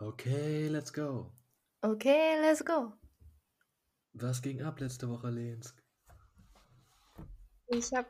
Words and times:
Okay, 0.00 0.68
let's 0.68 0.92
go. 0.92 1.32
Okay, 1.82 2.38
let's 2.40 2.64
go. 2.64 2.92
Was 4.12 4.40
ging 4.40 4.62
ab 4.62 4.78
letzte 4.78 5.08
Woche, 5.08 5.28
Lensk? 5.28 5.82
Ich 7.66 7.92
habe 7.92 8.08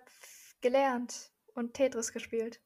gelernt 0.61 1.33
und 1.55 1.73
Tetris 1.73 2.13
gespielt. 2.13 2.61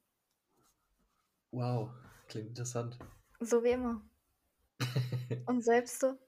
Wow, 1.53 1.91
klingt 2.27 2.49
interessant. 2.49 2.99
So 3.39 3.63
wie 3.63 3.71
immer. 3.71 4.03
und 5.47 5.63
selbst 5.63 6.01
so? 6.01 6.19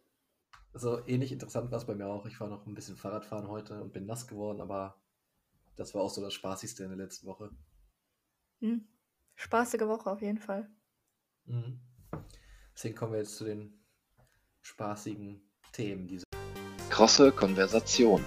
So 0.72 1.04
ähnlich 1.06 1.32
interessant 1.32 1.72
war 1.72 1.78
es 1.78 1.86
bei 1.86 1.96
mir 1.96 2.06
auch. 2.06 2.26
Ich 2.26 2.38
war 2.38 2.48
noch 2.48 2.64
ein 2.64 2.74
bisschen 2.74 2.96
Fahrradfahren 2.96 3.48
heute 3.48 3.82
und 3.82 3.92
bin 3.92 4.06
nass 4.06 4.28
geworden, 4.28 4.60
aber 4.60 5.02
das 5.74 5.94
war 5.94 6.02
auch 6.02 6.10
so 6.10 6.20
das 6.20 6.34
Spaßigste 6.34 6.84
in 6.84 6.90
der 6.90 6.98
letzten 6.98 7.26
Woche. 7.26 7.50
Hm. 8.60 8.86
Spaßige 9.34 9.88
Woche 9.88 10.10
auf 10.10 10.22
jeden 10.22 10.38
Fall. 10.38 10.70
Mhm. 11.46 11.80
Deswegen 12.74 12.94
kommen 12.96 13.12
wir 13.12 13.20
jetzt 13.20 13.36
zu 13.36 13.44
den 13.44 13.72
spaßigen 14.62 15.40
Themen 15.72 16.06
diese. 16.06 16.24
Krosse 16.90 17.32
Konversation. 17.32 18.24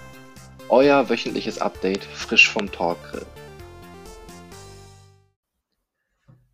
Euer 0.69 1.09
wöchentliches 1.09 1.59
Update 1.59 2.03
frisch 2.03 2.49
vom 2.49 2.71
Talkgrill. 2.71 3.25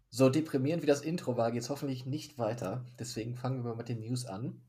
So 0.10 0.30
deprimierend 0.30 0.84
wie 0.84 0.88
das 0.88 1.02
Intro 1.02 1.38
war, 1.38 1.52
geht 1.52 1.64
es 1.64 1.70
hoffentlich 1.72 2.06
nicht 2.06 2.38
weiter. 2.38 2.86
Deswegen 3.00 3.36
fangen 3.36 3.64
wir 3.64 3.72
mal 3.72 3.78
mit 3.78 3.90
den 3.90 4.02
News 4.02 4.26
an. 4.26 4.62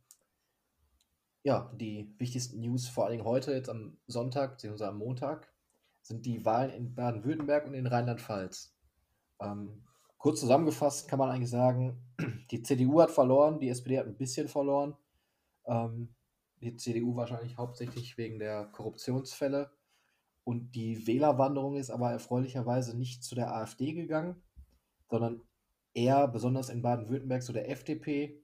Ja, 1.43 1.71
die 1.75 2.15
wichtigsten 2.17 2.61
News, 2.61 2.89
vor 2.89 3.05
allem 3.05 3.25
heute, 3.25 3.53
jetzt 3.53 3.69
am 3.69 3.99
Sonntag, 4.07 4.53
beziehungsweise 4.53 4.89
am 4.89 4.97
Montag, 4.97 5.53
sind 6.01 6.25
die 6.25 6.47
Wahlen 6.47 6.71
in 6.71 6.95
Baden-Württemberg 6.95 7.67
und 7.67 7.75
in 7.75 7.87
Rheinland-Pfalz. 7.87 8.75
Ähm, 9.41 9.85
kurz 10.25 10.41
zusammengefasst 10.41 11.07
kann 11.07 11.19
man 11.19 11.29
eigentlich 11.29 11.51
sagen, 11.51 12.01
die 12.51 12.63
CDU 12.63 13.03
hat 13.03 13.11
verloren, 13.11 13.61
die 13.61 13.69
SPD 13.69 13.99
hat 13.99 14.07
ein 14.07 14.17
bisschen 14.17 14.49
verloren. 14.49 14.97
Ähm, 15.67 16.15
die 16.63 16.75
CDU 16.77 17.15
wahrscheinlich 17.15 17.59
hauptsächlich 17.59 18.17
wegen 18.17 18.39
der 18.39 18.65
Korruptionsfälle. 18.73 19.71
Und 20.43 20.75
die 20.75 21.07
Wählerwanderung 21.07 21.77
ist 21.77 21.91
aber 21.91 22.11
erfreulicherweise 22.11 22.97
nicht 22.97 23.23
zu 23.23 23.35
der 23.35 23.55
AfD 23.55 23.93
gegangen, 23.93 24.43
sondern 25.11 25.43
eher 25.93 26.27
besonders 26.27 26.71
in 26.71 26.81
Baden-Württemberg 26.81 27.43
zu 27.43 27.53
der 27.53 27.69
FDP 27.71 28.43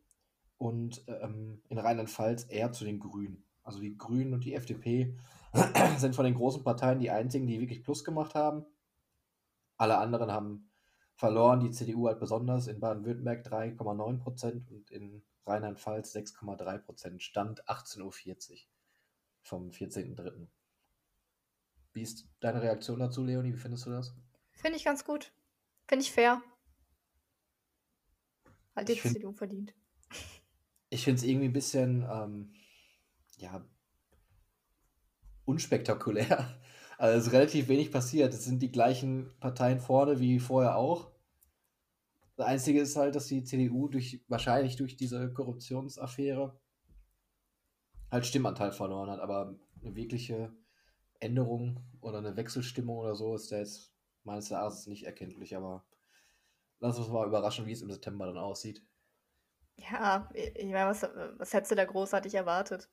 und 0.58 1.02
ähm, 1.08 1.62
in 1.70 1.78
Rheinland-Pfalz 1.78 2.44
eher 2.50 2.72
zu 2.72 2.84
den 2.84 2.98
Grünen. 2.98 3.46
Also 3.62 3.80
die 3.80 3.96
Grünen 3.96 4.34
und 4.34 4.44
die 4.44 4.52
FDP 4.52 5.16
sind 5.96 6.14
von 6.14 6.26
den 6.26 6.34
großen 6.34 6.62
Parteien 6.62 7.00
die 7.00 7.10
einzigen, 7.10 7.46
die 7.46 7.58
wirklich 7.58 7.82
Plus 7.82 8.04
gemacht 8.04 8.34
haben. 8.34 8.66
Alle 9.78 9.96
anderen 9.96 10.30
haben 10.30 10.69
verloren. 11.20 11.60
Die 11.60 11.70
CDU 11.70 12.08
hat 12.08 12.18
besonders 12.18 12.66
in 12.66 12.80
Baden-Württemberg 12.80 13.46
3,9 13.46 14.18
Prozent 14.18 14.70
und 14.70 14.90
in 14.90 15.22
Rheinland-Pfalz 15.46 16.14
6,3 16.16 16.78
Prozent. 16.78 17.22
Stand 17.22 17.62
18.40 17.68 18.00
Uhr 18.52 18.58
vom 19.42 19.68
14.03. 19.70 20.48
Wie 21.92 22.02
ist 22.02 22.26
deine 22.40 22.62
Reaktion 22.62 22.98
dazu, 23.00 23.22
Leonie? 23.24 23.52
Wie 23.52 23.58
findest 23.58 23.84
du 23.86 23.90
das? 23.90 24.14
Finde 24.52 24.76
ich 24.78 24.84
ganz 24.84 25.04
gut. 25.04 25.32
Finde 25.86 26.04
ich 26.04 26.10
fair. 26.12 26.42
Hat 28.74 28.88
die 28.88 28.96
find- 28.96 29.14
CDU 29.14 29.32
verdient. 29.32 29.74
Ich 30.88 31.04
finde 31.04 31.18
es 31.18 31.24
irgendwie 31.24 31.48
ein 31.48 31.52
bisschen, 31.52 32.02
ähm, 32.10 32.54
ja, 33.36 33.64
unspektakulär. 35.44 36.58
Also 37.00 37.18
es 37.18 37.26
ist 37.28 37.32
relativ 37.32 37.68
wenig 37.68 37.90
passiert. 37.90 38.34
Es 38.34 38.44
sind 38.44 38.60
die 38.60 38.70
gleichen 38.70 39.32
Parteien 39.40 39.80
vorne 39.80 40.20
wie 40.20 40.38
vorher 40.38 40.76
auch. 40.76 41.10
Das 42.36 42.46
Einzige 42.46 42.82
ist 42.82 42.94
halt, 42.94 43.14
dass 43.14 43.24
die 43.24 43.42
CDU 43.42 43.88
durch, 43.88 44.22
wahrscheinlich 44.28 44.76
durch 44.76 44.98
diese 44.98 45.32
Korruptionsaffäre 45.32 46.60
halt 48.10 48.26
Stimmanteil 48.26 48.72
verloren 48.72 49.08
hat. 49.08 49.18
Aber 49.18 49.58
eine 49.80 49.96
wirkliche 49.96 50.52
Änderung 51.20 51.80
oder 52.02 52.18
eine 52.18 52.36
Wechselstimmung 52.36 52.98
oder 52.98 53.14
so 53.14 53.34
ist 53.34 53.50
da 53.50 53.56
jetzt 53.56 53.94
meines 54.24 54.50
Erachtens 54.50 54.86
nicht 54.86 55.06
erkenntlich. 55.06 55.56
Aber 55.56 55.86
lass 56.80 56.98
uns 56.98 57.08
mal 57.08 57.26
überraschen, 57.26 57.64
wie 57.64 57.72
es 57.72 57.80
im 57.80 57.90
September 57.90 58.26
dann 58.26 58.36
aussieht. 58.36 58.84
Ja, 59.76 60.28
ich 60.34 60.66
meine, 60.66 60.90
was, 60.90 61.02
was 61.38 61.54
hättest 61.54 61.72
du 61.72 61.76
da 61.76 61.86
großartig 61.86 62.34
erwartet? 62.34 62.90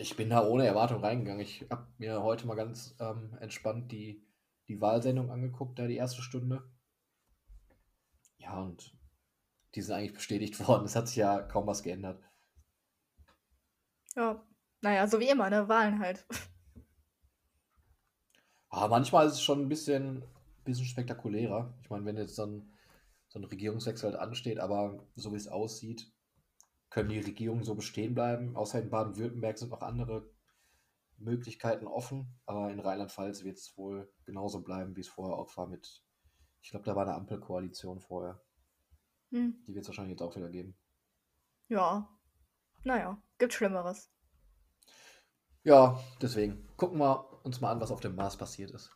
Ich 0.00 0.16
bin 0.16 0.30
da 0.30 0.42
ohne 0.42 0.66
Erwartung 0.66 1.04
reingegangen. 1.04 1.42
Ich 1.42 1.66
habe 1.68 1.86
mir 1.98 2.22
heute 2.22 2.46
mal 2.46 2.54
ganz 2.54 2.96
ähm, 3.00 3.36
entspannt 3.38 3.92
die, 3.92 4.26
die 4.66 4.80
Wahlsendung 4.80 5.30
angeguckt, 5.30 5.78
da 5.78 5.86
die 5.86 5.96
erste 5.96 6.22
Stunde. 6.22 6.62
Ja, 8.38 8.62
und 8.62 8.96
die 9.74 9.82
sind 9.82 9.94
eigentlich 9.94 10.14
bestätigt 10.14 10.58
worden. 10.66 10.86
Es 10.86 10.96
hat 10.96 11.08
sich 11.08 11.18
ja 11.18 11.42
kaum 11.42 11.66
was 11.66 11.82
geändert. 11.82 12.18
Ja, 14.16 14.42
naja, 14.80 15.06
so 15.06 15.20
wie 15.20 15.28
immer, 15.28 15.50
ne? 15.50 15.68
Wahlen 15.68 15.98
halt. 15.98 16.26
Aber 18.70 18.88
manchmal 18.96 19.26
ist 19.26 19.34
es 19.34 19.42
schon 19.42 19.60
ein 19.60 19.68
bisschen, 19.68 20.24
bisschen 20.64 20.86
spektakulärer. 20.86 21.74
Ich 21.82 21.90
meine, 21.90 22.06
wenn 22.06 22.16
jetzt 22.16 22.36
so 22.36 22.46
ein, 22.46 22.72
so 23.28 23.38
ein 23.38 23.44
Regierungswechsel 23.44 24.12
halt 24.12 24.18
ansteht, 24.18 24.60
aber 24.60 25.06
so 25.14 25.32
wie 25.32 25.36
es 25.36 25.46
aussieht, 25.46 26.10
können 26.90 27.08
die 27.08 27.20
Regierungen 27.20 27.64
so 27.64 27.74
bestehen 27.74 28.14
bleiben. 28.14 28.56
Außer 28.56 28.80
in 28.80 28.90
Baden-Württemberg 28.90 29.56
sind 29.56 29.70
noch 29.70 29.82
andere 29.82 30.28
Möglichkeiten 31.16 31.86
offen, 31.86 32.40
aber 32.46 32.70
in 32.70 32.80
Rheinland-Pfalz 32.80 33.44
wird 33.44 33.58
es 33.58 33.76
wohl 33.76 34.12
genauso 34.24 34.62
bleiben, 34.62 34.96
wie 34.96 35.00
es 35.00 35.08
vorher 35.08 35.36
auch 35.36 35.56
war 35.56 35.66
mit, 35.66 36.02
ich 36.62 36.70
glaube, 36.70 36.84
da 36.84 36.96
war 36.96 37.04
eine 37.04 37.14
Ampelkoalition 37.14 38.00
vorher. 38.00 38.42
Hm. 39.30 39.62
Die 39.66 39.74
wird 39.74 39.82
es 39.84 39.88
wahrscheinlich 39.88 40.12
jetzt 40.12 40.22
auch 40.22 40.34
wieder 40.34 40.48
geben. 40.48 40.76
Ja. 41.68 42.08
Naja, 42.82 43.22
gibt 43.38 43.52
Schlimmeres. 43.52 44.10
Ja, 45.62 46.00
deswegen 46.22 46.66
gucken 46.76 46.98
wir 46.98 47.44
uns 47.44 47.60
mal 47.60 47.70
an, 47.70 47.80
was 47.80 47.90
auf 47.90 48.00
dem 48.00 48.16
Mars 48.16 48.36
passiert 48.36 48.70
ist. 48.70 48.90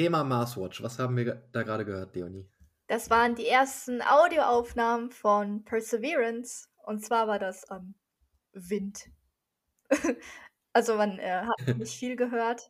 Thema 0.00 0.24
Marswatch. 0.24 0.82
Was 0.82 0.98
haben 0.98 1.14
wir 1.14 1.42
da 1.52 1.62
gerade 1.62 1.84
gehört, 1.84 2.16
Leonie? 2.16 2.48
Das 2.86 3.10
waren 3.10 3.34
die 3.34 3.46
ersten 3.46 4.00
Audioaufnahmen 4.00 5.10
von 5.10 5.62
Perseverance. 5.64 6.68
Und 6.86 7.04
zwar 7.04 7.28
war 7.28 7.38
das 7.38 7.66
ähm, 7.70 7.94
Wind. 8.54 9.10
also 10.72 10.94
man 10.94 11.18
äh, 11.18 11.42
hat 11.42 11.76
nicht 11.76 11.98
viel 11.98 12.16
gehört. 12.16 12.66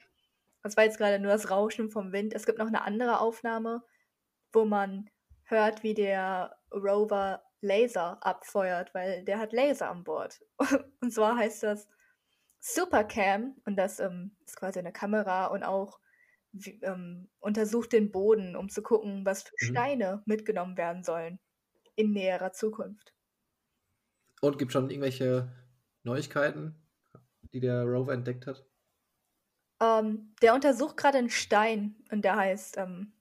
Das 0.64 0.76
war 0.76 0.82
jetzt 0.82 0.98
gerade 0.98 1.20
nur 1.20 1.30
das 1.30 1.52
Rauschen 1.52 1.88
vom 1.88 2.10
Wind. 2.10 2.34
Es 2.34 2.46
gibt 2.46 2.58
noch 2.58 2.66
eine 2.66 2.82
andere 2.82 3.20
Aufnahme, 3.20 3.84
wo 4.52 4.64
man 4.64 5.08
hört, 5.44 5.84
wie 5.84 5.94
der 5.94 6.56
Rover 6.72 7.44
Laser 7.60 8.19
abfeuert, 8.26 8.92
weil 8.92 9.24
der 9.24 9.38
hat 9.38 9.52
Laser 9.52 9.88
an 9.88 10.02
Bord. 10.02 10.40
Und 11.00 11.12
zwar 11.12 11.36
heißt 11.36 11.62
das 11.62 11.86
Supercam 12.58 13.54
und 13.64 13.76
das 13.76 14.00
ähm, 14.00 14.36
ist 14.44 14.56
quasi 14.56 14.80
eine 14.80 14.92
Kamera 14.92 15.46
und 15.46 15.62
auch 15.62 16.00
wie, 16.53 16.81
ähm, 16.83 17.31
untersucht 17.41 17.93
den 17.93 18.11
Boden, 18.12 18.56
um 18.56 18.69
zu 18.69 18.83
gucken, 18.83 19.25
was 19.27 19.43
für 19.44 19.56
Mhm. 19.62 19.66
Steine 19.66 20.22
mitgenommen 20.27 20.77
werden 20.77 21.05
sollen 21.05 21.41
in 21.97 22.12
näherer 22.12 22.53
Zukunft. 22.53 23.15
Und 24.43 24.59
gibt 24.59 24.72
schon 24.72 24.91
irgendwelche 24.91 25.50
Neuigkeiten, 26.03 26.75
die 27.55 27.61
der 27.61 27.84
Rover 27.84 28.12
entdeckt 28.12 28.47
hat? 28.47 28.66
Ähm, 29.81 30.35
der 30.43 30.55
untersucht 30.55 30.97
gerade 30.97 31.19
einen 31.19 31.29
Stein 31.31 31.97
und 32.11 32.25
der 32.25 32.37
heißt, 32.37 32.76
ähm, 32.79 33.12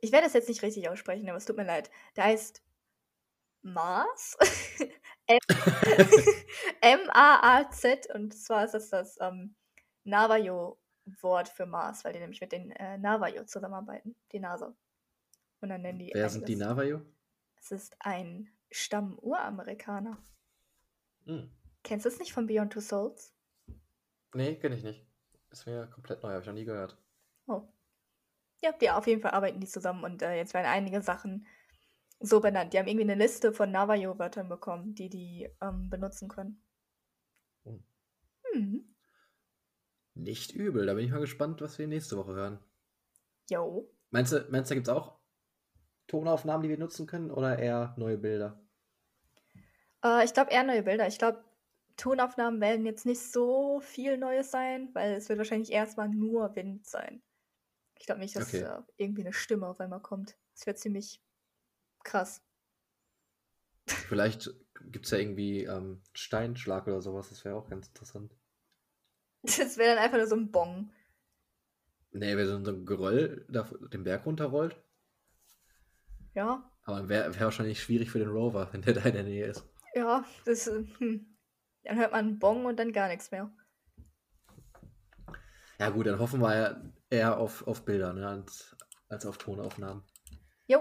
ich 0.00 0.10
werde 0.12 0.24
das 0.26 0.32
jetzt 0.34 0.48
nicht 0.48 0.62
richtig 0.62 0.88
aussprechen, 0.88 1.28
aber 1.28 1.36
es 1.38 1.44
tut 1.46 1.56
mir 1.56 1.64
leid. 1.64 1.90
Der 2.16 2.24
heißt 2.24 2.62
Mars? 3.62 4.36
M-A-A-Z 6.82 8.06
und 8.14 8.32
zwar 8.34 8.64
ist 8.64 8.72
das 8.74 8.90
das 8.90 9.18
ähm, 9.20 9.54
Navajo-Wort 11.06 11.48
für 11.48 11.66
Mars, 11.66 12.04
weil 12.04 12.12
die 12.12 12.18
nämlich 12.18 12.40
mit 12.40 12.52
den 12.52 12.70
äh, 12.72 12.98
Navajo 12.98 13.44
zusammenarbeiten, 13.44 14.16
die 14.32 14.40
NASA. 14.40 14.74
Und 15.60 15.68
dann 15.68 15.82
nennen 15.82 15.98
die 15.98 16.10
Wer 16.12 16.28
sind 16.28 16.48
die 16.48 16.56
Navajo? 16.56 17.00
Es 17.56 17.70
ist 17.70 17.96
ein 18.00 18.50
Stamm 18.70 19.18
Uramerikaner. 19.20 20.18
Hm. 21.24 21.50
Kennst 21.82 22.04
du 22.04 22.08
es 22.08 22.18
nicht 22.18 22.32
von 22.32 22.46
Beyond 22.46 22.72
Two 22.72 22.80
Souls? 22.80 23.34
Nee, 24.34 24.56
kenne 24.56 24.76
ich 24.76 24.84
nicht. 24.84 25.06
Ist 25.50 25.66
mir 25.66 25.86
komplett 25.86 26.22
neu, 26.22 26.30
habe 26.30 26.40
ich 26.40 26.46
noch 26.46 26.54
nie 26.54 26.64
gehört. 26.64 26.96
Oh. 27.46 27.62
Ja, 28.60 28.72
die 28.72 28.90
auf 28.90 29.06
jeden 29.06 29.22
Fall 29.22 29.32
arbeiten 29.32 29.60
die 29.60 29.66
zusammen 29.66 30.04
und 30.04 30.22
äh, 30.22 30.36
jetzt 30.36 30.54
werden 30.54 30.66
einige 30.66 31.00
Sachen 31.02 31.46
so 32.20 32.40
benannt. 32.40 32.72
Die 32.72 32.78
haben 32.78 32.88
irgendwie 32.88 33.10
eine 33.10 33.22
Liste 33.22 33.52
von 33.52 33.70
Navajo-Wörtern 33.70 34.48
bekommen, 34.48 34.94
die 34.94 35.08
die 35.08 35.48
ähm, 35.60 35.88
benutzen 35.88 36.28
können. 36.28 36.62
Hm. 37.64 37.84
Hm. 38.52 38.95
Nicht 40.16 40.52
übel. 40.52 40.84
Da 40.86 40.94
bin 40.94 41.04
ich 41.04 41.12
mal 41.12 41.20
gespannt, 41.20 41.60
was 41.60 41.78
wir 41.78 41.86
nächste 41.86 42.16
Woche 42.16 42.34
hören. 42.34 42.58
Jo. 43.50 43.88
Meinst 44.10 44.32
du, 44.32 44.44
meinst 44.50 44.68
du 44.70 44.74
da 44.74 44.74
gibt 44.74 44.88
es 44.88 44.92
auch 44.92 45.20
Tonaufnahmen, 46.08 46.62
die 46.64 46.68
wir 46.70 46.78
nutzen 46.78 47.06
können 47.06 47.30
oder 47.30 47.58
eher 47.58 47.94
neue 47.98 48.18
Bilder? 48.18 48.60
Äh, 50.04 50.24
ich 50.24 50.32
glaube 50.34 50.50
eher 50.52 50.64
neue 50.64 50.82
Bilder. 50.82 51.06
Ich 51.08 51.18
glaube, 51.18 51.44
Tonaufnahmen 51.96 52.60
werden 52.60 52.84
jetzt 52.86 53.06
nicht 53.06 53.20
so 53.20 53.80
viel 53.80 54.18
Neues 54.18 54.50
sein, 54.50 54.90
weil 54.94 55.14
es 55.14 55.28
wird 55.28 55.38
wahrscheinlich 55.38 55.72
erstmal 55.72 56.08
nur 56.08 56.54
Wind 56.56 56.86
sein. 56.86 57.22
Ich 57.98 58.06
glaube 58.06 58.20
nicht, 58.20 58.36
dass 58.36 58.54
Okay. 58.54 58.62
äh, 58.62 58.82
irgendwie 58.96 59.22
eine 59.22 59.32
Stimme 59.34 59.68
auf 59.68 59.80
einmal 59.80 60.02
kommt. 60.02 60.38
Das 60.54 60.66
wäre 60.66 60.76
ziemlich 60.76 61.22
krass. 62.04 62.42
Vielleicht 63.88 64.48
gibt 64.92 65.06
es 65.06 65.10
ja 65.10 65.18
irgendwie 65.18 65.64
ähm, 65.64 66.02
Steinschlag 66.12 66.86
oder 66.86 67.02
sowas. 67.02 67.30
Das 67.30 67.44
wäre 67.44 67.56
auch 67.56 67.68
ganz 67.68 67.88
interessant. 67.88 68.35
Das 69.58 69.78
wäre 69.78 69.94
dann 69.94 70.04
einfach 70.04 70.18
nur 70.18 70.26
so 70.26 70.36
ein 70.36 70.50
Bong. 70.50 70.90
Nee, 72.10 72.36
wenn 72.36 72.48
so 72.48 72.56
ein 72.72 72.84
Geröll 72.84 73.46
den 73.92 74.02
Berg 74.02 74.26
runterrollt. 74.26 74.76
Ja, 76.34 76.70
Aber 76.84 77.06
wäre 77.10 77.34
wär 77.34 77.40
wahrscheinlich 77.42 77.82
schwierig 77.82 78.10
für 78.10 78.18
den 78.18 78.30
Rover, 78.30 78.68
wenn 78.72 78.80
der 78.80 78.94
da 78.94 79.02
in 79.02 79.12
der 79.12 79.24
Nähe 79.24 79.44
ist. 79.46 79.66
ja, 79.94 80.24
das, 80.44 80.66
äh, 80.68 80.84
hm. 80.98 81.26
Dann 81.84 81.98
hört 81.98 82.12
man 82.12 82.26
einen 82.26 82.38
Bong 82.38 82.64
und 82.66 82.78
dann 82.78 82.92
gar 82.92 83.08
nichts 83.08 83.30
mehr. 83.30 83.50
Ja 85.78 85.88
gut, 85.90 86.06
dann 86.06 86.18
hoffen 86.18 86.40
wir 86.40 86.54
ja 86.56 86.82
eher 87.10 87.38
auf, 87.38 87.66
auf 87.66 87.84
Bilder 87.84 88.12
ne, 88.12 88.26
als, 88.28 88.76
als 89.08 89.24
auf 89.26 89.38
Tonaufnahmen. 89.38 90.02
Jo, 90.68 90.80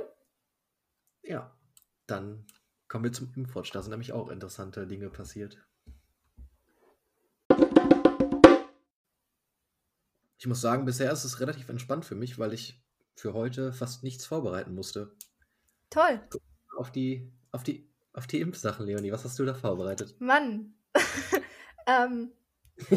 Ja, 1.24 1.54
dann 2.08 2.46
kommen 2.88 3.04
wir 3.06 3.12
zum 3.12 3.34
Impfwatch. 3.36 3.72
Da 3.72 3.82
sind 3.82 3.92
nämlich 3.92 4.14
auch 4.14 4.30
interessante 4.30 4.88
Dinge 4.88 5.10
passiert. 5.10 5.65
Ich 10.46 10.48
muss 10.48 10.62
sagen, 10.62 10.86
bisher 10.86 11.12
ist 11.12 11.24
es 11.24 11.40
relativ 11.40 11.70
entspannt 11.70 12.06
für 12.06 12.14
mich, 12.14 12.38
weil 12.38 12.54
ich 12.54 12.80
für 13.16 13.34
heute 13.34 13.74
fast 13.74 14.04
nichts 14.04 14.28
vorbereiten 14.28 14.76
musste. 14.76 15.16
toll. 15.90 16.22
Auf 16.78 16.92
die, 16.92 17.34
auf 17.52 17.64
die, 17.64 17.90
auf 18.14 18.28
die 18.28 18.42
Impfsachen, 18.42 18.86
Leonie. 18.86 19.12
Was 19.12 19.26
hast 19.26 19.40
du 19.40 19.46
da 19.46 19.56
vorbereitet? 19.56 20.14
Mann. 20.20 20.76
ähm, 21.88 22.32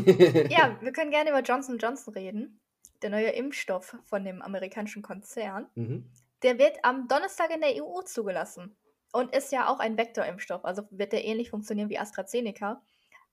ja, 0.51 0.77
wir 0.83 0.93
können 0.93 1.11
gerne 1.11 1.31
über 1.31 1.41
Johnson 1.41 1.79
Johnson 1.79 2.13
reden. 2.13 2.61
Der 3.01 3.09
neue 3.09 3.31
Impfstoff 3.31 3.97
von 4.05 4.25
dem 4.25 4.43
amerikanischen 4.43 5.01
Konzern. 5.01 5.69
Mhm. 5.75 6.05
Der 6.43 6.59
wird 6.59 6.77
am 6.83 7.09
Donnerstag 7.09 7.49
in 7.51 7.63
der 7.63 7.83
EU 7.83 8.03
zugelassen 8.03 8.77
und 9.13 9.35
ist 9.35 9.53
ja 9.53 9.69
auch 9.69 9.79
ein 9.79 9.97
Vektorimpfstoff, 9.97 10.67
also 10.67 10.83
wird 10.91 11.13
der 11.13 11.25
ähnlich 11.25 11.49
funktionieren 11.49 11.89
wie 11.89 11.99
AstraZeneca. 11.99 12.83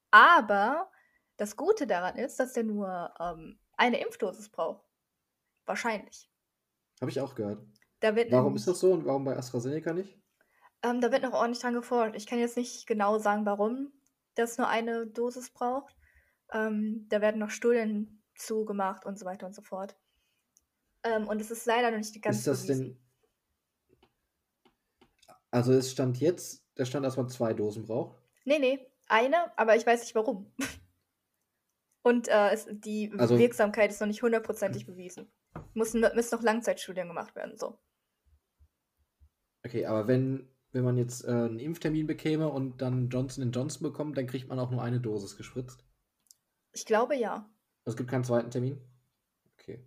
Aber 0.09 0.89
das 1.35 1.57
Gute 1.57 1.85
daran 1.85 2.15
ist, 2.15 2.39
dass 2.39 2.53
der 2.53 2.63
nur 2.63 3.13
ähm, 3.19 3.59
eine 3.77 3.99
Impfdosis 4.01 4.49
braucht. 4.49 4.83
Wahrscheinlich. 5.65 6.29
Habe 7.01 7.11
ich 7.11 7.19
auch 7.19 7.35
gehört. 7.35 7.65
Da 7.99 8.15
wird 8.15 8.31
Warum 8.31 8.55
ist 8.55 8.67
das 8.67 8.79
so 8.79 8.93
und 8.93 9.05
warum 9.05 9.25
bei 9.25 9.35
AstraZeneca 9.35 9.93
nicht? 9.93 10.17
Ähm, 10.83 11.01
da 11.01 11.11
wird 11.11 11.23
noch 11.23 11.33
ordentlich 11.33 11.61
dran 11.61 11.73
geforscht. 11.73 12.15
Ich 12.15 12.27
kann 12.27 12.39
jetzt 12.39 12.57
nicht 12.57 12.85
genau 12.85 13.17
sagen, 13.17 13.45
warum 13.45 13.91
das 14.35 14.57
nur 14.57 14.67
eine 14.67 15.07
Dosis 15.07 15.49
braucht. 15.49 15.95
Ähm, 16.51 17.07
da 17.09 17.21
werden 17.21 17.39
noch 17.39 17.49
Studien 17.49 18.21
zugemacht 18.35 19.05
und 19.05 19.17
so 19.17 19.25
weiter 19.25 19.47
und 19.47 19.55
so 19.55 19.61
fort. 19.61 19.95
Ähm, 21.03 21.27
und 21.27 21.41
es 21.41 21.51
ist 21.51 21.65
leider 21.65 21.91
noch 21.91 21.97
nicht 21.97 22.21
ganz 22.21 22.37
ist 22.37 22.47
das 22.47 22.63
bewiesen. 22.63 22.85
denn. 22.85 22.99
Also 25.51 25.73
es 25.73 25.91
stand 25.91 26.19
jetzt, 26.19 26.63
der 26.77 26.85
stand, 26.85 27.05
dass 27.05 27.17
man 27.17 27.29
zwei 27.29 27.53
Dosen 27.53 27.85
braucht. 27.85 28.21
Nee, 28.43 28.59
nee, 28.59 28.85
eine, 29.07 29.57
aber 29.57 29.75
ich 29.75 29.85
weiß 29.85 30.01
nicht 30.01 30.15
warum. 30.15 30.51
Und 32.05 32.27
äh, 32.27 32.51
es, 32.51 32.67
die 32.69 33.11
Also- 33.17 33.39
Wirksamkeit 33.39 33.89
ist 33.89 33.99
noch 33.99 34.07
nicht 34.07 34.21
hundertprozentig 34.21 34.85
bewiesen. 34.85 35.27
Müssen, 35.73 36.01
müssen 36.13 36.35
noch 36.35 36.43
Langzeitstudien 36.43 37.07
gemacht 37.07 37.35
werden, 37.35 37.57
so. 37.57 37.79
Okay, 39.65 39.87
aber 39.87 40.07
wenn, 40.07 40.47
wenn 40.71 40.83
man 40.83 40.97
jetzt 40.97 41.25
äh, 41.25 41.31
einen 41.31 41.57
Impftermin 41.57 42.05
bekäme 42.05 42.47
und 42.49 42.79
dann 42.79 43.09
Johnson 43.09 43.51
Johnson 43.51 43.81
bekommt, 43.81 44.19
dann 44.19 44.27
kriegt 44.27 44.47
man 44.47 44.59
auch 44.59 44.69
nur 44.69 44.83
eine 44.83 44.99
Dosis 44.99 45.35
gespritzt. 45.35 45.83
Ich 46.73 46.85
glaube 46.85 47.15
ja. 47.15 47.49
Es 47.85 47.97
gibt 47.97 48.11
keinen 48.11 48.23
zweiten 48.23 48.51
Termin. 48.51 48.79
Okay. 49.57 49.83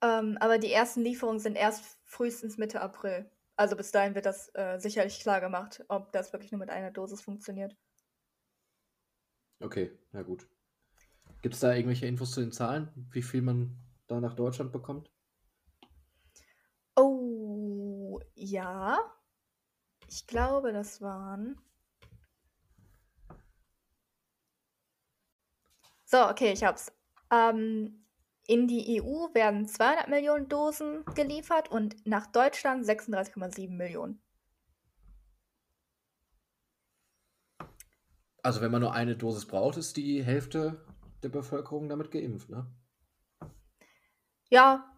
Ähm, 0.00 0.38
aber 0.40 0.56
die 0.56 0.72
ersten 0.72 1.02
Lieferungen 1.02 1.38
sind 1.38 1.56
erst 1.56 1.98
frühestens 2.06 2.56
Mitte 2.56 2.80
April. 2.80 3.30
Also 3.56 3.76
bis 3.76 3.90
dahin 3.90 4.14
wird 4.14 4.24
das 4.24 4.50
äh, 4.54 4.78
sicherlich 4.78 5.20
klar 5.20 5.42
gemacht, 5.42 5.84
ob 5.88 6.12
das 6.12 6.32
wirklich 6.32 6.50
nur 6.50 6.60
mit 6.60 6.70
einer 6.70 6.90
Dosis 6.92 7.20
funktioniert. 7.20 7.76
Okay, 9.60 9.90
na 10.12 10.22
gut. 10.22 10.48
Gibt 11.42 11.54
es 11.54 11.60
da 11.60 11.72
irgendwelche 11.72 12.06
Infos 12.06 12.32
zu 12.32 12.40
den 12.40 12.52
Zahlen, 12.52 12.88
wie 13.10 13.22
viel 13.22 13.42
man 13.42 13.76
da 14.08 14.20
nach 14.20 14.34
Deutschland 14.34 14.72
bekommt? 14.72 15.10
Oh, 16.96 18.20
ja. 18.34 18.98
Ich 20.08 20.26
glaube, 20.26 20.72
das 20.72 21.00
waren. 21.00 21.60
So, 26.04 26.26
okay, 26.28 26.52
ich 26.52 26.64
hab's. 26.64 26.90
Ähm, 27.30 28.04
in 28.46 28.66
die 28.66 29.00
EU 29.00 29.32
werden 29.34 29.68
200 29.68 30.08
Millionen 30.08 30.48
Dosen 30.48 31.04
geliefert 31.14 31.70
und 31.70 32.06
nach 32.06 32.26
Deutschland 32.26 32.84
36,7 32.84 33.68
Millionen. 33.70 34.20
Also 38.42 38.62
wenn 38.62 38.70
man 38.70 38.80
nur 38.80 38.94
eine 38.94 39.16
Dosis 39.16 39.46
braucht, 39.46 39.76
ist 39.76 39.98
die 39.98 40.24
Hälfte 40.24 40.82
der 41.22 41.28
Bevölkerung 41.28 41.88
damit 41.88 42.10
geimpft, 42.10 42.48
ne? 42.48 42.66
Ja, 44.50 44.96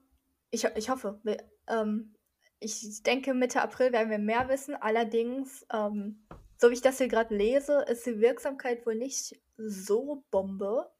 ich, 0.50 0.64
ich 0.64 0.90
hoffe. 0.90 1.20
Wir, 1.22 1.38
ähm, 1.66 2.14
ich 2.60 3.02
denke, 3.02 3.34
Mitte 3.34 3.62
April 3.62 3.92
werden 3.92 4.10
wir 4.10 4.18
mehr 4.18 4.48
wissen. 4.48 4.74
Allerdings, 4.76 5.66
ähm, 5.72 6.26
so 6.58 6.70
wie 6.70 6.74
ich 6.74 6.82
das 6.82 6.98
hier 6.98 7.08
gerade 7.08 7.34
lese, 7.34 7.84
ist 7.88 8.06
die 8.06 8.20
Wirksamkeit 8.20 8.84
wohl 8.86 8.94
nicht 8.94 9.40
so 9.56 10.24
Bombe, 10.30 10.90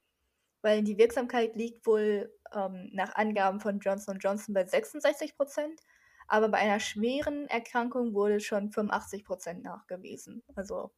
weil 0.63 0.83
die 0.83 0.99
Wirksamkeit 0.99 1.57
liegt 1.57 1.87
wohl 1.87 2.33
ähm, 2.53 2.91
nach 2.93 3.15
Angaben 3.15 3.61
von 3.61 3.79
Johnson 3.79 4.19
Johnson 4.19 4.55
bei 4.55 4.65
66 4.65 5.37
Prozent, 5.37 5.81
aber 6.29 6.49
bei 6.49 6.59
einer 6.59 6.81
schweren 6.81 7.47
Erkrankung 7.47 8.15
wurde 8.15 8.41
schon 8.41 8.71
85 8.71 9.25
Prozent 9.25 9.63
nachgewiesen. 9.63 10.43
Also 10.55 10.93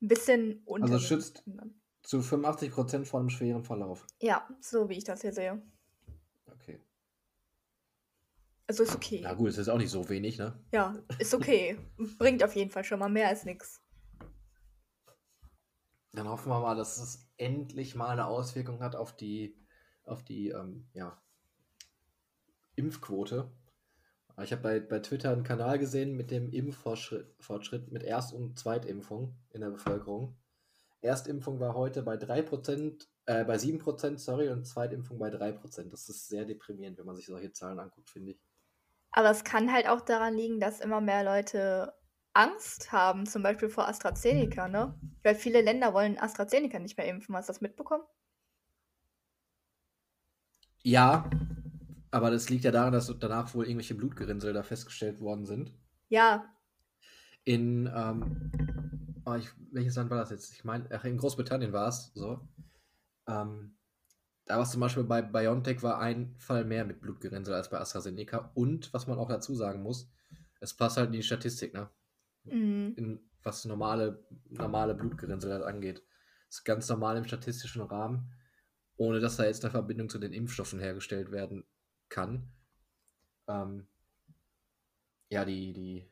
ein 0.00 0.08
bisschen 0.08 0.62
unter. 0.64 0.92
Also 0.92 0.98
schützt-. 0.98 1.42
Zu 2.04 2.18
85% 2.18 3.06
vor 3.06 3.20
einem 3.20 3.30
schweren 3.30 3.64
Verlauf. 3.64 4.06
Ja, 4.20 4.46
so 4.60 4.90
wie 4.90 4.98
ich 4.98 5.04
das 5.04 5.22
hier 5.22 5.32
sehe. 5.32 5.60
Okay. 6.46 6.78
Also 8.66 8.82
ist 8.82 8.94
okay. 8.94 9.20
Na 9.22 9.32
gut, 9.32 9.48
es 9.48 9.58
ist 9.58 9.70
auch 9.70 9.78
nicht 9.78 9.90
so 9.90 10.06
wenig, 10.10 10.36
ne? 10.36 10.52
Ja, 10.70 10.94
ist 11.18 11.32
okay. 11.32 11.78
Bringt 12.18 12.44
auf 12.44 12.54
jeden 12.54 12.70
Fall 12.70 12.84
schon 12.84 12.98
mal 12.98 13.08
mehr 13.08 13.28
als 13.28 13.46
nichts. 13.46 13.80
Dann 16.12 16.28
hoffen 16.28 16.50
wir 16.50 16.60
mal, 16.60 16.76
dass 16.76 16.98
es 16.98 17.26
endlich 17.38 17.94
mal 17.94 18.10
eine 18.10 18.26
Auswirkung 18.26 18.80
hat 18.80 18.94
auf 18.94 19.16
die, 19.16 19.56
auf 20.04 20.22
die 20.22 20.50
ähm, 20.50 20.86
ja, 20.92 21.18
Impfquote. 22.76 23.50
Ich 24.42 24.52
habe 24.52 24.62
bei, 24.62 24.80
bei 24.80 24.98
Twitter 24.98 25.32
einen 25.32 25.42
Kanal 25.42 25.78
gesehen 25.78 26.16
mit 26.16 26.30
dem 26.30 26.52
Impffortschritt 26.52 27.34
Fortschritt 27.40 27.90
mit 27.90 28.02
Erst- 28.02 28.34
und 28.34 28.58
Zweitimpfung 28.58 29.34
in 29.50 29.62
der 29.62 29.70
Bevölkerung. 29.70 30.36
Erstimpfung 31.04 31.60
war 31.60 31.74
heute 31.74 32.02
bei 32.02 32.16
3%, 32.16 33.08
äh, 33.26 33.44
bei 33.44 33.58
7%, 33.58 34.18
sorry, 34.18 34.48
und 34.48 34.66
Zweitimpfung 34.66 35.18
bei 35.18 35.30
3%. 35.30 35.92
Das 35.92 36.08
ist 36.08 36.28
sehr 36.28 36.44
deprimierend, 36.44 36.98
wenn 36.98 37.06
man 37.06 37.16
sich 37.16 37.26
solche 37.26 37.52
Zahlen 37.52 37.78
anguckt, 37.78 38.10
finde 38.10 38.32
ich. 38.32 38.42
Aber 39.12 39.30
es 39.30 39.44
kann 39.44 39.72
halt 39.72 39.88
auch 39.88 40.00
daran 40.00 40.34
liegen, 40.34 40.58
dass 40.58 40.80
immer 40.80 41.00
mehr 41.00 41.22
Leute 41.22 41.94
Angst 42.32 42.90
haben, 42.90 43.26
zum 43.26 43.42
Beispiel 43.42 43.68
vor 43.68 43.86
AstraZeneca, 43.88 44.66
ne? 44.68 44.98
Weil 45.22 45.36
viele 45.36 45.62
Länder 45.62 45.94
wollen 45.94 46.18
AstraZeneca 46.18 46.80
nicht 46.80 46.98
mehr 46.98 47.06
impfen. 47.06 47.36
Hast 47.36 47.48
du 47.48 47.52
das 47.52 47.60
mitbekommen? 47.60 48.02
Ja, 50.82 51.28
aber 52.10 52.30
das 52.30 52.48
liegt 52.50 52.64
ja 52.64 52.70
daran, 52.70 52.92
dass 52.92 53.12
danach 53.18 53.54
wohl 53.54 53.66
irgendwelche 53.66 53.94
Blutgerinnsel 53.94 54.52
da 54.52 54.62
festgestellt 54.62 55.20
worden 55.20 55.46
sind. 55.46 55.72
Ja, 56.08 56.54
In, 57.44 57.90
ähm, 57.94 58.50
oh, 59.24 59.34
ich, 59.34 59.50
welches 59.70 59.96
Land 59.96 60.10
war 60.10 60.18
das 60.18 60.30
jetzt? 60.30 60.52
Ich 60.52 60.64
meine, 60.64 60.88
in 61.04 61.18
Großbritannien 61.18 61.72
war 61.72 61.88
es 61.88 62.12
so. 62.14 62.40
Ähm, 63.26 63.76
da 64.46 64.56
war 64.56 64.62
es 64.62 64.70
zum 64.70 64.80
Beispiel 64.80 65.04
bei 65.04 65.22
BioNTech 65.22 65.82
war 65.82 65.98
ein 65.98 66.34
Fall 66.38 66.64
mehr 66.64 66.84
mit 66.84 67.00
Blutgerinnsel 67.00 67.54
als 67.54 67.70
bei 67.70 67.78
AstraZeneca. 67.78 68.50
Und 68.54 68.92
was 68.92 69.06
man 69.06 69.18
auch 69.18 69.28
dazu 69.28 69.54
sagen 69.54 69.82
muss, 69.82 70.10
es 70.60 70.74
passt 70.74 70.96
halt 70.96 71.08
in 71.08 71.14
die 71.14 71.22
Statistik, 71.22 71.74
ne? 71.74 71.88
mhm. 72.44 72.94
In, 72.96 73.20
was 73.42 73.64
normale, 73.64 74.24
normale 74.48 74.94
Blutgerinnsel 74.94 75.52
halt 75.52 75.62
angeht. 75.62 76.02
ist 76.48 76.64
ganz 76.64 76.88
normal 76.88 77.16
im 77.16 77.24
statistischen 77.24 77.82
Rahmen, 77.82 78.32
ohne 78.96 79.20
dass 79.20 79.36
da 79.36 79.44
jetzt 79.44 79.64
eine 79.64 79.70
Verbindung 79.70 80.08
zu 80.08 80.18
den 80.18 80.32
Impfstoffen 80.32 80.80
hergestellt 80.80 81.30
werden 81.30 81.64
kann. 82.08 82.48
Ähm, 83.46 83.86
ja, 85.28 85.44
die, 85.44 85.72
die, 85.72 86.10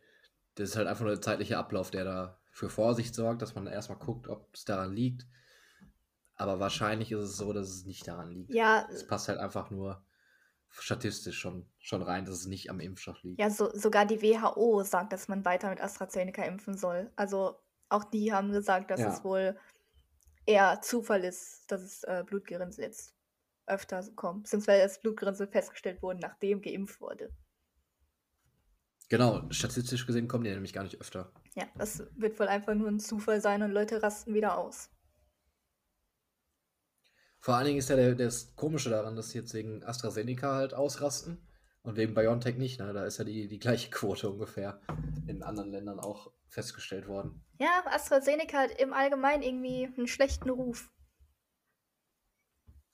das 0.54 0.71
ist 0.71 0.76
halt 0.76 0.87
einfach 0.88 1.02
nur 1.04 1.12
der 1.14 1.21
zeitliche 1.23 1.59
Ablauf, 1.59 1.90
der 1.90 2.04
da 2.04 2.38
für 2.50 2.68
Vorsicht 2.68 3.14
sorgt, 3.14 3.42
dass 3.42 3.54
man 3.54 3.66
erstmal 3.66 3.99
guckt, 3.99 4.28
ob 4.28 4.54
es 4.54 4.64
daran 4.64 4.92
liegt. 4.92 5.26
Aber 6.35 6.61
wahrscheinlich 6.61 7.12
ist 7.12 7.21
es 7.21 7.37
so, 7.37 7.52
dass 7.52 7.68
es 7.68 7.85
nicht 7.85 8.06
daran 8.09 8.30
liegt. 8.30 8.52
Ja, 8.52 8.87
Es 8.90 9.06
passt 9.06 9.28
halt 9.28 9.38
einfach 9.38 9.71
nur 9.71 10.04
statistisch 10.71 11.38
schon, 11.38 11.71
schon 11.78 12.02
rein, 12.02 12.25
dass 12.25 12.37
es 12.37 12.47
nicht 12.47 12.71
am 12.71 12.80
Impfstoff 12.80 13.23
liegt. 13.23 13.38
ja, 13.40 13.50
so, 13.50 13.71
sogar 13.75 14.06
die 14.06 14.23
WHO 14.23 14.82
sagt, 14.82 15.12
dass 15.12 15.28
man 15.28 15.44
weiter 15.44 15.68
mit 15.71 15.80
AstraZeneca 15.80 16.42
impfen 16.44 16.76
soll. 16.76 17.11
Also 17.16 17.59
auch 17.88 18.04
die 18.04 18.32
haben 18.32 18.52
gesagt, 18.52 18.90
dass 18.90 19.00
Ja. 19.00 19.12
es 19.14 19.23
wohl 19.25 19.59
eher 20.47 20.80
Zufall 20.82 21.25
ist, 21.25 21.71
dass 21.71 21.82
es 21.82 22.02
äh, 22.04 22.25
Blutgerinnsel 22.26 22.85
jetzt 22.85 23.14
öfter 23.66 24.02
kommt. 24.16 24.44
Beziehungsweise 24.44 24.82
das 24.82 25.00
Blutgerinnsel 25.00 25.47
festgestellt 25.47 26.02
wurde, 26.02 26.21
nachdem 26.21 26.62
geimpft 26.62 27.00
wurde. 27.00 27.30
Genau, 29.09 29.42
statistisch 29.50 30.06
gesehen 30.06 30.28
kommen 30.28 30.44
die 30.44 30.50
nämlich 30.50 30.73
gar 30.73 30.85
nicht 30.85 31.00
öfter. 31.00 31.30
Ja, 31.54 31.64
das 31.76 32.04
wird 32.16 32.38
wohl 32.40 32.49
einfach 32.49 32.75
nur 32.75 32.88
ein 32.88 33.00
Zufall 33.00 33.40
sein 33.40 33.62
und 33.62 33.73
Leute 33.73 34.02
rasten 34.02 34.35
wieder 34.35 34.56
aus. 34.56 34.90
Vor 37.40 37.56
allen 37.56 37.66
Dingen 37.66 37.78
ist 37.78 37.90
ja 37.90 37.97
der, 37.97 38.14
das 38.14 38.54
Komische 38.54 38.88
daran, 38.88 39.16
dass 39.16 39.30
sie 39.30 39.38
jetzt 39.38 39.52
wegen 39.52 39.82
AstraZeneca 39.85 40.54
halt 40.54 40.75
ausrasten 40.75 41.44
und 41.82 41.97
wegen 41.97 42.14
BioNTech 42.14 42.56
nicht. 42.56 42.78
Ne? 42.78 42.92
Da 42.92 43.04
ist 43.04 43.18
ja 43.18 43.25
die, 43.25 43.49
die 43.49 43.59
gleiche 43.59 43.90
Quote 43.90 44.30
ungefähr 44.30 44.80
in 45.26 45.42
anderen 45.42 45.73
Ländern 45.73 45.99
auch 45.99 46.32
festgestellt 46.47 47.09
worden. 47.09 47.44
Ja, 47.59 47.82
AstraZeneca 47.87 48.59
hat 48.59 48.80
im 48.80 48.92
Allgemeinen 48.92 49.42
irgendwie 49.42 49.87
einen 49.87 50.06
schlechten 50.06 50.50
Ruf. 50.50 50.90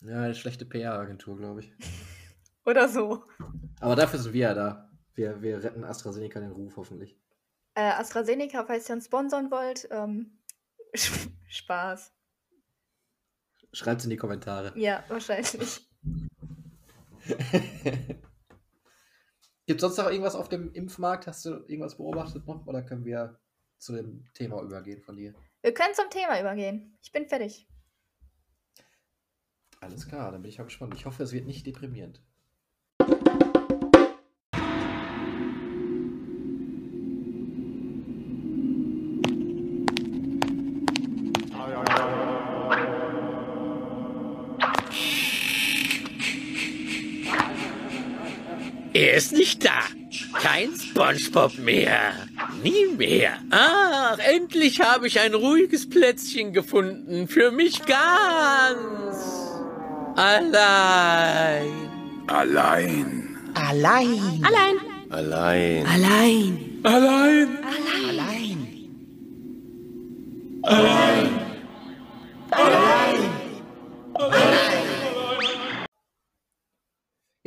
Ja, 0.00 0.22
eine 0.22 0.34
schlechte 0.34 0.64
PR-Agentur, 0.64 1.36
glaube 1.36 1.60
ich. 1.60 1.72
Oder 2.64 2.88
so. 2.88 3.24
Aber 3.80 3.96
dafür 3.96 4.18
sind 4.18 4.32
wir 4.32 4.40
ja 4.40 4.54
da. 4.54 4.87
Wir, 5.18 5.42
wir 5.42 5.64
retten 5.64 5.82
AstraZeneca 5.82 6.38
den 6.38 6.52
Ruf 6.52 6.76
hoffentlich. 6.76 7.18
Äh, 7.74 7.80
AstraZeneca, 7.80 8.64
falls 8.64 8.88
ihr 8.88 8.94
uns 8.94 9.06
sponsern 9.06 9.50
wollt, 9.50 9.88
ähm, 9.90 10.38
Spaß. 11.48 12.12
Schreibt 13.72 14.04
in 14.04 14.10
die 14.10 14.16
Kommentare. 14.16 14.72
Ja, 14.78 15.02
wahrscheinlich. 15.08 15.90
Gibt 19.66 19.80
es 19.80 19.80
sonst 19.80 19.98
noch 19.98 20.06
irgendwas 20.06 20.36
auf 20.36 20.48
dem 20.48 20.72
Impfmarkt? 20.72 21.26
Hast 21.26 21.44
du 21.44 21.64
irgendwas 21.66 21.96
beobachtet 21.96 22.46
noch? 22.46 22.64
Oder 22.68 22.84
können 22.84 23.04
wir 23.04 23.40
zu 23.78 23.96
dem 23.96 24.24
Thema 24.34 24.62
übergehen 24.62 25.02
von 25.02 25.16
dir? 25.16 25.34
Wir 25.62 25.74
können 25.74 25.94
zum 25.94 26.08
Thema 26.10 26.38
übergehen. 26.38 26.96
Ich 27.02 27.10
bin 27.10 27.26
fertig. 27.26 27.66
Alles 29.80 30.06
klar, 30.06 30.30
dann 30.30 30.42
bin 30.42 30.48
ich 30.48 30.58
mal 30.58 30.64
gespannt. 30.64 30.94
Ich 30.94 31.06
hoffe, 31.06 31.24
es 31.24 31.32
wird 31.32 31.46
nicht 31.46 31.66
deprimierend. 31.66 32.22
Er 48.98 49.14
ist 49.14 49.30
nicht 49.30 49.64
da. 49.64 49.78
Kein 50.42 50.70
SpongeBob 50.74 51.56
mehr. 51.58 52.14
Nie 52.64 52.86
mehr. 52.96 53.34
Ach, 53.50 54.18
endlich 54.18 54.80
habe 54.80 55.06
ich 55.06 55.20
ein 55.20 55.34
ruhiges 55.34 55.88
Plätzchen 55.88 56.52
gefunden. 56.52 57.28
Für 57.28 57.52
mich 57.52 57.78
ganz. 57.86 59.16
Allein. 60.16 61.70
Allein. 62.26 63.38
Allein. 63.54 64.44
Allein. 65.10 65.86
Allein. 65.86 65.86
Allein. 65.86 67.58
Allein. 68.02 68.58
Allein. 70.62 71.38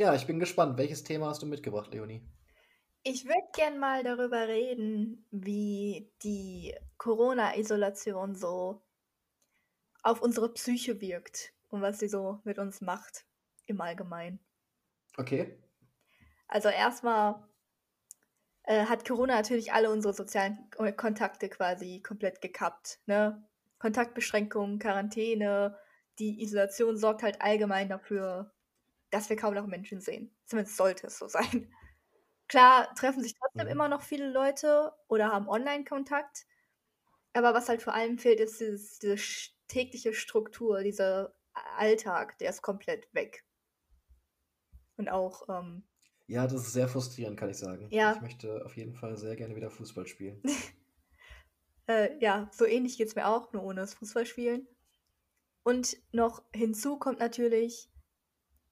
Ja, 0.02 0.16
ich 0.16 0.26
bin 0.26 0.40
gespannt. 0.40 0.78
Welches 0.78 1.04
Thema 1.04 1.28
hast 1.28 1.42
du 1.42 1.46
mitgebracht, 1.46 1.94
Leonie? 1.94 2.28
Ich 3.04 3.24
würde 3.24 3.46
gern 3.54 3.78
mal 3.78 4.02
darüber 4.02 4.48
reden, 4.48 5.24
wie 5.30 6.12
die 6.24 6.74
Corona-Isolation 6.98 8.34
so 8.34 8.82
auf 10.02 10.20
unsere 10.20 10.52
Psyche 10.54 11.00
wirkt 11.00 11.52
und 11.68 11.82
was 11.82 12.00
sie 12.00 12.08
so 12.08 12.40
mit 12.42 12.58
uns 12.58 12.80
macht 12.80 13.26
im 13.66 13.80
Allgemeinen. 13.80 14.40
Okay. 15.18 15.56
Also 16.48 16.68
erstmal 16.68 17.48
äh, 18.64 18.86
hat 18.86 19.06
Corona 19.06 19.36
natürlich 19.36 19.72
alle 19.72 19.92
unsere 19.92 20.14
sozialen 20.14 20.68
Ko- 20.76 20.90
Kontakte 20.94 21.48
quasi 21.48 22.02
komplett 22.02 22.40
gekappt. 22.40 22.98
Ne? 23.06 23.48
Kontaktbeschränkungen, 23.78 24.80
Quarantäne, 24.80 25.78
die 26.18 26.42
Isolation 26.42 26.96
sorgt 26.96 27.22
halt 27.22 27.40
allgemein 27.40 27.88
dafür, 27.88 28.52
dass 29.12 29.30
wir 29.30 29.36
kaum 29.36 29.54
noch 29.54 29.68
Menschen 29.68 30.02
sehen. 30.02 30.36
Zumindest 30.46 30.78
sollte 30.78 31.08
es 31.08 31.18
so 31.18 31.28
sein. 31.28 31.72
Klar 32.48 32.94
treffen 32.96 33.22
sich 33.22 33.34
trotzdem 33.34 33.68
Mhm. 33.68 33.72
immer 33.72 33.88
noch 33.88 34.02
viele 34.02 34.30
Leute 34.30 34.92
oder 35.08 35.32
haben 35.32 35.48
Online-Kontakt. 35.48 36.46
Aber 37.34 37.54
was 37.54 37.68
halt 37.68 37.82
vor 37.82 37.94
allem 37.94 38.18
fehlt, 38.18 38.40
ist 38.40 38.60
dieses, 38.60 38.98
diese 38.98 39.16
tägliche 39.68 40.14
Struktur, 40.14 40.82
dieser 40.82 41.34
Alltag, 41.78 42.38
der 42.38 42.50
ist 42.50 42.62
komplett 42.62 43.12
weg. 43.14 43.44
Und 44.96 45.08
auch 45.10 45.48
ähm, 45.50 45.84
Ja, 46.26 46.46
das 46.46 46.66
ist 46.66 46.72
sehr 46.72 46.88
frustrierend, 46.88 47.38
kann 47.38 47.50
ich 47.50 47.58
sagen. 47.58 47.88
Ja. 47.90 48.14
Ich 48.16 48.20
möchte 48.22 48.64
auf 48.64 48.76
jeden 48.76 48.94
Fall 48.94 49.16
sehr 49.16 49.36
gerne 49.36 49.54
wieder 49.56 49.70
Fußball 49.70 50.06
spielen. 50.06 50.42
Äh, 51.88 52.18
ja, 52.20 52.48
so 52.52 52.64
ähnlich 52.64 52.96
geht 52.98 53.08
es 53.08 53.14
mir 53.16 53.26
auch, 53.28 53.52
nur 53.52 53.62
ohne 53.64 53.80
das 53.80 53.94
Fußballspielen. 53.94 54.66
Und 55.64 55.96
noch 56.12 56.42
hinzu 56.54 56.98
kommt 56.98 57.20
natürlich 57.20 57.91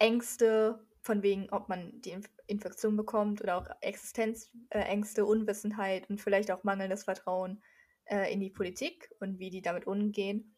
Ängste, 0.01 0.85
von 1.03 1.23
wegen, 1.23 1.49
ob 1.51 1.69
man 1.69 2.01
die 2.01 2.11
Inf 2.11 2.29
Infektion 2.47 2.97
bekommt 2.97 3.41
oder 3.41 3.59
auch 3.59 3.67
Existenzängste, 3.81 5.21
äh, 5.21 5.25
Unwissenheit 5.25 6.11
und 6.11 6.21
vielleicht 6.21 6.51
auch 6.51 6.65
mangelndes 6.65 7.05
Vertrauen 7.05 7.63
äh, 8.07 8.33
in 8.33 8.41
die 8.41 8.51
Politik 8.51 9.09
und 9.21 9.39
wie 9.39 9.51
die 9.51 9.63
damit 9.63 9.87
umgehen. 9.87 10.53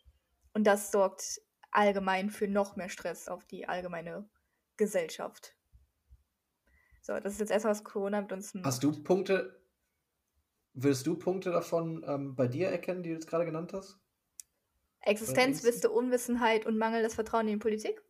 Und 0.55 0.67
das 0.67 0.91
sorgt 0.91 1.43
allgemein 1.71 2.31
für 2.31 2.49
noch 2.49 2.77
mehr 2.77 2.89
Stress 2.89 3.29
auf 3.29 3.45
die 3.45 3.69
allgemeine 3.69 4.27
Gesellschaft. 4.79 5.55
So, 7.03 7.21
das 7.21 7.35
ist 7.35 7.41
jetzt 7.41 7.51
erstmal, 7.51 7.73
was 7.73 7.85
Corona 7.85 8.23
mit 8.23 8.33
uns 8.33 8.55
Hast 8.55 8.83
macht. 8.83 8.83
du 8.83 9.03
Punkte, 9.03 9.61
willst 10.73 11.07
du 11.07 11.19
Punkte 11.19 11.51
davon 11.51 12.03
ähm, 12.07 12.35
bei 12.35 12.49
dir 12.49 12.69
erkennen, 12.69 13.03
die 13.03 13.11
du 13.11 13.17
jetzt 13.17 13.27
gerade 13.27 13.45
genannt 13.45 13.75
hast? 13.75 13.99
Existenzwisse, 15.01 15.91
Unwissenheit 15.91 16.65
und 16.65 16.79
mangelndes 16.79 17.15
Vertrauen 17.15 17.49
in 17.49 17.55
die 17.55 17.59
Politik? 17.59 18.03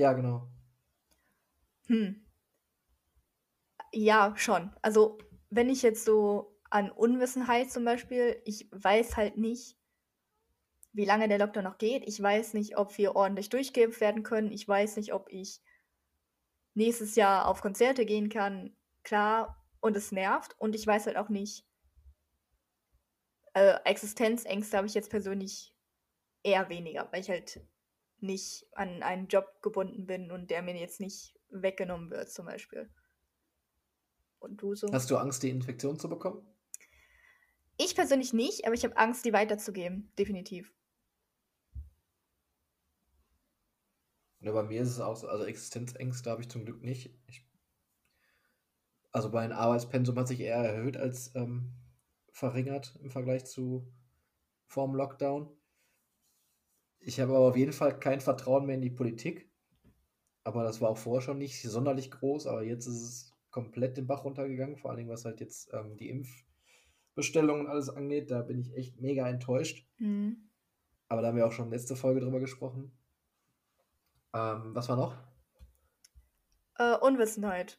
Ja, 0.00 0.14
genau. 0.14 0.48
Hm. 1.88 2.24
Ja, 3.92 4.32
schon. 4.36 4.70
Also, 4.80 5.18
wenn 5.50 5.68
ich 5.68 5.82
jetzt 5.82 6.06
so 6.06 6.58
an 6.70 6.90
Unwissenheit 6.90 7.70
zum 7.70 7.84
Beispiel, 7.84 8.40
ich 8.46 8.66
weiß 8.72 9.18
halt 9.18 9.36
nicht, 9.36 9.76
wie 10.94 11.04
lange 11.04 11.28
der 11.28 11.38
Lockdown 11.38 11.64
noch 11.64 11.76
geht. 11.76 12.08
Ich 12.08 12.20
weiß 12.22 12.54
nicht, 12.54 12.78
ob 12.78 12.96
wir 12.96 13.14
ordentlich 13.14 13.50
durchgeimpft 13.50 14.00
werden 14.00 14.22
können. 14.22 14.50
Ich 14.52 14.66
weiß 14.66 14.96
nicht, 14.96 15.12
ob 15.12 15.30
ich 15.30 15.60
nächstes 16.72 17.14
Jahr 17.14 17.46
auf 17.46 17.60
Konzerte 17.60 18.06
gehen 18.06 18.30
kann. 18.30 18.74
Klar, 19.02 19.62
und 19.80 19.98
es 19.98 20.12
nervt. 20.12 20.58
Und 20.58 20.74
ich 20.74 20.86
weiß 20.86 21.06
halt 21.08 21.18
auch 21.18 21.28
nicht, 21.28 21.66
äh, 23.52 23.74
Existenzängste 23.84 24.78
habe 24.78 24.86
ich 24.86 24.94
jetzt 24.94 25.10
persönlich 25.10 25.74
eher 26.42 26.70
weniger, 26.70 27.06
weil 27.12 27.20
ich 27.20 27.28
halt 27.28 27.60
nicht 28.22 28.66
an 28.72 29.02
einen 29.02 29.28
Job 29.28 29.62
gebunden 29.62 30.06
bin 30.06 30.30
und 30.30 30.50
der 30.50 30.62
mir 30.62 30.76
jetzt 30.76 31.00
nicht 31.00 31.38
weggenommen 31.50 32.10
wird, 32.10 32.30
zum 32.30 32.46
Beispiel. 32.46 32.90
Und 34.38 34.62
du 34.62 34.74
so? 34.74 34.88
Hast 34.92 35.10
du 35.10 35.16
Angst, 35.16 35.42
die 35.42 35.50
Infektion 35.50 35.98
zu 35.98 36.08
bekommen? 36.08 36.46
Ich 37.76 37.94
persönlich 37.94 38.32
nicht, 38.32 38.66
aber 38.66 38.74
ich 38.74 38.84
habe 38.84 38.96
Angst, 38.96 39.24
die 39.24 39.32
weiterzugeben, 39.32 40.12
definitiv. 40.18 40.72
Ja, 44.40 44.52
bei 44.52 44.62
mir 44.62 44.80
ist 44.80 44.90
es 44.90 45.00
auch 45.00 45.16
so, 45.16 45.28
also 45.28 45.44
Existenzängste 45.44 46.30
habe 46.30 46.40
ich 46.40 46.48
zum 46.48 46.64
Glück 46.64 46.82
nicht. 46.82 47.14
Ich, 47.26 47.46
also 49.12 49.28
mein 49.28 49.52
Arbeitspensum 49.52 50.18
hat 50.18 50.28
sich 50.28 50.40
eher 50.40 50.56
erhöht 50.56 50.96
als 50.96 51.34
ähm, 51.34 51.74
verringert 52.32 52.98
im 53.02 53.10
Vergleich 53.10 53.44
zu 53.44 53.92
vorm 54.66 54.94
Lockdown. 54.94 55.50
Ich 57.00 57.18
habe 57.18 57.34
aber 57.34 57.48
auf 57.48 57.56
jeden 57.56 57.72
Fall 57.72 57.98
kein 57.98 58.20
Vertrauen 58.20 58.66
mehr 58.66 58.74
in 58.74 58.82
die 58.82 58.90
Politik. 58.90 59.50
Aber 60.44 60.64
das 60.64 60.80
war 60.80 60.90
auch 60.90 60.98
vorher 60.98 61.22
schon 61.22 61.38
nicht 61.38 61.62
sonderlich 61.62 62.10
groß, 62.10 62.46
aber 62.46 62.62
jetzt 62.62 62.86
ist 62.86 63.02
es 63.02 63.36
komplett 63.50 63.96
den 63.96 64.06
Bach 64.06 64.24
runtergegangen, 64.24 64.76
vor 64.76 64.90
allen 64.90 64.98
Dingen 64.98 65.10
was 65.10 65.24
halt 65.24 65.40
jetzt 65.40 65.70
ähm, 65.72 65.96
die 65.96 66.08
Impfbestellungen 66.08 67.66
und 67.66 67.70
alles 67.70 67.90
angeht. 67.90 68.30
Da 68.30 68.42
bin 68.42 68.58
ich 68.58 68.74
echt 68.74 69.00
mega 69.00 69.28
enttäuscht. 69.28 69.86
Mhm. 69.98 70.50
Aber 71.08 71.22
da 71.22 71.28
haben 71.28 71.36
wir 71.36 71.46
auch 71.46 71.52
schon 71.52 71.70
letzte 71.70 71.96
Folge 71.96 72.20
drüber 72.20 72.40
gesprochen. 72.40 72.92
Ähm, 74.32 74.74
was 74.74 74.88
war 74.88 74.96
noch? 74.96 75.16
Äh, 76.76 76.96
Unwissenheit. 76.98 77.78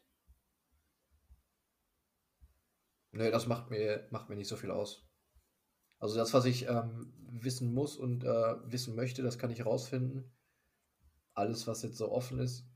Nö, 3.12 3.30
das 3.30 3.46
macht 3.46 3.70
mir, 3.70 4.06
macht 4.10 4.28
mir 4.28 4.36
nicht 4.36 4.48
so 4.48 4.56
viel 4.56 4.70
aus. 4.70 5.08
Also 6.02 6.16
das, 6.16 6.34
was 6.34 6.46
ich 6.46 6.68
ähm, 6.68 7.12
wissen 7.30 7.72
muss 7.72 7.96
und 7.96 8.24
äh, 8.24 8.54
wissen 8.64 8.96
möchte, 8.96 9.22
das 9.22 9.38
kann 9.38 9.50
ich 9.52 9.64
rausfinden. 9.64 10.32
Alles, 11.32 11.68
was 11.68 11.82
jetzt 11.82 11.96
so 11.96 12.10
offen 12.10 12.40
ist, 12.40 12.66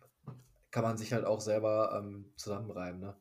kann 0.71 0.85
man 0.85 0.97
sich 0.97 1.12
halt 1.12 1.25
auch 1.25 1.40
selber 1.40 1.92
ähm, 1.99 2.33
zusammenreiben. 2.37 3.00
Ne? 3.00 3.16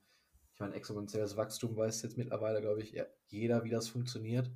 Ich 0.54 0.60
meine, 0.60 0.76
exponentielles 0.76 1.38
Wachstum 1.38 1.76
weiß 1.76 2.04
jetzt 2.04 2.18
mittlerweile, 2.18 2.62
glaube 2.62 2.84
ich, 2.84 2.96
jeder, 3.26 3.64
wie 3.64 3.72
das 3.72 3.88
funktioniert. 3.88 4.52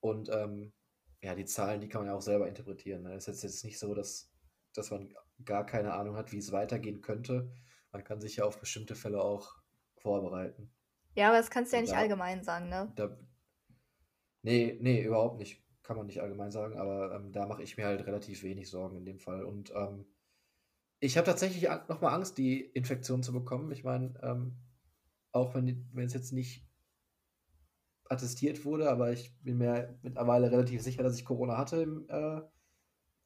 Und 0.00 0.28
ähm, 0.30 0.74
ja, 1.22 1.34
die 1.34 1.46
Zahlen, 1.46 1.80
die 1.80 1.88
kann 1.88 2.02
man 2.02 2.08
ja 2.10 2.14
auch 2.14 2.20
selber 2.20 2.46
interpretieren. 2.46 3.04
Ne? 3.04 3.14
Es 3.14 3.28
ist 3.28 3.42
jetzt 3.44 3.64
nicht 3.64 3.78
so, 3.78 3.94
dass, 3.94 4.30
dass 4.74 4.90
man 4.90 5.08
gar 5.42 5.64
keine 5.64 5.94
Ahnung 5.94 6.16
hat, 6.16 6.32
wie 6.32 6.38
es 6.38 6.52
weitergehen 6.52 7.00
könnte. 7.00 7.50
Man 7.92 8.04
kann 8.04 8.20
sich 8.20 8.36
ja 8.36 8.44
auf 8.44 8.60
bestimmte 8.60 8.94
Fälle 8.94 9.22
auch 9.22 9.54
vorbereiten. 9.96 10.70
Ja, 11.14 11.28
aber 11.28 11.38
das 11.38 11.48
kannst 11.48 11.72
du 11.72 11.76
ja 11.76 11.80
nicht 11.80 11.94
da- 11.94 11.98
allgemein 11.98 12.44
sagen, 12.44 12.68
ne? 12.68 12.92
Da, 12.94 13.16
nee, 14.46 14.78
nee, 14.80 15.02
überhaupt 15.02 15.38
nicht. 15.38 15.62
Kann 15.82 15.96
man 15.96 16.06
nicht 16.06 16.20
allgemein 16.22 16.50
sagen, 16.50 16.78
aber 16.78 17.14
ähm, 17.14 17.32
da 17.32 17.46
mache 17.46 17.62
ich 17.62 17.76
mir 17.76 17.86
halt 17.86 18.06
relativ 18.06 18.42
wenig 18.42 18.70
Sorgen 18.70 18.96
in 18.96 19.04
dem 19.04 19.18
Fall. 19.18 19.44
Und 19.44 19.72
ähm, 19.74 20.06
ich 21.00 21.16
habe 21.18 21.26
tatsächlich 21.26 21.68
nochmal 21.88 22.14
Angst, 22.14 22.38
die 22.38 22.60
Infektion 22.60 23.22
zu 23.22 23.32
bekommen. 23.32 23.70
Ich 23.72 23.84
meine, 23.84 24.18
ähm, 24.22 24.56
auch 25.32 25.54
wenn, 25.54 25.88
es 25.96 26.14
jetzt 26.14 26.32
nicht 26.32 26.66
attestiert 28.08 28.64
wurde, 28.64 28.88
aber 28.88 29.12
ich 29.12 29.36
bin 29.42 29.58
mir 29.58 29.98
mittlerweile 30.02 30.50
relativ 30.50 30.80
sicher, 30.82 31.02
dass 31.02 31.16
ich 31.18 31.24
Corona 31.24 31.58
hatte 31.58 31.82
im, 31.82 32.06
äh, 32.08 32.40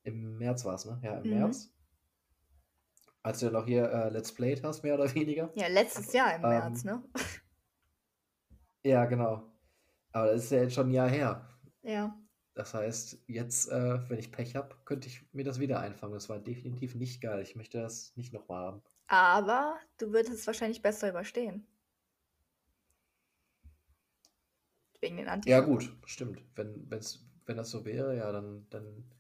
im 0.05 0.39
März 0.39 0.65
war 0.65 0.75
es, 0.75 0.87
ne? 0.87 1.01
Ja, 1.03 1.19
im 1.19 1.25
Mhm. 1.31 1.39
März. 1.39 1.73
Als 3.23 3.41
du 3.41 3.47
ja 3.47 3.53
noch 3.53 3.67
hier 3.67 3.91
äh, 3.91 4.09
Let's 4.09 4.33
Played 4.33 4.65
hast, 4.65 4.83
mehr 4.83 4.95
oder 4.95 5.15
weniger. 5.15 5.51
Ja, 5.55 5.69
letztes 5.69 6.13
Jahr 6.13 6.35
im 6.35 6.43
Ähm, 6.43 6.49
März, 6.49 6.85
ne? 6.85 7.03
Ja, 8.83 9.05
genau. 9.05 9.50
Aber 10.13 10.33
das 10.33 10.45
ist 10.45 10.51
ja 10.51 10.63
jetzt 10.63 10.75
schon 10.75 10.89
ein 10.89 10.95
Jahr 10.95 11.09
her. 11.09 11.49
Ja. 11.83 12.17
Das 12.55 12.75
heißt, 12.75 13.25
jetzt, 13.29 13.69
äh, 13.71 14.09
wenn 14.11 14.19
ich 14.19 14.33
Pech 14.33 14.57
habe, 14.57 14.77
könnte 14.85 15.09
ich 15.09 15.25
mir 15.33 15.45
das 15.45 15.61
wieder 15.61 15.81
einfangen. 15.81 16.15
Das 16.15 16.29
war 16.29 16.39
definitiv 16.39 16.95
nicht 16.95 17.21
geil. 17.21 17.41
Ich 17.43 17.57
möchte 17.57 17.81
das 17.81 18.15
nicht 18.17 18.33
nochmal 18.33 18.65
haben. 18.67 18.83
Aber 19.09 19.79
du 19.99 20.13
würdest 20.13 20.35
es 20.35 20.47
wahrscheinlich 20.47 20.83
besser 20.83 21.11
überstehen. 21.11 21.67
Wegen 25.01 25.17
den 25.17 25.27
Ja, 25.27 25.33
Antikörpern. 25.33 25.71
gut, 25.71 25.97
stimmt. 26.07 26.43
Wenn, 26.55 26.91
wenn's, 26.91 27.27
wenn 27.47 27.57
das 27.57 27.71
so 27.71 27.85
wäre, 27.85 28.17
ja, 28.17 28.31
dann, 28.33 28.67
dann 28.71 29.11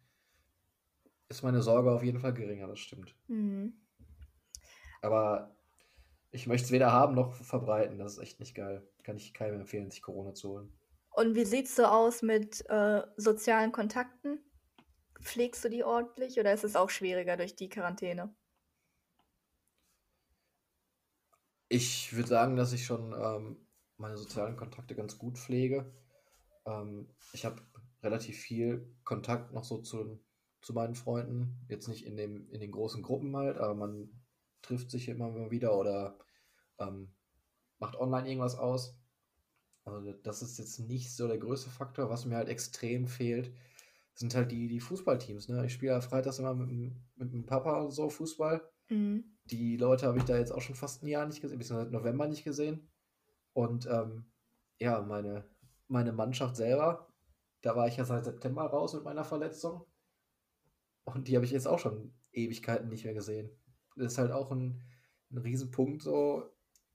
ist 1.28 1.42
meine 1.42 1.62
Sorge 1.62 1.90
auf 1.92 2.02
jeden 2.02 2.18
Fall 2.20 2.34
geringer, 2.34 2.66
das 2.66 2.78
stimmt. 2.80 3.14
Mhm. 3.28 3.74
Aber 5.02 5.56
ich 6.30 6.46
möchte 6.46 6.66
es 6.66 6.72
weder 6.72 6.92
haben 6.92 7.14
noch 7.14 7.32
verbreiten. 7.34 7.98
Das 7.98 8.12
ist 8.14 8.18
echt 8.18 8.40
nicht 8.40 8.54
geil. 8.54 8.86
Kann 9.02 9.16
ich 9.16 9.32
keinem 9.34 9.60
empfehlen, 9.60 9.90
sich 9.90 10.02
Corona 10.02 10.34
zu 10.34 10.50
holen. 10.50 10.79
Und 11.10 11.34
wie 11.34 11.44
sieht's 11.44 11.76
so 11.76 11.84
aus 11.84 12.22
mit 12.22 12.64
äh, 12.68 13.02
sozialen 13.16 13.72
Kontakten? 13.72 14.38
Pflegst 15.20 15.64
du 15.64 15.68
die 15.68 15.84
ordentlich 15.84 16.38
oder 16.38 16.52
ist 16.52 16.64
es 16.64 16.76
auch 16.76 16.88
schwieriger 16.88 17.36
durch 17.36 17.56
die 17.56 17.68
Quarantäne? 17.68 18.34
Ich 21.68 22.14
würde 22.14 22.28
sagen, 22.28 22.56
dass 22.56 22.72
ich 22.72 22.84
schon 22.84 23.12
ähm, 23.12 23.56
meine 23.96 24.16
sozialen 24.16 24.56
Kontakte 24.56 24.94
ganz 24.94 25.18
gut 25.18 25.38
pflege. 25.38 25.92
Ähm, 26.66 27.08
ich 27.32 27.44
habe 27.44 27.62
relativ 28.02 28.38
viel 28.38 28.92
Kontakt 29.04 29.52
noch 29.52 29.64
so 29.64 29.78
zu, 29.78 30.20
zu 30.62 30.72
meinen 30.72 30.94
Freunden. 30.94 31.64
Jetzt 31.68 31.88
nicht 31.88 32.06
in, 32.06 32.16
dem, 32.16 32.48
in 32.50 32.60
den 32.60 32.72
großen 32.72 33.02
Gruppen 33.02 33.36
halt, 33.36 33.58
aber 33.58 33.74
man 33.74 34.10
trifft 34.62 34.90
sich 34.90 35.08
immer 35.08 35.50
wieder 35.50 35.76
oder 35.76 36.18
ähm, 36.78 37.12
macht 37.78 37.96
online 37.96 38.28
irgendwas 38.28 38.56
aus. 38.56 38.99
Also 39.84 40.12
das 40.22 40.42
ist 40.42 40.58
jetzt 40.58 40.78
nicht 40.80 41.14
so 41.14 41.26
der 41.26 41.38
größte 41.38 41.70
Faktor. 41.70 42.10
Was 42.10 42.26
mir 42.26 42.36
halt 42.36 42.48
extrem 42.48 43.06
fehlt, 43.06 43.52
sind 44.14 44.34
halt 44.34 44.52
die, 44.52 44.68
die 44.68 44.80
Fußballteams. 44.80 45.48
Ne? 45.48 45.66
Ich 45.66 45.72
spiele 45.72 45.92
ja 45.92 46.00
freitags 46.00 46.38
immer 46.38 46.54
mit, 46.54 46.92
mit 47.16 47.32
dem 47.32 47.46
Papa 47.46 47.80
und 47.80 47.90
so 47.90 48.10
Fußball. 48.10 48.62
Mhm. 48.88 49.24
Die 49.44 49.76
Leute 49.76 50.06
habe 50.06 50.18
ich 50.18 50.24
da 50.24 50.36
jetzt 50.36 50.52
auch 50.52 50.60
schon 50.60 50.74
fast 50.74 51.02
ein 51.02 51.08
Jahr 51.08 51.26
nicht 51.26 51.40
gesehen, 51.40 51.62
seit 51.62 51.90
November 51.90 52.28
nicht 52.28 52.44
gesehen. 52.44 52.90
Und 53.52 53.86
ähm, 53.86 54.26
ja, 54.78 55.00
meine, 55.02 55.44
meine 55.88 56.12
Mannschaft 56.12 56.56
selber, 56.56 57.08
da 57.62 57.76
war 57.76 57.88
ich 57.88 57.96
ja 57.96 58.04
seit 58.04 58.24
September 58.24 58.62
raus 58.64 58.94
mit 58.94 59.04
meiner 59.04 59.24
Verletzung. 59.24 59.84
Und 61.04 61.28
die 61.28 61.36
habe 61.36 61.44
ich 61.44 61.50
jetzt 61.50 61.66
auch 61.66 61.78
schon 61.78 62.12
Ewigkeiten 62.32 62.88
nicht 62.88 63.04
mehr 63.04 63.14
gesehen. 63.14 63.50
Das 63.96 64.12
ist 64.12 64.18
halt 64.18 64.30
auch 64.30 64.50
ein, 64.52 64.82
ein 65.30 65.38
Riesenpunkt 65.38 66.02
so 66.02 66.44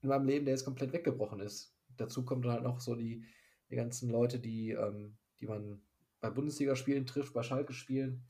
in 0.02 0.08
meinem 0.08 0.26
Leben, 0.26 0.44
der 0.44 0.54
jetzt 0.54 0.64
komplett 0.64 0.92
weggebrochen 0.92 1.40
ist. 1.40 1.75
Dazu 1.96 2.24
kommt 2.24 2.44
dann 2.44 2.52
halt 2.52 2.62
noch 2.62 2.80
so 2.80 2.94
die, 2.94 3.24
die 3.70 3.76
ganzen 3.76 4.10
Leute, 4.10 4.38
die, 4.38 4.70
ähm, 4.72 5.16
die 5.40 5.46
man 5.46 5.80
bei 6.20 6.30
Bundesligaspielen 6.30 7.06
trifft, 7.06 7.34
bei 7.34 7.42
Schalke-Spielen. 7.42 8.24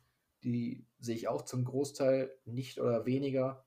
Die 0.44 0.86
sehe 0.98 1.16
ich 1.16 1.28
auch 1.28 1.42
zum 1.42 1.64
Großteil 1.64 2.30
nicht 2.44 2.80
oder 2.80 3.06
weniger. 3.06 3.64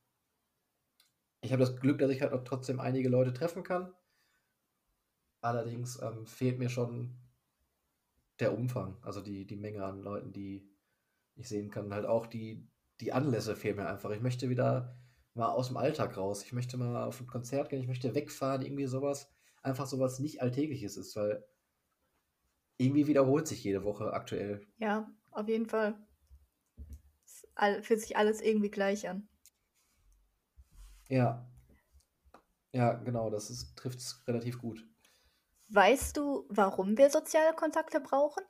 Ich 1.41 1.51
habe 1.51 1.61
das 1.61 1.77
Glück, 1.77 1.99
dass 1.99 2.11
ich 2.11 2.21
halt 2.21 2.33
auch 2.33 2.43
trotzdem 2.43 2.79
einige 2.79 3.09
Leute 3.09 3.33
treffen 3.33 3.63
kann. 3.63 3.93
Allerdings 5.41 6.01
ähm, 6.01 6.25
fehlt 6.25 6.59
mir 6.59 6.69
schon 6.69 7.15
der 8.39 8.57
Umfang, 8.57 8.97
also 9.01 9.21
die, 9.21 9.45
die 9.45 9.55
Menge 9.55 9.83
an 9.83 10.01
Leuten, 10.01 10.31
die 10.31 10.69
ich 11.35 11.47
sehen 11.47 11.69
kann. 11.69 11.93
Halt 11.93 12.05
auch 12.05 12.27
die, 12.27 12.67
die 12.99 13.13
Anlässe 13.13 13.55
fehlen 13.55 13.77
mir 13.77 13.87
einfach. 13.87 14.11
Ich 14.11 14.21
möchte 14.21 14.49
wieder 14.49 14.97
mal 15.33 15.49
aus 15.49 15.67
dem 15.67 15.77
Alltag 15.77 16.17
raus. 16.17 16.43
Ich 16.43 16.53
möchte 16.53 16.77
mal 16.77 17.03
auf 17.03 17.19
ein 17.19 17.27
Konzert 17.27 17.69
gehen, 17.69 17.81
ich 17.81 17.87
möchte 17.87 18.13
wegfahren, 18.15 18.61
irgendwie 18.61 18.87
sowas. 18.87 19.31
Einfach 19.61 19.87
sowas 19.87 20.19
nicht 20.19 20.41
Alltägliches 20.41 20.97
ist, 20.97 21.15
weil 21.15 21.43
irgendwie 22.77 23.07
wiederholt 23.07 23.47
sich 23.47 23.63
jede 23.63 23.83
Woche 23.83 24.13
aktuell. 24.13 24.65
Ja, 24.77 25.11
auf 25.31 25.47
jeden 25.47 25.67
Fall. 25.67 25.95
Es 27.25 27.45
fühlt 27.85 28.01
sich 28.01 28.17
alles 28.17 28.41
irgendwie 28.41 28.71
gleich 28.71 29.07
an. 29.09 29.27
Ja. 31.09 31.45
Ja, 32.71 32.93
genau, 32.93 33.29
das 33.29 33.73
trifft 33.75 33.99
es 33.99 34.23
relativ 34.27 34.59
gut. 34.59 34.87
Weißt 35.69 36.17
du, 36.17 36.45
warum 36.49 36.97
wir 36.97 37.09
soziale 37.09 37.55
Kontakte 37.55 37.99
brauchen? 37.99 38.43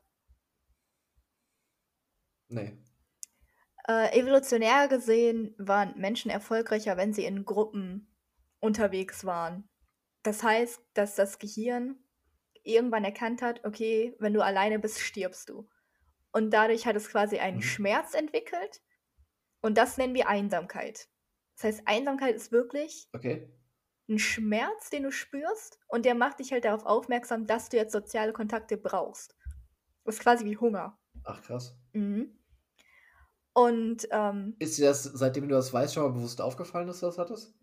Nee. 2.49 2.77
Äh, 3.87 4.19
evolutionär 4.19 4.87
gesehen 4.87 5.55
waren 5.57 5.97
Menschen 5.99 6.29
erfolgreicher, 6.29 6.97
wenn 6.97 7.13
sie 7.13 7.25
in 7.25 7.45
Gruppen 7.45 8.13
unterwegs 8.59 9.25
waren. 9.25 9.67
Das 10.23 10.43
heißt, 10.43 10.81
dass 10.93 11.15
das 11.15 11.39
Gehirn 11.39 11.97
irgendwann 12.63 13.03
erkannt 13.05 13.41
hat, 13.41 13.65
okay, 13.65 14.15
wenn 14.19 14.33
du 14.33 14.43
alleine 14.43 14.79
bist, 14.79 14.99
stirbst 14.99 15.49
du. 15.49 15.69
Und 16.31 16.51
dadurch 16.51 16.85
hat 16.85 16.95
es 16.95 17.09
quasi 17.09 17.39
einen 17.39 17.57
Mhm. 17.57 17.61
Schmerz 17.63 18.13
entwickelt. 18.13 18.81
Und 19.61 19.77
das 19.77 19.97
nennen 19.97 20.13
wir 20.13 20.27
Einsamkeit. 20.29 21.09
Das 21.55 21.63
heißt, 21.65 21.81
Einsamkeit 21.85 22.35
ist 22.35 22.51
wirklich 22.51 23.09
Okay. 23.13 23.49
ein 24.09 24.19
Schmerz, 24.19 24.89
den 24.89 25.03
du 25.03 25.11
spürst. 25.11 25.79
Und 25.87 26.05
der 26.05 26.15
macht 26.15 26.39
dich 26.39 26.51
halt 26.51 26.65
darauf 26.65 26.85
aufmerksam, 26.85 27.47
dass 27.47 27.69
du 27.69 27.77
jetzt 27.77 27.91
soziale 27.93 28.33
Kontakte 28.33 28.77
brauchst. 28.77 29.35
Das 30.05 30.15
ist 30.15 30.21
quasi 30.21 30.45
wie 30.45 30.57
Hunger. 30.57 30.99
Ach, 31.23 31.41
krass. 31.41 31.77
Mhm. 31.93 32.37
Und 33.53 34.07
ähm, 34.11 34.55
Ist 34.59 34.77
dir 34.77 34.85
das, 34.87 35.03
seitdem 35.03 35.49
du 35.49 35.55
das 35.55 35.73
weißt, 35.73 35.93
schon 35.93 36.03
mal 36.03 36.13
bewusst 36.13 36.41
aufgefallen, 36.41 36.87
dass 36.87 36.99
du 37.01 37.07
das 37.07 37.17
hattest? 37.17 37.53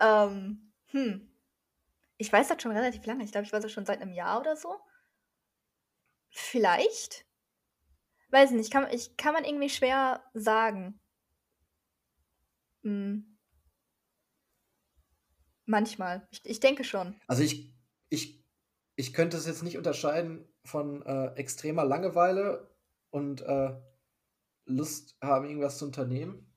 Ähm, 0.00 0.72
hm. 0.86 1.30
Ich 2.16 2.32
weiß 2.32 2.48
das 2.48 2.62
schon 2.62 2.72
relativ 2.72 3.04
lange. 3.06 3.24
Ich 3.24 3.32
glaube, 3.32 3.46
ich 3.46 3.52
weiß 3.52 3.62
das 3.62 3.72
schon 3.72 3.86
seit 3.86 4.00
einem 4.00 4.12
Jahr 4.12 4.40
oder 4.40 4.56
so. 4.56 4.80
Vielleicht. 6.30 7.26
Weiß 8.30 8.52
nicht, 8.52 8.72
kann, 8.72 8.88
ich, 8.90 9.16
kann 9.16 9.34
man 9.34 9.44
irgendwie 9.44 9.68
schwer 9.68 10.24
sagen. 10.32 11.00
Hm. 12.82 13.38
Manchmal. 15.66 16.28
Ich, 16.30 16.40
ich 16.44 16.60
denke 16.60 16.84
schon. 16.84 17.14
Also 17.26 17.42
ich, 17.42 17.74
ich, 18.08 18.44
ich 18.96 19.14
könnte 19.14 19.36
es 19.36 19.46
jetzt 19.46 19.62
nicht 19.62 19.78
unterscheiden 19.78 20.46
von 20.64 21.02
äh, 21.02 21.34
extremer 21.34 21.84
Langeweile 21.84 22.74
und 23.10 23.40
äh, 23.42 23.74
Lust 24.66 25.16
haben, 25.20 25.46
irgendwas 25.46 25.78
zu 25.78 25.84
unternehmen 25.86 26.53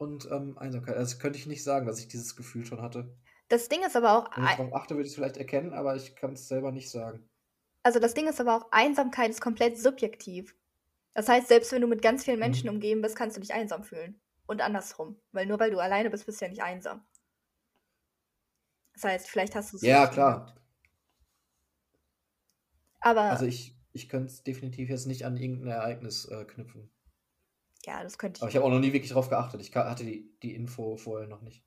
und 0.00 0.28
ähm, 0.32 0.58
Einsamkeit. 0.58 0.96
Also 0.96 1.18
könnte 1.18 1.38
ich 1.38 1.46
nicht 1.46 1.62
sagen, 1.62 1.86
dass 1.86 2.00
ich 2.00 2.08
dieses 2.08 2.34
Gefühl 2.36 2.64
schon 2.66 2.82
hatte. 2.82 3.16
Das 3.48 3.68
Ding 3.68 3.82
ist 3.84 3.96
aber 3.96 4.16
auch, 4.16 4.30
Wenn 4.34 4.42
ich 4.42 4.56
darauf 4.56 4.74
achte, 4.74 4.94
würde 4.96 5.04
ich 5.04 5.10
es 5.10 5.14
vielleicht 5.14 5.36
erkennen, 5.36 5.72
aber 5.72 5.94
ich 5.94 6.16
kann 6.16 6.32
es 6.32 6.48
selber 6.48 6.72
nicht 6.72 6.90
sagen. 6.90 7.30
also 7.82 7.98
das 7.98 8.14
Ding 8.14 8.26
ist 8.28 8.40
aber 8.40 8.56
auch, 8.56 8.72
Einsamkeit 8.72 9.30
ist 9.30 9.40
komplett 9.40 9.78
subjektiv. 9.78 10.56
Das 11.14 11.28
heißt, 11.28 11.48
selbst 11.48 11.72
wenn 11.72 11.82
du 11.82 11.88
mit 11.88 12.02
ganz 12.02 12.24
vielen 12.24 12.38
Menschen 12.40 12.68
Mhm. 12.68 12.70
umgeben 12.70 13.02
bist, 13.02 13.16
kannst 13.16 13.36
du 13.36 13.40
dich 13.42 13.54
einsam 13.54 13.84
fühlen. 13.84 14.20
Und 14.46 14.62
andersrum. 14.62 15.20
Weil 15.32 15.46
nur 15.46 15.60
weil 15.60 15.70
du 15.72 15.78
alleine 15.80 16.10
bist, 16.10 16.26
bist 16.26 16.40
du 16.40 16.46
ja 16.46 16.50
nicht 16.50 16.62
einsam. 16.62 17.06
Das 18.94 19.02
heißt, 19.02 19.28
vielleicht 19.28 19.56
hast 19.56 19.72
du 19.72 19.76
es 19.78 19.82
Ja, 19.82 20.06
klar. 20.06 20.46
gehabt. 20.46 20.60
Aber 23.00 23.26
Also 23.28 23.46
ich, 23.46 23.78
ich 23.92 24.10
könnte 24.10 24.26
es 24.30 24.42
definitiv 24.42 24.90
jetzt 24.90 25.06
nicht 25.06 25.24
an 25.24 25.38
irgendein 25.38 25.68
Ereignis 25.68 26.26
äh, 26.26 26.44
knüpfen. 26.44 26.90
Ja, 27.86 28.02
das 28.02 28.18
könnte 28.18 28.38
ich. 28.38 28.42
Aber 28.42 28.50
ich 28.50 28.56
habe 28.56 28.66
auch 28.66 28.70
noch 28.70 28.80
nie 28.80 28.92
wirklich 28.92 29.12
drauf 29.12 29.28
geachtet. 29.28 29.60
Ich 29.60 29.74
hatte 29.74 30.04
die, 30.04 30.30
die 30.42 30.54
Info 30.54 30.96
vorher 30.96 31.28
noch 31.28 31.42
nicht. 31.42 31.64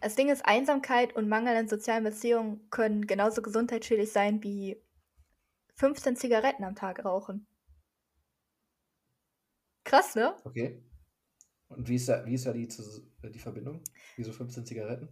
Das 0.00 0.14
Ding 0.14 0.28
ist, 0.30 0.44
Einsamkeit 0.46 1.14
und 1.14 1.28
Mangel 1.28 1.56
an 1.56 1.68
sozialen 1.68 2.04
Beziehungen 2.04 2.68
können 2.70 3.06
genauso 3.06 3.42
gesundheitsschädlich 3.42 4.12
sein 4.12 4.42
wie 4.42 4.82
15 5.74 6.16
Zigaretten 6.16 6.64
am 6.64 6.74
Tag 6.74 7.04
rauchen. 7.04 7.46
Krass, 9.84 10.14
ne? 10.14 10.34
Okay. 10.44 10.82
Und 11.68 11.88
wie 11.88 11.96
ist 11.96 12.08
da, 12.08 12.24
wie 12.26 12.34
ist 12.34 12.46
da 12.46 12.52
die, 12.52 12.66
Zus- 12.68 13.02
die 13.22 13.38
Verbindung? 13.38 13.82
Wieso 14.16 14.32
15 14.32 14.66
Zigaretten? 14.66 15.08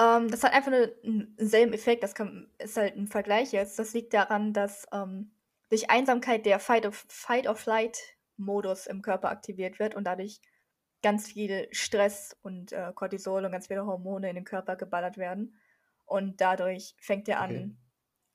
Ähm, 0.00 0.30
das 0.30 0.42
hat 0.42 0.52
einfach 0.52 0.70
nur 0.70 0.86
denselben 1.02 1.72
Effekt. 1.72 2.02
Das 2.02 2.14
kann, 2.14 2.50
ist 2.58 2.76
halt 2.76 2.96
ein 2.96 3.06
Vergleich 3.08 3.52
jetzt. 3.52 3.78
Das 3.78 3.94
liegt 3.94 4.14
daran, 4.14 4.52
dass 4.52 4.86
ähm, 4.92 5.32
durch 5.68 5.90
Einsamkeit 5.90 6.46
der 6.46 6.60
Fight-of-Flight-Modus 8.38 8.86
im 8.86 9.02
Körper 9.02 9.30
aktiviert 9.30 9.78
wird 9.78 9.94
und 9.94 10.04
dadurch 10.04 10.40
ganz 11.02 11.28
viel 11.28 11.68
Stress 11.72 12.36
und 12.42 12.72
äh, 12.72 12.92
Cortisol 12.94 13.44
und 13.44 13.52
ganz 13.52 13.68
viele 13.68 13.86
Hormone 13.86 14.28
in 14.30 14.34
den 14.36 14.44
Körper 14.44 14.76
geballert 14.76 15.16
werden. 15.18 15.56
Und 16.06 16.40
dadurch 16.40 16.94
fängt 17.00 17.28
er 17.28 17.40
an, 17.40 17.50
Okay. 17.50 17.76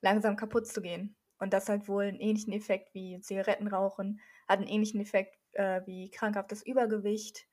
langsam 0.00 0.36
kaputt 0.36 0.66
zu 0.66 0.80
gehen. 0.82 1.16
Und 1.38 1.52
das 1.52 1.68
hat 1.68 1.88
wohl 1.88 2.04
einen 2.04 2.20
ähnlichen 2.20 2.52
Effekt 2.52 2.94
wie 2.94 3.20
Zigarettenrauchen, 3.20 4.20
hat 4.48 4.58
einen 4.60 4.68
ähnlichen 4.68 5.00
Effekt 5.00 5.36
äh, 5.52 5.82
wie 5.86 6.10
krankhaftes 6.10 6.62
Übergewicht 6.62 7.48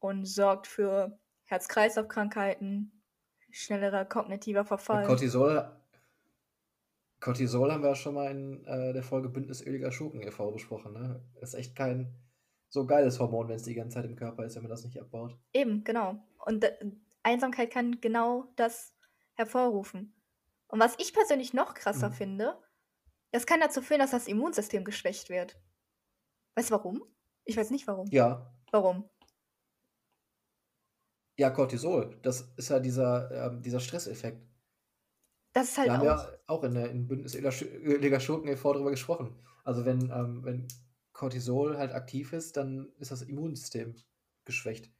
und 0.00 0.26
sorgt 0.26 0.66
für 0.66 1.18
Herz-Kreislauf-Krankheiten, 1.46 3.02
schnellerer 3.50 4.04
kognitiver 4.06 4.64
Verfall. 4.64 5.06
Cortisol, 5.06 5.77
Cortisol 7.20 7.72
haben 7.72 7.82
wir 7.82 7.90
ja 7.90 7.94
schon 7.96 8.14
mal 8.14 8.30
in 8.30 8.64
äh, 8.64 8.92
der 8.92 9.02
Folge 9.02 9.28
Bündnis 9.28 9.60
Öliger 9.64 9.90
Schurken 9.90 10.22
e.V. 10.22 10.52
besprochen. 10.52 10.92
Ne? 10.92 11.20
Ist 11.40 11.54
echt 11.54 11.74
kein 11.74 12.14
so 12.68 12.86
geiles 12.86 13.18
Hormon, 13.18 13.48
wenn 13.48 13.56
es 13.56 13.62
die 13.64 13.74
ganze 13.74 13.94
Zeit 13.96 14.04
im 14.04 14.16
Körper 14.16 14.44
ist, 14.44 14.54
wenn 14.54 14.62
man 14.62 14.70
das 14.70 14.84
nicht 14.84 15.00
abbaut. 15.00 15.36
Eben, 15.52 15.82
genau. 15.84 16.18
Und 16.44 16.64
äh, 16.64 16.78
Einsamkeit 17.22 17.70
kann 17.72 18.00
genau 18.00 18.52
das 18.56 18.94
hervorrufen. 19.34 20.14
Und 20.68 20.80
was 20.80 20.94
ich 20.98 21.12
persönlich 21.12 21.54
noch 21.54 21.74
krasser 21.74 22.10
Mhm. 22.10 22.14
finde, 22.14 22.58
das 23.32 23.46
kann 23.46 23.60
dazu 23.60 23.82
führen, 23.82 24.00
dass 24.00 24.10
das 24.12 24.28
Immunsystem 24.28 24.84
geschwächt 24.84 25.28
wird. 25.30 25.58
Weißt 26.56 26.70
du 26.70 26.74
warum? 26.74 27.02
Ich 27.44 27.56
weiß 27.56 27.70
nicht 27.70 27.86
warum. 27.86 28.06
Ja, 28.10 28.52
Warum? 28.70 29.08
ja, 31.38 31.50
Cortisol, 31.50 32.18
das 32.22 32.52
ist 32.56 32.68
ja 32.68 32.80
dieser, 32.80 33.30
ähm, 33.30 33.62
dieser 33.62 33.80
Stresseffekt. 33.80 34.42
Das 35.58 35.70
ist 35.70 35.78
halt 35.78 35.88
Da 35.88 35.94
haben 35.98 36.08
auch. 36.08 36.24
wir 36.24 36.38
auch 36.46 36.62
in 36.62 36.74
der 36.74 36.90
in 36.90 37.08
Öliger 37.10 38.20
Schurken 38.20 38.48
e.V. 38.48 38.74
drüber 38.74 38.90
gesprochen. 38.92 39.34
Also 39.64 39.84
wenn, 39.84 40.02
ähm, 40.10 40.44
wenn 40.44 40.68
Cortisol 41.12 41.76
halt 41.76 41.92
aktiv 41.92 42.32
ist, 42.32 42.56
dann 42.56 42.92
ist 43.00 43.10
das 43.10 43.22
Immunsystem 43.22 43.96
geschwächt. 44.44 44.92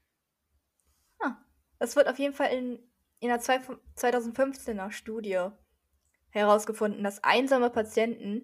Ah, 1.21 1.37
das 1.79 1.95
wird 1.95 2.09
auf 2.09 2.19
jeden 2.19 2.35
Fall 2.35 2.51
in, 2.53 2.81
in 3.21 3.31
einer 3.31 3.39
zwei- 3.41 3.61
2015er 3.95 4.91
Studie 4.91 5.39
herausgefunden, 6.31 7.05
dass 7.05 7.23
einsame 7.23 7.71
Patienten 7.71 8.43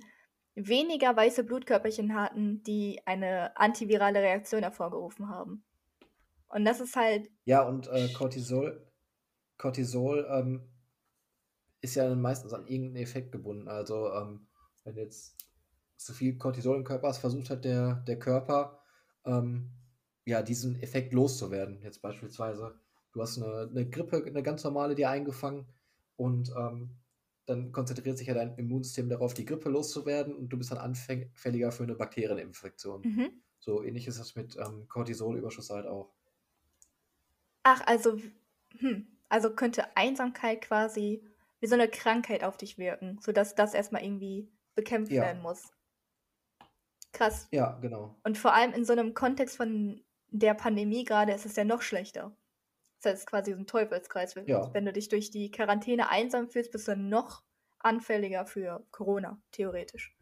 weniger 0.55 1.17
weiße 1.17 1.43
Blutkörperchen 1.43 2.15
hatten, 2.15 2.63
die 2.63 3.01
eine 3.07 3.57
antivirale 3.57 4.21
Reaktion 4.21 4.63
hervorgerufen 4.63 5.29
haben. 5.29 5.65
Und 6.47 6.65
das 6.65 6.81
ist 6.81 6.95
halt, 6.95 7.29
Ja, 7.45 7.63
und 7.67 7.89
äh, 7.89 8.09
Cortisol, 8.13 8.87
Cortisol 9.59 10.29
ähm, 10.31 10.71
ist 11.85 11.95
ja 11.95 12.09
dann 12.09 12.21
meistens 12.21 12.53
an 12.53 12.67
irgendeinen 12.67 13.05
Effekt 13.05 13.31
gebunden. 13.31 13.69
Also, 13.69 14.13
ähm, 14.13 14.47
wenn 14.85 14.97
jetzt 14.97 15.37
zu 15.97 16.13
viel 16.13 16.37
Cortisol 16.37 16.77
im 16.77 16.85
Körper 16.85 17.11
ist, 17.11 17.19
versucht 17.19 17.51
halt 17.51 17.65
der, 17.65 17.97
der 18.07 18.19
Körper, 18.19 18.81
ähm, 19.25 19.71
ja, 20.25 20.43
diesen 20.43 20.81
Effekt 20.83 21.13
loszuwerden. 21.13 21.83
Jetzt 21.83 22.01
beispielsweise, 22.03 22.75
du 23.13 23.23
hast 23.23 23.41
eine, 23.41 23.69
eine 23.71 23.89
Grippe, 23.89 24.25
eine 24.25 24.43
ganz 24.43 24.65
normale, 24.65 24.95
dir 24.95 25.11
eingefangen 25.11 25.67
und 26.17 26.51
ähm, 26.57 26.97
dann 27.47 27.73
konzentriert 27.73 28.17
sich 28.17 28.27
ja 28.27 28.35
dein 28.35 28.57
Immunsystem 28.57 29.11
darauf, 29.11 29.35
die 29.35 29.45
Grippe 29.45 29.69
loszuwerden 29.69 30.35
und 30.35 30.49
du 30.49 30.57
bist 30.57 30.71
dann 30.71 30.79
anfälliger 30.79 31.71
für 31.71 31.83
eine 31.83 31.95
Bakterieninfektion. 31.95 33.03
mhm. 33.03 33.43
So 33.59 33.83
ähnlich 33.83 34.07
ist 34.07 34.19
das 34.19 34.35
mit 34.35 34.57
ähm, 34.57 34.89
Cortisolüberschuss 34.89 35.71
halt 35.71 35.87
auch. 35.87 36.15
ach, 37.63 37.83
also, 37.87 38.19
hm, 38.79 39.07
also 39.29 39.55
könnte 39.55 39.97
Einsamkeit 39.97 40.63
quasi 40.63 41.23
wie 41.65 41.69
so 41.69 41.77
eine 41.77 41.89
Krankheit 41.89 42.45
auf 42.45 42.59
dich 42.59 42.77
wirken, 42.77 43.19
sodass 43.23 43.55
das 43.55 43.73
erstmal 43.73 44.05
irgendwie 44.05 44.53
bekämpft 44.75 45.11
Ja. 45.11 45.23
werden 45.23 45.41
muss. 45.41 45.73
Krass. 47.13 47.49
Ja, 47.53 47.79
genau. 47.81 48.21
Und 48.23 48.37
vor 48.37 48.53
allem 48.53 48.75
in 48.75 48.85
so 48.85 48.93
einem 48.93 49.15
Kontext 49.15 49.57
von 49.57 50.05
der 50.29 50.53
Pandemie 50.53 51.05
gerade 51.05 51.33
ist 51.33 51.47
es 51.47 51.57
ja 51.57 51.65
noch 51.65 51.81
schlechter. 51.81 52.37
Das 53.01 53.21
ist 53.21 53.27
quasi 53.27 53.53
so 53.53 53.59
ein 53.61 53.67
Teufelskreis. 53.67 54.37
Wenn, 54.37 54.47
Ja. 54.47 54.75
wenn 54.75 54.85
du 54.85 54.93
dich 54.93 55.09
durch 55.09 55.31
die 55.31 55.51
Quarantäne 55.51 56.11
einsam 56.11 56.51
fühlst, 56.51 56.71
bist 56.71 56.87
du 56.87 56.97
noch 56.99 57.43
anfälliger 57.79 58.45
für 58.45 58.87
Corona, 58.91 59.41
theoretisch. 59.51 60.15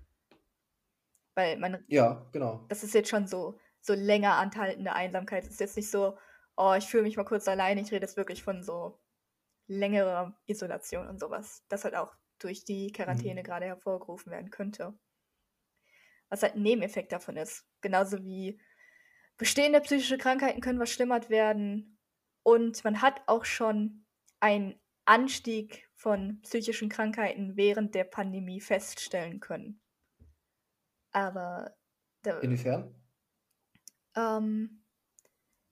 Weil 1.35 1.57
man, 1.59 1.85
Ja, 1.89 2.25
genau. 2.31 2.67
das 2.69 2.85
ist 2.85 2.95
jetzt 2.95 3.09
schon 3.09 3.27
so, 3.27 3.59
so 3.81 3.95
länger 3.95 4.35
anhaltende 4.35 4.93
Einsamkeit. 4.93 5.43
Es 5.43 5.51
ist 5.51 5.61
jetzt 5.61 5.77
nicht 5.77 5.91
so, 5.91 6.17
oh, 6.57 6.75
ich 6.79 6.85
fühle 6.85 7.03
mich 7.03 7.17
mal 7.17 7.25
kurz 7.25 7.49
alleine. 7.49 7.81
Ich 7.81 7.91
rede 7.91 8.07
jetzt 8.07 8.17
wirklich 8.17 8.45
von 8.45 8.63
so 8.63 9.01
längerer 9.67 10.39
Isolation 10.47 11.09
und 11.09 11.21
sowas. 11.21 11.65
Das 11.69 11.85
halt 11.85 11.95
auch 11.97 12.15
durch 12.39 12.65
die 12.65 12.93
Quarantäne 12.93 13.43
Mhm. 13.43 13.45
gerade 13.45 13.67
hervorgerufen 13.67 14.33
werden 14.33 14.51
könnte. 14.51 14.99
Was 16.29 16.43
halt 16.43 16.55
ein 16.55 16.63
Nebeneffekt 16.63 17.13
davon 17.13 17.37
ist. 17.37 17.67
Genauso 17.81 18.25
wie 18.25 18.61
bestehende 19.39 19.81
psychische 19.83 20.19
Krankheiten 20.19 20.61
können 20.61 20.79
verschlimmert 20.79 21.31
werden. 21.31 21.99
Und 22.45 22.85
man 22.85 23.03
hat 23.03 23.23
auch 23.27 23.45
schon 23.45 24.07
einen 24.41 24.81
Anstieg 25.07 25.91
von 25.95 26.41
psychischen 26.43 26.89
Krankheiten 26.89 27.57
während 27.57 27.95
der 27.95 28.05
Pandemie 28.05 28.61
feststellen 28.61 29.41
können. 29.41 29.83
Aber 31.13 31.75
Inwiefern? 32.41 32.95
ähm, 34.17 34.82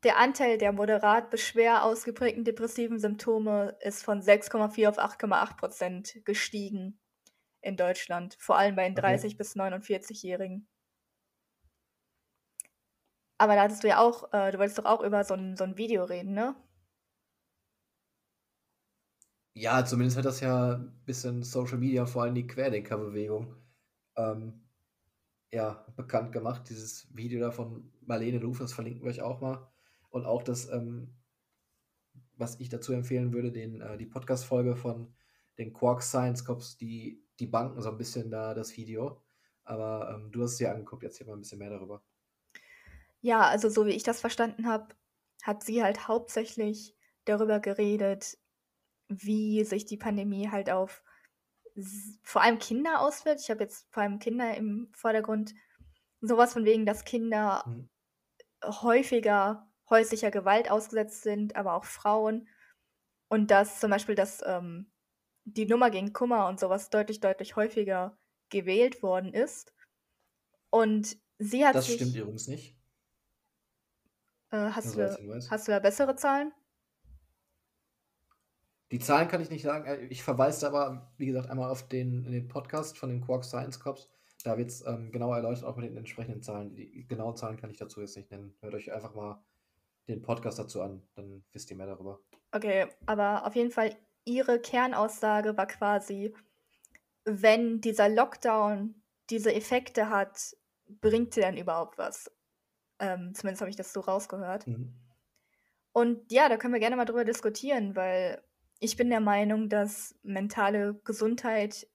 der 0.05 0.19
Anteil 0.19 0.59
der 0.59 0.73
moderat 0.73 1.31
bis 1.31 1.43
schwer 1.43 1.85
ausgeprägten 1.85 2.45
depressiven 2.45 2.99
Symptome 2.99 3.77
ist 3.81 4.05
von 4.05 4.23
6,4 4.23 4.89
auf 4.89 4.99
8,8 4.99 5.57
Prozent 5.57 6.25
gestiegen 6.25 7.01
in 7.63 7.77
Deutschland, 7.77 8.37
vor 8.41 8.57
allem 8.59 8.77
bei 8.77 8.85
den 8.89 8.95
Okay. 8.97 9.21
30 9.21 9.37
bis 9.37 9.57
49-Jährigen. 9.57 10.69
Aber 13.39 13.57
da 13.57 13.63
hattest 13.63 13.83
du 13.83 13.89
ja 13.89 13.99
auch, 13.99 14.33
äh, 14.33 14.53
du 14.53 14.59
wolltest 14.59 14.79
doch 14.79 14.85
auch 14.85 15.01
über 15.03 15.25
so 15.25 15.35
ein, 15.35 15.57
so 15.57 15.65
ein 15.65 15.77
Video 15.77 16.05
reden, 16.05 16.33
ne? 16.33 16.55
Ja, 19.55 19.85
zumindest 19.85 20.17
hat 20.17 20.25
das 20.25 20.41
ja 20.41 20.75
ein 20.77 21.03
bisschen 21.05 21.43
Social 21.43 21.79
Media, 21.79 22.07
vor 22.07 22.23
allem 22.23 22.35
die 22.35 22.47
Querdenker-Bewegung, 22.47 23.57
ähm, 24.17 24.69
ja, 25.53 25.87
bekannt 25.97 26.33
gemacht. 26.33 26.69
Dieses 26.71 27.15
Video 27.17 27.41
da 27.41 27.51
von 27.53 27.93
Marlene 28.03 28.39
Luff, 28.39 28.59
das 28.61 28.73
verlinken 28.75 29.05
wir 29.05 29.11
euch 29.11 29.23
auch 29.23 29.41
mal. 29.43 29.70
Und 30.11 30.27
auch 30.27 30.43
das, 30.43 30.69
ähm, 30.71 31.15
was 32.37 32.59
ich 32.61 32.69
dazu 32.69 32.93
empfehlen 32.93 33.33
würde, 33.33 33.53
den, 33.53 33.81
äh, 33.81 33.97
die 33.97 34.07
Podcast-Folge 34.07 34.77
von 34.77 35.15
den 35.59 35.73
Quark 35.73 36.03
Science 36.03 36.45
Cops, 36.45 36.77
die, 36.77 37.23
die 37.39 37.47
banken 37.47 37.81
so 37.83 37.91
ein 37.91 37.99
bisschen 37.99 38.31
da 38.31 38.55
das 38.55 38.77
Video. 38.77 39.23
Aber 39.65 40.15
ähm, 40.15 40.33
du 40.33 40.43
hast 40.43 40.53
es 40.53 40.59
dir 40.59 40.73
angeguckt, 40.73 41.05
erzähl 41.05 41.27
mal 41.27 41.35
ein 41.35 41.41
bisschen 41.41 41.59
mehr 41.59 41.71
darüber. 41.71 42.03
Ja, 43.21 43.43
also 43.43 43.69
so 43.69 43.87
wie 43.87 43.91
ich 43.91 44.03
das 44.03 44.21
verstanden 44.21 44.67
habe, 44.67 44.95
hat 45.43 45.63
sie 45.63 45.83
halt 45.83 46.09
hauptsächlich 46.09 46.97
darüber 47.25 47.61
geredet, 47.61 48.39
wie 49.09 49.65
sich 49.65 49.85
die 49.85 49.97
Pandemie 49.97 50.49
halt 50.51 50.71
auf 50.71 51.03
vor 52.23 52.43
allem 52.43 52.59
Kinder 52.59 53.01
auswirkt. 53.01 53.41
Ich 53.43 53.51
habe 53.51 53.63
jetzt 53.63 53.87
vor 53.91 54.03
allem 54.03 54.19
Kinder 54.19 54.55
im 54.57 54.91
Vordergrund. 54.93 55.55
Sowas 56.21 56.53
von 56.53 56.65
wegen, 56.65 56.85
dass 56.85 57.05
Kinder 57.05 57.65
Mhm. 57.67 57.89
häufiger 58.65 59.70
häuslicher 59.91 60.31
Gewalt 60.31 60.71
ausgesetzt 60.71 61.23
sind, 61.23 61.57
aber 61.57 61.75
auch 61.75 61.85
Frauen. 61.85 62.49
Und 63.29 63.51
dass 63.51 63.81
zum 63.81 63.91
Beispiel 63.91 64.15
das, 64.15 64.43
ähm, 64.47 64.91
die 65.45 65.67
Nummer 65.67 65.91
gegen 65.91 66.13
Kummer 66.13 66.49
und 66.49 66.61
sowas 66.61 66.91
deutlich, 66.91 67.21
deutlich 67.21 67.57
häufiger 67.57 68.19
gewählt 68.51 69.03
worden 69.03 69.33
ist. 69.33 69.73
Und 70.71 71.17
sie 71.39 71.65
hat 71.67 71.75
Das 71.75 71.87
sich. 71.87 71.97
stimmt 71.97 72.17
übrigens 72.17 72.49
nicht. 72.49 72.77
Äh, 74.51 74.71
hast, 74.71 74.97
Nur 74.97 75.09
so 75.09 75.17
du, 75.23 75.51
hast 75.51 75.69
du 75.69 75.73
da 75.73 75.79
bessere 75.79 76.17
Zahlen? 76.17 76.53
Die 78.93 78.99
Zahlen 78.99 79.29
kann 79.29 79.41
ich 79.41 79.51
nicht 79.51 79.63
sagen. 79.63 79.87
äh, 79.87 80.07
Ich 80.07 80.23
verweise 80.23 80.67
aber, 80.67 81.13
wie 81.17 81.27
gesagt, 81.27 81.49
einmal 81.49 81.71
auf 81.71 81.87
den, 81.89 82.25
den 82.25 82.49
Podcast 82.49 82.99
von 82.99 83.09
den 83.11 83.21
Quark 83.21 83.45
Science 83.45 83.79
Cops. 83.81 84.09
Da 84.43 84.57
wird 84.59 84.71
es 84.71 84.85
ähm, 84.87 85.13
genau 85.13 85.33
erläutert, 85.35 85.65
auch 85.65 85.77
mit 85.77 85.85
den 85.89 85.97
entsprechenden 85.97 86.43
Zahlen. 86.43 86.75
Die 86.75 87.07
genauen 87.07 87.37
Zahlen 87.37 87.57
kann 87.57 87.71
ich 87.71 87.77
dazu 87.77 88.01
jetzt 88.01 88.17
nicht 88.17 88.31
nennen. 88.31 88.57
Hört 88.61 88.75
euch 88.75 88.93
einfach 88.93 89.15
mal 89.15 89.45
den 90.11 90.23
Podcast 90.23 90.59
dazu 90.59 90.83
an, 90.83 91.03
dann 91.15 91.45
wisst 91.53 91.71
ihr 91.71 91.77
mehr 91.77 91.87
darüber. 91.87 92.21
Okay, 92.53 92.87
aber 93.07 93.47
auf 93.47 93.55
jeden 93.55 93.71
Fall, 93.71 93.97
ihre 94.25 94.61
Kernaussage 94.61 95.57
war 95.57 95.67
quasi, 95.67 96.35
wenn 97.25 97.81
dieser 97.81 98.09
Lockdown 98.09 99.03
diese 99.31 99.55
Effekte 99.55 100.11
hat, 100.11 100.57
bringt 100.87 101.35
sie 101.35 101.41
denn 101.41 101.57
überhaupt 101.57 101.99
was? 101.99 102.31
Ähm, 102.99 103.33
zumindest 103.35 103.61
habe 103.63 103.71
ich 103.71 103.77
das 103.77 103.93
so 103.93 104.01
rausgehört. 104.01 104.67
Mhm. 104.67 104.95
Und 105.93 106.31
ja, 106.31 106.49
da 106.49 106.57
können 106.57 106.75
wir 106.75 106.81
gerne 106.81 106.97
mal 106.97 107.05
drüber 107.05 107.25
diskutieren, 107.25 107.97
weil 107.97 108.43
ich 108.79 108.97
bin 108.97 109.11
der 109.11 109.21
Meinung, 109.21 109.69
dass 109.69 110.15
mentale 110.23 110.95
Gesundheit 111.05 111.89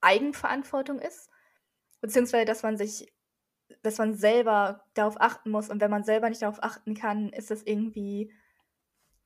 Eigenverantwortung 0.00 0.98
ist, 0.98 1.30
beziehungsweise 2.00 2.44
dass 2.44 2.62
man 2.62 2.76
sich, 2.76 3.12
dass 3.82 3.98
man 3.98 4.14
selber 4.14 4.84
darauf 4.94 5.20
achten 5.20 5.50
muss 5.50 5.70
und 5.70 5.80
wenn 5.80 5.90
man 5.90 6.04
selber 6.04 6.28
nicht 6.28 6.42
darauf 6.42 6.62
achten 6.62 6.94
kann, 6.94 7.30
ist 7.30 7.50
das 7.50 7.62
irgendwie 7.62 8.32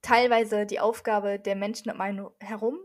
teilweise 0.03 0.67
die 0.67 0.81
Aufgabe 0.81 1.39
der 1.39 1.57
Menschen 1.57 1.91
um 1.91 2.01
einen 2.01 2.29
herum, 2.41 2.79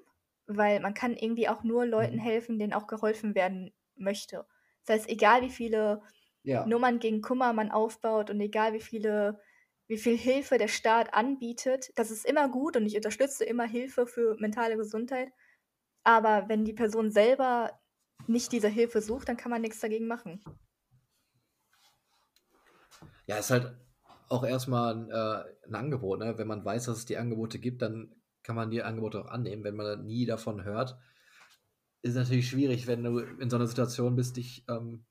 weil 0.47 0.79
man 0.79 0.93
kann 0.93 1.15
irgendwie 1.15 1.47
auch 1.49 1.63
nur 1.63 1.85
Leuten 1.85 2.17
Mhm. 2.17 2.19
helfen, 2.19 2.59
denen 2.59 2.73
auch 2.73 2.87
geholfen 2.87 3.35
werden 3.35 3.73
möchte. 3.95 4.45
Das 4.85 5.01
heißt, 5.01 5.09
egal 5.09 5.41
wie 5.41 5.49
viele 5.49 6.01
Ja. 6.43 6.63
Nummern 6.63 6.99
gegen 6.99 7.21
Kummer 7.21 7.53
man 7.53 7.71
aufbaut 7.71 8.29
und 8.29 8.39
egal 8.41 8.73
wie 8.73 8.81
viele, 8.81 9.39
wie 9.87 9.97
viel 9.97 10.17
Hilfe 10.17 10.57
der 10.57 10.67
Staat 10.67 11.13
anbietet, 11.13 11.91
das 11.97 12.11
ist 12.11 12.25
immer 12.25 12.49
gut 12.49 12.77
und 12.77 12.85
ich 12.85 12.95
unterstütze 12.95 13.45
immer 13.45 13.65
Hilfe 13.67 14.07
für 14.07 14.35
mentale 14.39 14.77
Gesundheit. 14.77 15.31
Aber 16.03 16.49
wenn 16.49 16.65
die 16.65 16.73
Person 16.73 17.11
selber 17.11 17.79
nicht 18.27 18.51
diese 18.51 18.69
Hilfe 18.69 19.01
sucht, 19.01 19.29
dann 19.29 19.37
kann 19.37 19.51
man 19.51 19.61
nichts 19.61 19.79
dagegen 19.79 20.07
machen. 20.07 20.43
Ja, 23.27 23.37
ist 23.37 23.51
halt 23.51 23.73
auch 24.29 24.43
erstmal 24.43 24.95
ein, 24.95 25.09
äh, 25.11 25.67
ein 25.67 25.75
Angebot, 25.75 26.19
ne? 26.19 26.37
Wenn 26.37 26.47
man 26.47 26.63
weiß, 26.63 26.85
dass 26.85 26.97
es 26.99 27.05
die 27.05 27.17
Angebote 27.17 27.59
gibt, 27.59 27.81
dann 27.81 28.15
kann 28.43 28.55
man 28.55 28.71
die 28.71 28.81
Angebote 28.83 29.21
auch 29.21 29.27
annehmen. 29.27 29.63
Wenn 29.63 29.75
man 29.75 30.05
nie 30.05 30.25
davon 30.25 30.63
hört, 30.63 30.97
ist 32.01 32.11
es 32.11 32.15
natürlich 32.15 32.49
schwierig, 32.49 32.87
wenn 32.87 33.03
du 33.03 33.19
in 33.19 33.49
so 33.49 33.57
einer 33.57 33.67
Situation 33.67 34.15
bist, 34.15 34.37
dich, 34.37 34.65
ähm, 34.67 35.05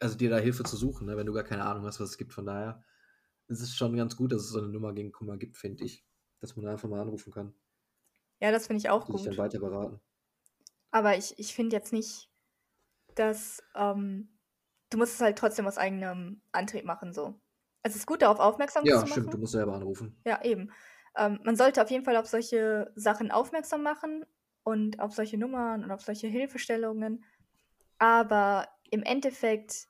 also 0.00 0.16
dir 0.16 0.30
da 0.30 0.38
Hilfe 0.38 0.64
zu 0.64 0.76
suchen, 0.76 1.06
ne? 1.06 1.16
wenn 1.16 1.26
du 1.26 1.32
gar 1.32 1.44
keine 1.44 1.64
Ahnung 1.64 1.84
hast, 1.86 2.00
was 2.00 2.10
es 2.10 2.18
gibt. 2.18 2.32
Von 2.34 2.46
daher 2.46 2.82
ist 3.48 3.60
es 3.60 3.74
schon 3.74 3.96
ganz 3.96 4.16
gut, 4.16 4.32
dass 4.32 4.42
es 4.42 4.50
so 4.50 4.58
eine 4.58 4.68
Nummer 4.68 4.92
gegen 4.92 5.12
Kummer 5.12 5.36
gibt, 5.36 5.56
finde 5.56 5.84
ich. 5.84 6.04
Dass 6.40 6.56
man 6.56 6.64
da 6.64 6.72
einfach 6.72 6.88
mal 6.88 7.00
anrufen 7.00 7.32
kann. 7.32 7.54
Ja, 8.40 8.50
das 8.50 8.66
finde 8.66 8.78
ich 8.80 8.88
auch 8.88 9.06
Die 9.06 9.12
sich 9.12 9.22
dann 9.22 9.32
gut. 9.32 9.38
weiter 9.38 9.58
beraten. 9.60 10.00
Aber 10.90 11.16
ich, 11.16 11.38
ich 11.38 11.54
finde 11.54 11.76
jetzt 11.76 11.92
nicht, 11.92 12.30
dass 13.14 13.62
ähm, 13.74 14.28
du 14.90 14.98
musst 14.98 15.14
es 15.14 15.20
halt 15.20 15.38
trotzdem 15.38 15.66
aus 15.66 15.78
eigenem 15.78 16.42
Antrieb 16.52 16.84
machen. 16.84 17.12
So. 17.12 17.40
Es 17.82 17.96
ist 17.96 18.06
gut, 18.06 18.22
darauf 18.22 18.38
aufmerksam 18.38 18.84
Ja, 18.84 19.00
zu 19.00 19.06
stimmt, 19.06 19.26
machen. 19.26 19.36
du 19.36 19.38
musst 19.38 19.52
selber 19.52 19.74
anrufen. 19.74 20.16
Ja, 20.26 20.44
eben. 20.44 20.70
Ähm, 21.16 21.40
man 21.44 21.56
sollte 21.56 21.82
auf 21.82 21.90
jeden 21.90 22.04
Fall 22.04 22.16
auf 22.16 22.26
solche 22.26 22.92
Sachen 22.94 23.30
aufmerksam 23.30 23.82
machen 23.82 24.24
und 24.62 25.00
auf 25.00 25.14
solche 25.14 25.38
Nummern 25.38 25.82
und 25.84 25.90
auf 25.90 26.02
solche 26.02 26.26
Hilfestellungen. 26.26 27.24
Aber 27.98 28.68
im 28.90 29.02
Endeffekt 29.02 29.88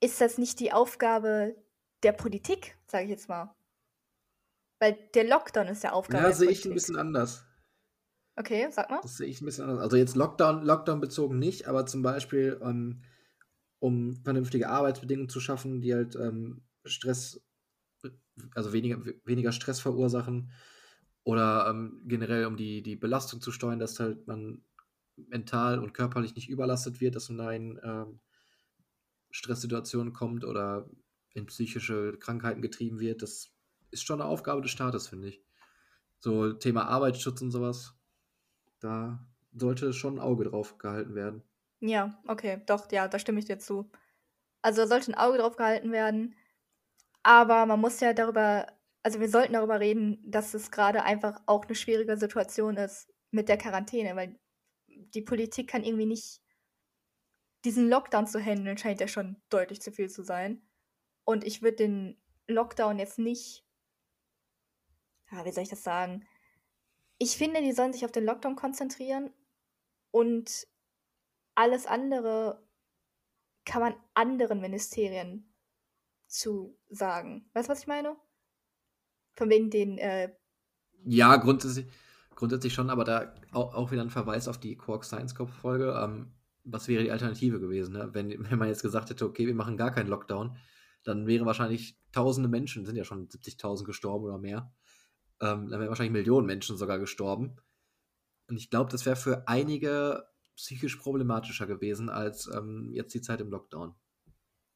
ist 0.00 0.20
das 0.20 0.38
nicht 0.38 0.60
die 0.60 0.72
Aufgabe 0.72 1.56
der 2.02 2.12
Politik, 2.12 2.76
sage 2.86 3.04
ich 3.04 3.10
jetzt 3.10 3.28
mal. 3.28 3.54
Weil 4.80 4.98
der 5.14 5.24
Lockdown 5.24 5.68
ist 5.68 5.84
der 5.84 5.94
Aufgabe 5.94 6.24
Ja, 6.24 6.32
sehe 6.32 6.50
ich 6.50 6.64
ein 6.64 6.74
bisschen 6.74 6.96
anders. 6.96 7.46
Okay, 8.36 8.68
sag 8.70 8.90
mal. 8.90 9.00
Das 9.02 9.16
sehe 9.16 9.28
ich 9.28 9.40
ein 9.40 9.44
bisschen 9.44 9.64
anders. 9.64 9.82
Also 9.82 9.96
jetzt 9.96 10.16
Lockdown, 10.16 10.62
Lockdown 10.62 11.00
bezogen 11.00 11.38
nicht, 11.38 11.68
aber 11.68 11.86
zum 11.86 12.02
Beispiel, 12.02 12.58
ähm, 12.62 13.02
um 13.82 14.14
vernünftige 14.22 14.68
Arbeitsbedingungen 14.68 15.28
zu 15.28 15.40
schaffen, 15.40 15.80
die 15.80 15.92
halt 15.92 16.14
ähm, 16.14 16.62
Stress, 16.84 17.44
also 18.54 18.72
weniger, 18.72 19.04
weniger 19.24 19.50
Stress 19.50 19.80
verursachen 19.80 20.52
oder 21.24 21.66
ähm, 21.68 22.00
generell 22.06 22.46
um 22.46 22.56
die, 22.56 22.82
die 22.82 22.94
Belastung 22.94 23.40
zu 23.40 23.50
steuern, 23.50 23.80
dass 23.80 23.98
halt 23.98 24.28
man 24.28 24.62
mental 25.16 25.80
und 25.80 25.94
körperlich 25.94 26.36
nicht 26.36 26.48
überlastet 26.48 27.00
wird, 27.00 27.16
dass 27.16 27.28
man 27.28 27.38
da 27.38 27.50
in 27.50 27.80
ähm, 27.82 28.20
Stresssituationen 29.32 30.12
kommt 30.12 30.44
oder 30.44 30.88
in 31.34 31.46
psychische 31.46 32.16
Krankheiten 32.18 32.62
getrieben 32.62 33.00
wird. 33.00 33.20
Das 33.20 33.50
ist 33.90 34.04
schon 34.04 34.20
eine 34.20 34.30
Aufgabe 34.30 34.62
des 34.62 34.70
Staates, 34.70 35.08
finde 35.08 35.28
ich. 35.30 35.42
So 36.20 36.52
Thema 36.52 36.84
Arbeitsschutz 36.84 37.42
und 37.42 37.50
sowas, 37.50 37.96
da 38.78 39.26
sollte 39.52 39.92
schon 39.92 40.14
ein 40.14 40.20
Auge 40.20 40.44
drauf 40.44 40.78
gehalten 40.78 41.16
werden. 41.16 41.42
Ja, 41.82 42.16
okay, 42.28 42.62
doch, 42.66 42.90
ja, 42.92 43.08
da 43.08 43.18
stimme 43.18 43.40
ich 43.40 43.46
dir 43.46 43.58
zu. 43.58 43.90
Also 44.62 44.82
da 44.82 44.88
sollte 44.88 45.12
ein 45.12 45.16
Auge 45.16 45.38
drauf 45.38 45.56
gehalten 45.56 45.92
werden. 45.92 46.36
Aber 47.24 47.66
man 47.66 47.80
muss 47.80 48.00
ja 48.00 48.14
darüber, 48.14 48.66
also 49.04 49.20
wir 49.20 49.28
sollten 49.28 49.54
darüber 49.54 49.80
reden, 49.80 50.20
dass 50.30 50.54
es 50.54 50.70
gerade 50.72 51.04
einfach 51.04 51.42
auch 51.46 51.66
eine 51.66 51.76
schwierige 51.76 52.16
Situation 52.18 52.76
ist 52.78 53.08
mit 53.32 53.48
der 53.48 53.58
Quarantäne, 53.58 54.16
weil 54.16 54.38
die 54.88 55.22
Politik 55.22 55.70
kann 55.70 55.84
irgendwie 55.84 56.06
nicht 56.06 56.40
diesen 57.64 57.88
Lockdown 57.88 58.26
zu 58.28 58.38
handeln, 58.40 58.78
scheint 58.78 59.00
ja 59.00 59.08
schon 59.08 59.40
deutlich 59.48 59.80
zu 59.82 59.90
viel 59.92 60.08
zu 60.10 60.22
sein. 60.22 60.62
Und 61.24 61.44
ich 61.44 61.62
würde 61.62 61.76
den 61.76 62.22
Lockdown 62.48 62.98
jetzt 62.98 63.18
nicht, 63.18 63.64
ja, 65.30 65.44
wie 65.44 65.52
soll 65.52 65.64
ich 65.64 65.68
das 65.70 65.82
sagen? 65.82 66.26
Ich 67.18 67.36
finde, 67.38 67.62
die 67.62 67.72
sollen 67.72 67.92
sich 67.92 68.04
auf 68.04 68.12
den 68.12 68.24
Lockdown 68.24 68.56
konzentrieren 68.56 69.32
und 70.12 70.66
alles 71.54 71.86
andere 71.86 72.66
kann 73.64 73.82
man 73.82 73.94
anderen 74.14 74.60
Ministerien 74.60 75.54
zu 76.26 76.78
sagen. 76.88 77.48
Weißt 77.52 77.68
du, 77.68 77.72
was 77.72 77.80
ich 77.80 77.86
meine? 77.86 78.16
Von 79.34 79.50
wegen 79.50 79.70
den, 79.70 79.98
äh, 79.98 80.34
Ja, 81.04 81.36
grundsätzlich, 81.36 81.86
grundsätzlich 82.34 82.74
schon, 82.74 82.90
aber 82.90 83.04
da 83.04 83.34
auch, 83.52 83.74
auch 83.74 83.90
wieder 83.92 84.02
ein 84.02 84.10
Verweis 84.10 84.48
auf 84.48 84.58
die 84.58 84.76
Quark 84.76 85.04
Science 85.04 85.34
Cop 85.34 85.50
Folge. 85.50 85.98
Ähm, 86.02 86.32
was 86.64 86.88
wäre 86.88 87.02
die 87.02 87.10
Alternative 87.10 87.60
gewesen? 87.60 87.94
Ne? 87.94 88.10
Wenn, 88.12 88.30
wenn 88.50 88.58
man 88.58 88.68
jetzt 88.68 88.82
gesagt 88.82 89.10
hätte, 89.10 89.26
okay, 89.26 89.46
wir 89.46 89.54
machen 89.54 89.76
gar 89.76 89.92
keinen 89.92 90.08
Lockdown, 90.08 90.56
dann 91.04 91.26
wären 91.26 91.46
wahrscheinlich 91.46 91.98
tausende 92.12 92.48
Menschen, 92.48 92.84
sind 92.84 92.96
ja 92.96 93.04
schon 93.04 93.28
70.000 93.28 93.84
gestorben 93.84 94.24
oder 94.24 94.38
mehr. 94.38 94.72
Ähm, 95.40 95.68
dann 95.68 95.80
wären 95.80 95.88
wahrscheinlich 95.88 96.12
Millionen 96.12 96.46
Menschen 96.46 96.76
sogar 96.76 96.98
gestorben. 96.98 97.56
Und 98.48 98.56
ich 98.56 98.70
glaube, 98.70 98.90
das 98.90 99.06
wäre 99.06 99.16
für 99.16 99.48
einige 99.48 100.31
psychisch 100.56 100.96
problematischer 100.96 101.66
gewesen 101.66 102.08
als 102.08 102.48
ähm, 102.54 102.90
jetzt 102.92 103.14
die 103.14 103.20
Zeit 103.20 103.40
im 103.40 103.50
Lockdown. 103.50 103.94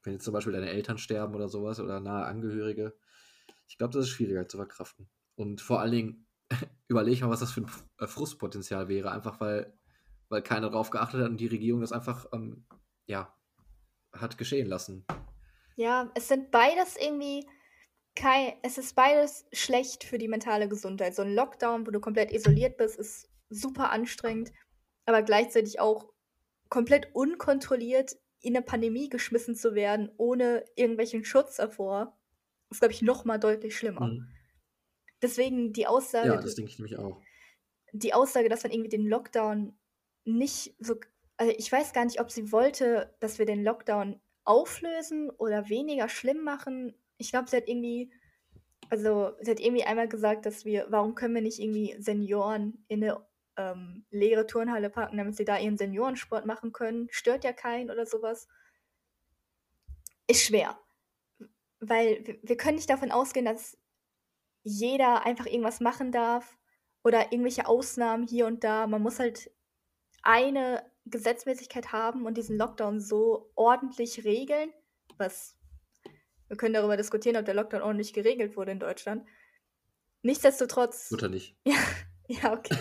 Wenn 0.03 0.15
jetzt 0.15 0.25
zum 0.25 0.33
Beispiel 0.33 0.53
deine 0.53 0.71
Eltern 0.71 0.99
sterben 0.99 1.35
oder 1.35 1.49
sowas 1.49 1.81
oder 1.81 2.01
nahe 2.01 2.25
Angehörige. 2.25 2.97
Ich 3.69 3.79
glaube, 3.79 3.93
das 3.93 4.07
ist 4.07 4.11
schwieriger 4.11 4.49
zu 4.49 4.57
verkraften. 4.57 5.09
Und 5.35 5.61
vor 5.61 5.81
allen 5.81 5.93
Dingen, 5.93 6.27
überleg 6.89 7.21
mal, 7.21 7.31
was 7.31 7.41
das 7.41 7.53
für 7.53 7.63
ein 7.63 7.71
äh, 7.99 8.07
Frustpotenzial 8.07 8.89
wäre, 8.89 9.11
einfach 9.11 9.41
weil, 9.41 9.77
weil 10.29 10.43
keiner 10.43 10.71
darauf 10.71 10.91
geachtet 10.91 11.21
hat 11.21 11.31
und 11.31 11.39
die 11.39 11.49
Regierung 11.49 11.81
das 11.81 11.93
einfach, 11.93 12.27
ähm, 12.33 12.65
ja, 13.07 13.35
hat 14.13 14.39
geschehen 14.39 14.69
lassen. 14.69 15.05
ja, 15.77 16.11
es 16.15 16.29
sind 16.29 16.51
beides 16.51 16.97
irgendwie 16.97 17.47
kein, 18.15 18.55
es 18.63 18.79
ist 18.79 18.97
beides 18.97 19.45
schlecht 19.53 20.03
für 20.03 20.19
die 20.19 20.29
mentale 20.29 20.69
Gesundheit. 20.69 21.15
So 21.15 21.23
ein 21.23 21.35
Lockdown, 21.35 21.87
wo 21.87 21.91
du 21.91 22.01
komplett 22.01 22.33
isoliert 22.33 22.79
bist, 22.79 22.99
ist 22.99 23.29
super 23.51 23.91
anstrengend, 23.91 24.53
aber 25.07 25.23
gleichzeitig 25.23 25.81
auch 25.81 26.13
komplett 26.69 27.15
unkontrolliert 27.15 28.17
in 28.41 28.55
eine 28.57 28.65
Pandemie 28.65 29.09
geschmissen 29.09 29.55
zu 29.57 29.75
werden, 29.75 30.11
ohne 30.19 30.65
irgendwelchen 30.77 31.25
Schutz 31.25 31.57
davor, 31.57 32.17
ist, 32.71 32.81
glaube 32.81 32.93
ich, 32.93 33.03
noch 33.03 33.25
mal 33.25 33.39
deutlich 33.39 33.77
schlimmer. 33.77 34.07
Mhm. 34.09 34.29
Deswegen 35.23 35.73
die 35.73 35.87
Aussage, 35.87 36.29
Ja, 36.29 36.41
das 36.41 36.55
denke 36.55 36.71
ich 36.71 36.79
nämlich 36.79 36.99
auch. 36.99 37.21
die 37.93 38.13
Aussage, 38.15 38.49
dass 38.49 38.63
man 38.63 38.73
irgendwie 38.73 38.91
den 38.91 39.07
Lockdown 39.07 39.77
nicht 40.25 40.75
so. 40.79 40.97
Also 41.39 41.53
ich 41.57 41.71
weiß 41.71 41.93
gar 41.93 42.05
nicht, 42.05 42.21
ob 42.21 42.31
sie 42.31 42.53
wollte, 42.53 43.15
dass 43.21 43.39
wir 43.39 43.47
den 43.47 43.63
Lockdown 43.65 44.21
auflösen 44.45 45.31
oder 45.31 45.69
weniger 45.69 46.09
schlimm 46.09 46.43
machen. 46.45 46.95
Ich 47.19 47.31
glaube, 47.31 47.49
sie 47.49 47.57
hat 47.57 47.69
irgendwie. 47.69 48.11
Also, 48.89 49.33
sie 49.41 49.51
hat 49.51 49.61
irgendwie 49.61 49.85
einmal 49.85 50.09
gesagt, 50.09 50.47
dass 50.47 50.65
wir. 50.65 50.87
Warum 50.91 51.15
können 51.15 51.35
wir 51.35 51.43
nicht 51.43 51.59
irgendwie 51.59 51.97
Senioren 51.99 52.85
in 52.89 53.03
eine 53.03 53.26
ähm, 53.57 54.05
leere 54.11 54.47
Turnhalle 54.47 54.91
packen, 54.91 55.17
damit 55.17 55.37
sie 55.37 55.45
da 55.45 55.59
ihren 55.59 55.77
Seniorensport 55.77 56.47
machen 56.47 56.73
können? 56.73 57.09
Stört 57.11 57.45
ja 57.45 57.53
keinen 57.53 57.91
oder 57.91 58.07
sowas. 58.07 58.49
Ist 60.27 60.45
schwer. 60.45 60.79
Weil 61.81 62.27
wir, 62.27 62.39
wir 62.43 62.57
können 62.57 62.77
nicht 62.77 62.91
davon 62.91 63.11
ausgehen, 63.11 63.47
dass 63.47 63.79
jeder 64.63 65.25
einfach 65.25 65.47
irgendwas 65.47 65.81
machen 65.81 66.11
darf 66.11 66.59
oder 67.05 67.33
irgendwelche 67.33 67.67
Ausnahmen 67.67 68.27
hier 68.27 68.47
und 68.47 68.65
da. 68.65 68.87
Man 68.87 69.03
muss 69.03 69.19
halt 69.21 69.51
eine 70.23 70.85
Gesetzmäßigkeit 71.05 71.93
haben 71.93 72.27
und 72.27 72.37
diesen 72.37 72.59
Lockdown 72.59 73.01
so 73.01 73.53
ordentlich 73.55 74.25
regeln, 74.25 74.73
was 75.17 75.57
wir 76.49 76.57
können 76.57 76.75
darüber 76.75 76.97
diskutieren, 76.97 77.37
ob 77.37 77.45
der 77.45 77.55
Lockdown 77.55 77.83
ordentlich 77.83 78.13
geregelt 78.13 78.57
wurde 78.57 78.73
in 78.73 78.81
Deutschland. 78.81 79.27
Nichtsdestotrotz, 80.23 81.11
Wird 81.11 81.23
er 81.23 81.29
nicht. 81.29 81.57
ja, 81.65 81.79
ja, 82.43 82.53
okay. 82.53 82.77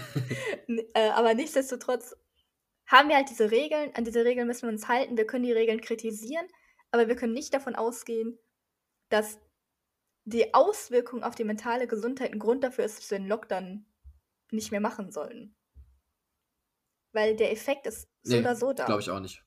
Äh, 0.93 1.09
aber 1.09 1.33
nichtsdestotrotz 1.33 2.15
haben 2.87 3.09
wir 3.09 3.15
halt 3.15 3.29
diese 3.29 3.51
Regeln. 3.51 3.91
An 3.95 4.03
diese 4.03 4.25
Regeln 4.25 4.47
müssen 4.47 4.63
wir 4.63 4.69
uns 4.69 4.87
halten. 4.87 5.17
Wir 5.17 5.27
können 5.27 5.43
die 5.43 5.51
Regeln 5.51 5.81
kritisieren, 5.81 6.47
aber 6.91 7.07
wir 7.07 7.15
können 7.15 7.33
nicht 7.33 7.53
davon 7.53 7.75
ausgehen, 7.75 8.37
dass 9.09 9.39
die 10.25 10.53
Auswirkung 10.53 11.23
auf 11.23 11.35
die 11.35 11.43
mentale 11.43 11.87
Gesundheit 11.87 12.31
ein 12.33 12.39
Grund 12.39 12.63
dafür 12.63 12.85
ist, 12.85 12.97
dass 12.97 13.11
wir 13.11 13.19
den 13.19 13.27
Lockdown 13.27 13.85
nicht 14.51 14.71
mehr 14.71 14.81
machen 14.81 15.11
sollten. 15.11 15.55
Weil 17.11 17.35
der 17.35 17.51
Effekt 17.51 17.87
ist 17.87 18.09
so 18.23 18.35
Nee, 18.35 18.41
oder 18.41 18.55
so 18.55 18.73
da. 18.73 18.85
Glaube 18.85 19.01
ich 19.01 19.09
auch 19.09 19.19
nicht. 19.19 19.43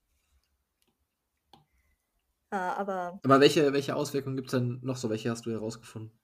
Ja, 2.50 2.74
aber 2.76 3.20
Aber 3.22 3.40
welche, 3.40 3.72
welche 3.72 3.94
Auswirkungen 3.94 4.36
gibt 4.36 4.48
es 4.48 4.52
denn 4.52 4.80
noch 4.82 4.96
so? 4.96 5.10
Welche 5.10 5.30
hast 5.30 5.44
du 5.44 5.50
herausgefunden? 5.50 6.17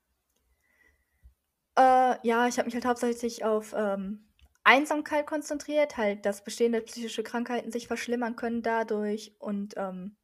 Äh, 1.76 2.16
ja, 2.26 2.46
ich 2.48 2.58
habe 2.58 2.66
mich 2.66 2.74
halt 2.74 2.84
hauptsächlich 2.86 3.44
auf 3.44 3.74
ähm, 3.76 4.28
Einsamkeit 4.64 5.26
konzentriert, 5.26 5.96
halt, 5.96 6.24
dass 6.26 6.44
bestehende 6.44 6.80
psychische 6.82 7.22
Krankheiten 7.22 7.72
sich 7.72 7.86
verschlimmern 7.88 8.36
können 8.36 8.62
dadurch 8.62 9.34
und 9.38 9.74
ähm, 9.76 10.16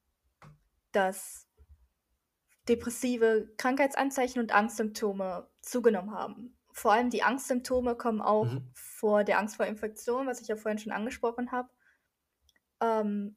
dass 0.93 1.47
depressive 2.69 3.53
Krankheitsanzeichen 3.59 4.41
und 4.41 4.53
Angstsymptome 4.55 5.49
zugenommen 5.61 6.13
haben. 6.13 6.57
Vor 6.73 6.93
allem 6.93 7.11
die 7.11 7.23
Angstsymptome 7.23 7.97
kommen 7.97 8.21
auch 8.23 8.47
Mhm. 8.47 8.71
vor 8.73 9.25
der 9.25 9.39
Angst 9.39 9.57
vor 9.57 9.67
Infektion, 9.67 10.27
was 10.27 10.41
ich 10.41 10.49
ja 10.49 10.57
vorhin 10.57 10.79
schon 10.79 10.93
angesprochen 10.93 11.53
habe. 11.53 11.69
Ähm, 12.81 13.37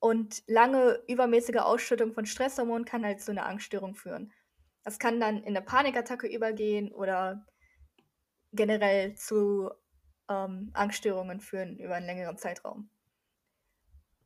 und 0.00 0.42
lange 0.46 1.02
übermäßige 1.08 1.56
Ausschüttung 1.58 2.12
von 2.12 2.26
Stresshormonen 2.26 2.84
kann 2.84 3.04
halt 3.04 3.20
zu 3.20 3.32
einer 3.32 3.46
Angststörung 3.46 3.94
führen. 3.94 4.32
Das 4.84 4.98
kann 4.98 5.20
dann 5.20 5.38
in 5.38 5.56
eine 5.56 5.62
Panikattacke 5.62 6.26
übergehen 6.26 6.92
oder 6.92 7.46
generell 8.52 9.14
zu 9.14 9.70
ähm, 10.28 10.70
Angststörungen 10.74 11.40
führen 11.40 11.78
über 11.78 11.94
einen 11.94 12.06
längeren 12.06 12.36
Zeitraum. 12.36 12.90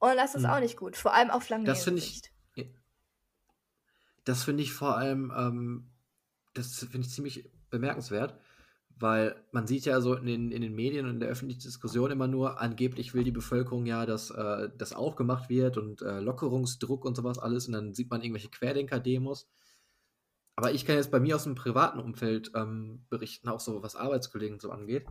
Und 0.00 0.16
das 0.16 0.34
ist 0.34 0.44
Mhm. 0.44 0.50
auch 0.50 0.60
nicht 0.60 0.76
gut, 0.76 0.96
vor 0.96 1.14
allem 1.14 1.30
auf 1.30 1.48
lange 1.48 1.70
ich, 1.96 2.22
Sicht. 2.24 2.30
das 4.24 4.44
finde 4.44 4.62
ich 4.62 4.72
vor 4.72 4.96
allem, 4.96 5.32
ähm, 5.36 5.90
das 6.54 6.78
finde 6.80 7.06
ich 7.06 7.10
ziemlich 7.12 7.50
bemerkenswert, 7.70 8.38
weil 8.98 9.36
man 9.52 9.66
sieht 9.66 9.84
ja 9.86 10.00
so 10.00 10.14
in 10.14 10.26
den, 10.26 10.52
in 10.52 10.62
den 10.62 10.74
Medien 10.74 11.06
und 11.06 11.12
in 11.14 11.20
der 11.20 11.28
öffentlichen 11.30 11.60
Diskussion 11.62 12.10
immer 12.10 12.28
nur, 12.28 12.60
angeblich 12.60 13.14
will 13.14 13.24
die 13.24 13.32
Bevölkerung 13.32 13.86
ja, 13.86 14.06
dass 14.06 14.30
äh, 14.30 14.70
das 14.76 14.92
aufgemacht 14.92 15.48
wird 15.48 15.76
und 15.78 16.02
äh, 16.02 16.20
Lockerungsdruck 16.20 17.04
und 17.04 17.16
sowas 17.16 17.38
alles 17.38 17.66
und 17.66 17.72
dann 17.74 17.94
sieht 17.94 18.10
man 18.10 18.22
irgendwelche 18.22 18.50
Querdenker-Demos. 18.50 19.48
Aber 20.56 20.72
ich 20.72 20.84
kann 20.84 20.96
jetzt 20.96 21.10
bei 21.10 21.20
mir 21.20 21.36
aus 21.36 21.44
dem 21.44 21.54
privaten 21.54 21.98
Umfeld 21.98 22.52
ähm, 22.54 23.04
berichten, 23.08 23.48
auch 23.48 23.60
so 23.60 23.82
was 23.82 23.96
Arbeitskollegen 23.96 24.60
so 24.60 24.70
angeht. 24.70 25.06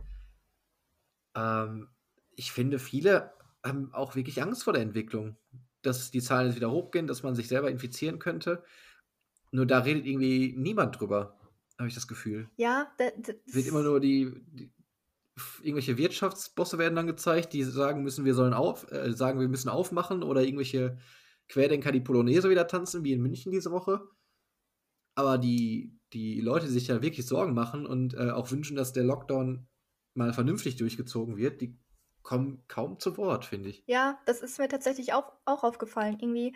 Ähm, 1.34 1.88
ich 2.36 2.52
finde, 2.52 2.78
viele 2.78 3.32
haben 3.64 3.92
auch 3.92 4.14
wirklich 4.14 4.42
Angst 4.42 4.64
vor 4.64 4.72
der 4.72 4.82
Entwicklung, 4.82 5.36
dass 5.82 6.10
die 6.10 6.22
Zahlen 6.22 6.48
jetzt 6.48 6.56
wieder 6.56 6.70
hochgehen, 6.70 7.06
dass 7.06 7.22
man 7.22 7.34
sich 7.34 7.48
selber 7.48 7.70
infizieren 7.70 8.18
könnte. 8.18 8.62
Nur 9.50 9.66
da 9.66 9.80
redet 9.80 10.06
irgendwie 10.06 10.54
niemand 10.56 10.98
drüber, 10.98 11.38
habe 11.78 11.88
ich 11.88 11.94
das 11.94 12.08
Gefühl. 12.08 12.48
Ja, 12.56 12.92
da, 12.98 13.10
da, 13.18 13.32
Es 13.46 13.54
wird 13.54 13.66
immer 13.66 13.82
nur 13.82 14.00
die, 14.00 14.32
die 14.46 14.72
irgendwelche 15.62 15.98
Wirtschaftsbosse 15.98 16.78
werden 16.78 16.94
dann 16.94 17.06
gezeigt, 17.06 17.52
die 17.52 17.62
sagen 17.64 18.02
müssen, 18.02 18.24
wir 18.24 18.34
sollen 18.34 18.54
auf, 18.54 18.90
äh, 18.92 19.12
sagen, 19.12 19.40
wir 19.40 19.48
müssen 19.48 19.68
aufmachen 19.68 20.22
oder 20.22 20.42
irgendwelche 20.42 20.98
Querdenker 21.48 21.92
die 21.92 22.00
Polonaise 22.00 22.50
wieder 22.50 22.66
tanzen, 22.66 23.04
wie 23.04 23.12
in 23.12 23.22
München 23.22 23.52
diese 23.52 23.70
Woche. 23.70 24.00
Aber 25.14 25.38
die, 25.38 25.98
die 26.12 26.40
Leute, 26.40 26.66
die 26.66 26.72
sich 26.72 26.88
ja 26.88 27.02
wirklich 27.02 27.26
Sorgen 27.26 27.54
machen 27.54 27.86
und 27.86 28.14
äh, 28.14 28.30
auch 28.30 28.50
wünschen, 28.50 28.76
dass 28.76 28.92
der 28.92 29.04
Lockdown 29.04 29.66
mal 30.14 30.32
vernünftig 30.32 30.76
durchgezogen 30.76 31.36
wird, 31.36 31.60
die 31.60 31.78
kommen 32.22 32.62
kaum 32.68 32.98
zu 32.98 33.16
Wort, 33.16 33.44
finde 33.44 33.70
ich. 33.70 33.82
Ja, 33.86 34.20
das 34.26 34.40
ist 34.40 34.58
mir 34.58 34.68
tatsächlich 34.68 35.12
auch, 35.12 35.32
auch 35.44 35.64
aufgefallen. 35.64 36.18
Irgendwie, 36.20 36.54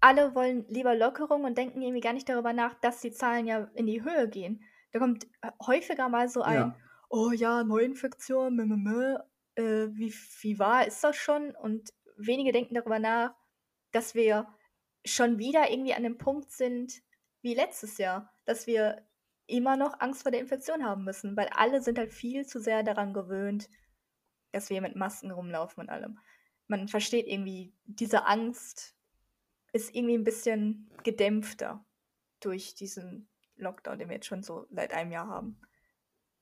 alle 0.00 0.34
wollen 0.34 0.66
lieber 0.68 0.94
Lockerung 0.96 1.44
und 1.44 1.56
denken 1.56 1.80
irgendwie 1.80 2.00
gar 2.00 2.12
nicht 2.12 2.28
darüber 2.28 2.52
nach, 2.52 2.74
dass 2.80 3.00
die 3.00 3.12
Zahlen 3.12 3.46
ja 3.46 3.70
in 3.74 3.86
die 3.86 4.02
Höhe 4.02 4.28
gehen. 4.28 4.62
Da 4.92 4.98
kommt 4.98 5.26
häufiger 5.64 6.08
mal 6.08 6.28
so 6.28 6.42
ein, 6.42 6.54
Ja. 6.54 6.76
oh 7.08 7.30
ja, 7.30 7.64
Neuinfektion, 7.64 8.56
mh, 8.56 8.64
mh, 8.64 8.76
mh, 8.76 9.24
äh, 9.56 9.88
wie, 9.92 10.12
wie 10.40 10.58
wahr 10.58 10.86
ist 10.86 11.02
das 11.04 11.16
schon? 11.16 11.54
Und 11.54 11.90
wenige 12.16 12.52
denken 12.52 12.74
darüber 12.74 12.98
nach, 12.98 13.34
dass 13.92 14.14
wir 14.14 14.46
schon 15.04 15.38
wieder 15.38 15.70
irgendwie 15.70 15.94
an 15.94 16.02
dem 16.02 16.18
Punkt 16.18 16.50
sind 16.50 17.00
wie 17.46 17.54
letztes 17.54 17.96
Jahr, 17.96 18.30
dass 18.44 18.66
wir 18.66 19.06
immer 19.46 19.76
noch 19.76 20.00
Angst 20.00 20.22
vor 20.22 20.32
der 20.32 20.40
Infektion 20.40 20.84
haben 20.84 21.04
müssen, 21.04 21.36
weil 21.36 21.48
alle 21.54 21.80
sind 21.80 21.98
halt 21.98 22.12
viel 22.12 22.44
zu 22.44 22.60
sehr 22.60 22.82
daran 22.82 23.14
gewöhnt, 23.14 23.70
dass 24.50 24.68
wir 24.68 24.80
mit 24.80 24.96
Masken 24.96 25.30
rumlaufen 25.30 25.82
und 25.82 25.88
allem. 25.88 26.18
Man 26.66 26.88
versteht 26.88 27.28
irgendwie, 27.28 27.72
diese 27.84 28.26
Angst 28.26 28.96
ist 29.72 29.94
irgendwie 29.94 30.18
ein 30.18 30.24
bisschen 30.24 30.90
gedämpfter 31.04 31.84
durch 32.40 32.74
diesen 32.74 33.28
Lockdown, 33.56 33.98
den 33.98 34.08
wir 34.08 34.16
jetzt 34.16 34.26
schon 34.26 34.42
so 34.42 34.66
seit 34.70 34.92
einem 34.92 35.12
Jahr 35.12 35.28
haben. 35.28 35.60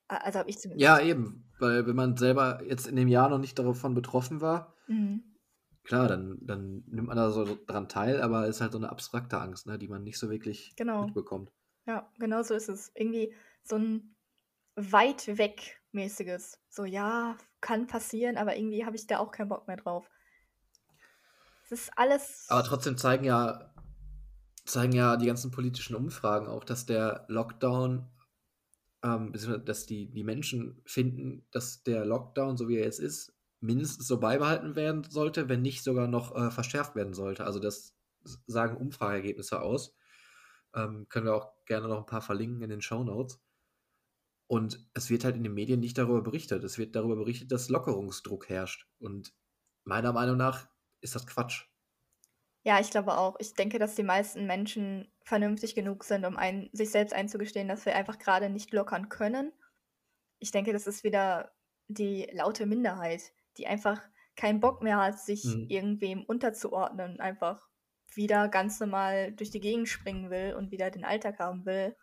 Also 0.09 0.39
habe 0.39 0.49
ich 0.49 0.59
zumindest. 0.59 0.83
Ja, 0.83 0.99
eben, 1.01 1.53
weil 1.59 1.87
wenn 1.87 1.97
man 1.97 2.17
selber 2.17 2.63
jetzt 2.65 2.87
in 2.87 2.97
dem 2.97 3.09
Jahr 3.09 3.29
noch 3.29 3.39
nicht 3.39 3.59
davon 3.59 3.95
betroffen 3.95 4.41
war, 4.41 4.75
Mhm. 4.87 5.34
Klar, 5.85 6.09
dann, 6.09 6.39
dann 6.41 6.85
nimmt 6.87 7.09
man 7.09 7.17
da 7.17 7.31
so 7.31 7.59
dran 7.67 7.89
teil, 7.89 8.21
aber 8.21 8.45
es 8.49 8.57
ist 8.57 8.61
halt 8.63 8.73
so 8.73 8.79
eine 8.79 8.91
abstrakte 8.91 9.39
Angst, 9.41 9.67
ne, 9.67 9.79
die 9.79 9.89
man 9.89 10.03
nicht 10.03 10.19
so 10.19 10.31
wirklich 10.31 10.75
Genau. 10.77 11.07
mitbekommt. 11.07 11.53
Ja, 11.87 12.11
genau 12.19 12.43
so 12.43 12.55
ist 12.55 12.69
es. 12.69 12.91
Irgendwie 12.95 13.35
so 13.63 13.77
ein 13.77 14.15
weit 14.77 15.39
weg 15.39 15.81
mäßiges. 15.93 16.59
So, 16.69 16.85
ja, 16.85 17.37
kann 17.61 17.87
passieren, 17.87 18.37
aber 18.37 18.57
irgendwie 18.57 18.85
habe 18.85 18.97
ich 18.97 19.07
da 19.07 19.19
auch 19.19 19.31
keinen 19.31 19.49
Bock 19.49 19.67
mehr 19.69 19.77
drauf. 19.77 20.11
Es 21.65 21.73
ist 21.73 21.93
alles. 21.97 22.47
Aber 22.49 22.65
trotzdem 22.65 22.99
zeigen 22.99 23.25
ja, 23.25 23.73
zeigen 24.65 24.93
ja 24.93 25.17
die 25.17 25.27
ganzen 25.27 25.51
politischen 25.51 25.95
Umfragen 25.95 26.47
auch, 26.47 26.65
dass 26.65 26.87
der 26.87 27.25
Lockdown, 27.29 28.11
ähm, 29.03 29.33
dass 29.65 29.87
die, 29.87 30.11
die 30.11 30.25
Menschen 30.25 30.83
finden, 30.85 31.47
dass 31.53 31.83
der 31.83 32.05
Lockdown, 32.05 32.57
so 32.57 32.69
wie 32.69 32.77
er 32.77 32.85
jetzt 32.85 33.01
ist, 33.01 33.34
mindestens 33.65 34.07
so 34.07 34.21
beibehalten 34.21 34.77
werden 34.77 35.05
sollte, 35.05 35.49
wenn 35.49 35.63
nicht 35.63 35.83
sogar 35.83 36.07
noch 36.07 36.37
äh, 36.37 36.51
verschärft 36.51 36.95
werden 36.95 37.15
sollte. 37.15 37.45
Also 37.45 37.59
das 37.59 37.95
sagen 38.47 38.77
Umfrageergebnisse 38.77 39.61
aus. 39.61 39.97
Ähm, 40.75 41.07
können 41.09 41.27
wir 41.27 41.35
auch 41.35 41.53
gerne 41.65 41.89
noch 41.89 41.99
ein 41.99 42.07
paar 42.07 42.23
verlinken 42.23 42.63
in 42.63 42.71
den 42.71 42.83
Show 42.83 43.05
Notes. 43.05 43.41
Und 44.47 44.87
es 44.93 45.09
wird 45.09 45.25
halt 45.25 45.37
in 45.37 45.45
den 45.45 45.55
Medien 45.55 45.81
nicht 45.81 45.97
darüber 45.97 46.23
berichtet. 46.23 46.63
Es 46.63 46.77
wird 46.77 46.95
darüber 46.95 47.17
berichtet, 47.17 47.51
dass 47.53 47.71
Lockerungsdruck 47.71 48.49
herrscht. 48.49 48.87
Und 48.99 49.35
meiner 49.85 50.13
Meinung 50.13 50.37
nach 50.37 50.69
ist 51.01 51.15
das 51.15 51.27
Quatsch. 51.27 51.67
Ja, 52.65 52.81
ich 52.81 52.91
glaube 52.91 53.17
auch. 53.17 53.37
Ich 53.39 53.55
denke, 53.55 53.79
dass 53.79 53.95
die 53.95 54.03
meisten 54.03 54.47
Menschen 54.47 55.11
vernünftig 55.23 55.75
genug 55.75 56.05
sind, 56.05 56.27
um 56.27 56.37
ein, 56.37 56.69
sich 56.73 56.91
selbst 56.91 57.15
einzugestehen, 57.15 57.69
dass 57.69 57.87
wir 57.87 57.95
einfach 57.95 58.19
gerade 58.19 58.51
nicht 58.51 58.73
lockern 58.73 59.09
können. 59.09 59.53
Ich 60.39 60.51
denke, 60.51 60.73
das 60.73 60.87
ist 60.87 61.05
wieder 61.05 61.55
die 61.89 62.29
laute 62.33 62.67
Minderheit, 62.67 63.33
die 63.59 63.67
einfach 63.67 64.03
keinen 64.37 64.61
Bock 64.61 64.83
mehr 64.83 64.99
hat, 64.99 65.19
sich 65.21 65.45
Mhm. 65.45 65.67
irgendwem 65.69 66.25
unterzuordnen 66.25 67.21
einfach 67.21 67.69
wieder 68.15 68.49
ganz 68.49 68.81
normal 68.81 69.33
durch 69.33 69.51
die 69.51 69.61
Gegend 69.61 69.89
springen 69.89 70.31
will 70.31 70.55
und 70.55 70.71
wieder 70.71 70.91
den 70.91 71.05
Alltag 71.05 71.39
haben 71.39 71.67
will. 71.67 71.97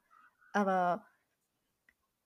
Aber 0.54 1.06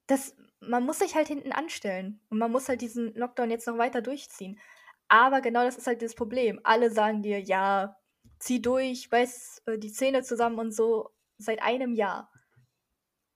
das, 0.08 0.36
man 0.60 0.86
muss 0.86 1.00
sich 1.00 1.16
halt 1.16 1.28
hinten 1.28 1.52
anstellen 1.52 2.22
und 2.30 2.38
man 2.38 2.52
muss 2.52 2.70
halt 2.70 2.82
diesen 2.82 3.14
Lockdown 3.16 3.50
jetzt 3.52 3.68
noch 3.68 3.78
weiter 3.78 4.02
durchziehen. 4.02 4.60
Aber 5.08 5.42
genau 5.42 5.64
das 5.64 5.78
ist 5.78 5.88
halt 5.88 6.02
das 6.02 6.16
Problem. 6.16 6.60
Alle 6.64 6.92
sagen 6.92 7.22
dir, 7.24 7.40
ja, 7.42 7.98
zieh 8.40 8.62
durch, 8.62 9.10
beiß 9.10 9.64
äh, 9.68 9.78
die 9.78 9.92
Zähne 9.92 10.24
zusammen 10.24 10.60
und 10.60 10.72
so 10.74 11.12
seit 11.38 11.62
einem 11.62 11.94
Jahr. 11.94 12.32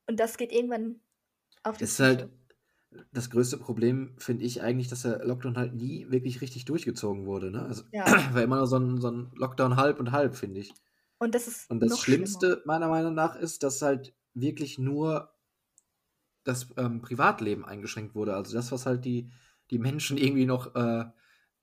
Und 0.08 0.20
das 0.20 0.38
geht 0.38 0.52
irgendwann 0.52 1.02
auf 1.64 1.78
die 1.78 1.84
ist 1.86 2.00
halt. 2.00 2.30
Das 3.12 3.30
größte 3.30 3.58
Problem, 3.58 4.16
finde 4.18 4.46
ich 4.46 4.62
eigentlich, 4.62 4.88
dass 4.88 5.04
der 5.04 5.24
Lockdown 5.24 5.58
halt 5.58 5.76
nie 5.76 6.10
wirklich 6.10 6.42
richtig 6.42 6.66
durchgezogen 6.66 7.26
wurde. 7.26 7.52
Ne? 7.52 7.64
Also 7.64 7.84
Ja. 7.92 8.06
war 8.34 8.42
immer 8.42 8.58
nur 8.58 8.68
so 8.68 8.78
ein, 8.78 9.00
so 9.00 9.12
ein 9.12 9.32
Lockdown 9.36 9.76
halb 9.76 10.00
und 10.00 10.12
halb, 10.12 10.36
finde 10.36 10.62
ich. 10.62 10.74
Und 11.20 11.36
das 11.36 11.48
ist 11.48 11.70
Und 11.70 11.82
das 11.82 11.92
noch 11.92 12.00
schlimmer. 12.00 12.26
Schlimmste 12.26 12.62
meiner 12.66 12.88
Meinung 12.88 13.14
nach 13.14 13.36
ist, 13.36 13.64
dass 13.64 13.82
halt 13.82 14.14
wirklich 14.34 14.80
nur 14.80 15.34
das 16.44 16.68
ähm, 16.78 17.02
Privatleben 17.02 17.66
eingeschränkt 17.66 18.16
wurde. 18.16 18.34
Also 18.36 18.56
das, 18.56 18.72
was 18.72 18.86
halt 18.86 19.06
die, 19.06 19.32
die 19.70 19.80
Menschen 19.80 20.18
irgendwie 20.18 20.46
noch 20.46 20.76
äh, 20.76 21.06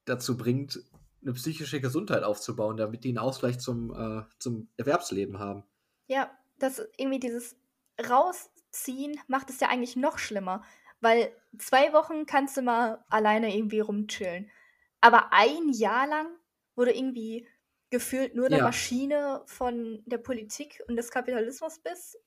dazu 0.05 0.37
bringt, 0.37 0.81
eine 1.23 1.33
psychische 1.33 1.81
Gesundheit 1.81 2.23
aufzubauen, 2.23 2.77
damit 2.77 3.03
die 3.03 3.09
einen 3.09 3.19
Ausgleich 3.19 3.59
zum, 3.59 3.93
äh, 3.93 4.23
zum 4.39 4.69
Erwerbsleben 4.77 5.39
haben. 5.39 5.65
Ja, 6.07 6.31
das 6.59 6.81
irgendwie 6.97 7.19
dieses 7.19 7.57
Rausziehen 8.09 9.19
macht 9.27 9.51
es 9.51 9.59
ja 9.59 9.69
eigentlich 9.69 9.97
noch 9.97 10.19
schlimmer. 10.19 10.63
Weil 11.01 11.31
zwei 11.59 11.93
Wochen 11.93 12.27
kannst 12.27 12.57
du 12.57 12.63
mal 12.63 13.05
alleine 13.09 13.55
irgendwie 13.57 13.81
rumchillen. 13.81 14.51
Aber 15.01 15.33
ein 15.33 15.69
Jahr 15.71 16.07
lang, 16.07 16.27
wo 16.75 16.85
du 16.85 16.93
irgendwie 16.93 17.47
gefühlt 17.91 18.35
nur 18.35 18.47
eine 18.47 18.59
Ja. 18.59 18.65
Maschine 18.65 19.43
von 19.47 20.03
der 20.07 20.19
Politik 20.19 20.83
und 20.89 20.97
des 20.97 21.11
Kapitalismus 21.11 21.79
bist, 21.81 22.19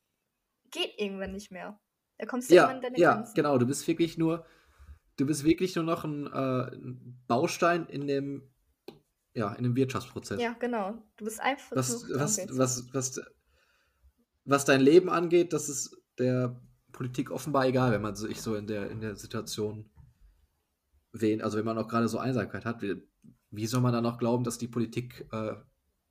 geht 0.71 0.93
irgendwann 0.97 1.31
nicht 1.33 1.51
mehr. 1.51 1.79
Da 2.17 2.25
kommst 2.25 2.49
du 2.49 2.55
irgendwann 2.55 2.71
Ja, 2.71 2.75
an 2.75 2.81
deine 2.93 2.99
ja, 2.99 3.13
Grenzen. 3.15 3.33
genau. 3.35 3.57
Du 3.57 3.65
bist 3.65 3.87
wirklich 3.87 4.17
nur, 4.17 4.45
du 5.17 5.25
bist 5.25 5.43
wirklich 5.43 5.75
nur 5.75 5.83
noch 5.83 6.03
ein, 6.05 6.27
äh, 6.27 6.75
ein 6.75 7.23
Baustein 7.27 7.85
in 7.87 8.07
dem, 8.07 8.53
ja, 9.33 9.53
in 9.53 9.63
dem 9.63 9.75
Wirtschaftsprozess. 9.75 10.39
Ja, 10.41 10.53
genau. 10.53 10.93
Du 11.17 11.25
bist 11.25 11.39
einfach 11.41 11.75
Was, 11.75 12.05
was, 12.09 12.39
Onkel. 12.39 12.57
was, 12.57 12.93
was, 12.93 13.21
was 14.45 14.65
dein 14.65 14.81
Leben 14.81 15.09
angeht, 15.09 15.53
das 15.53 15.69
ist 15.69 15.95
der 16.17 16.59
Politik 16.99 17.31
offenbar 17.31 17.65
egal, 17.65 17.93
wenn 17.93 18.01
man 18.01 18.17
sich 18.17 18.41
so 18.41 18.55
in 18.55 18.67
der, 18.67 18.91
in 18.91 18.99
der 18.99 19.15
Situation 19.15 19.89
wählt. 21.13 21.41
Also 21.41 21.57
wenn 21.57 21.63
man 21.63 21.77
auch 21.77 21.87
gerade 21.87 22.09
so 22.09 22.19
Einsamkeit 22.19 22.65
hat, 22.65 22.81
wie, 22.81 23.01
wie 23.51 23.67
soll 23.67 23.79
man 23.79 23.93
dann 23.93 24.03
noch 24.03 24.17
glauben, 24.17 24.43
dass 24.43 24.57
die 24.57 24.67
Politik 24.67 25.25
äh, 25.31 25.55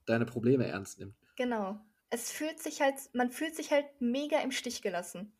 deine 0.06 0.24
Probleme 0.24 0.66
ernst 0.66 0.98
nimmt? 0.98 1.14
Genau. 1.36 1.80
Es 2.10 2.30
fühlt 2.32 2.58
sich 2.62 2.80
halt, 2.80 2.96
man 3.14 3.30
fühlt 3.30 3.54
sich 3.54 3.70
halt 3.70 3.86
mega 4.00 4.40
im 4.40 4.50
Stich 4.50 4.82
gelassen. 4.82 5.32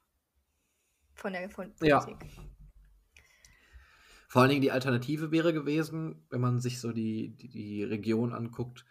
von 1.15 1.33
der 1.35 1.51
von 1.51 1.75
Ja. 1.83 2.01
Politik. 2.01 2.31
Vor 4.29 4.43
allen 4.43 4.51
Dingen 4.51 4.63
die 4.63 4.71
Alternative 4.73 5.31
wäre 5.33 5.53
gewesen, 5.53 6.27
wenn 6.31 6.41
man 6.41 6.61
sich 6.61 6.81
so 6.81 6.93
die, 6.93 7.37
die, 7.37 7.49
die 7.49 7.83
Region 7.85 8.33
anguckt, 8.33 8.85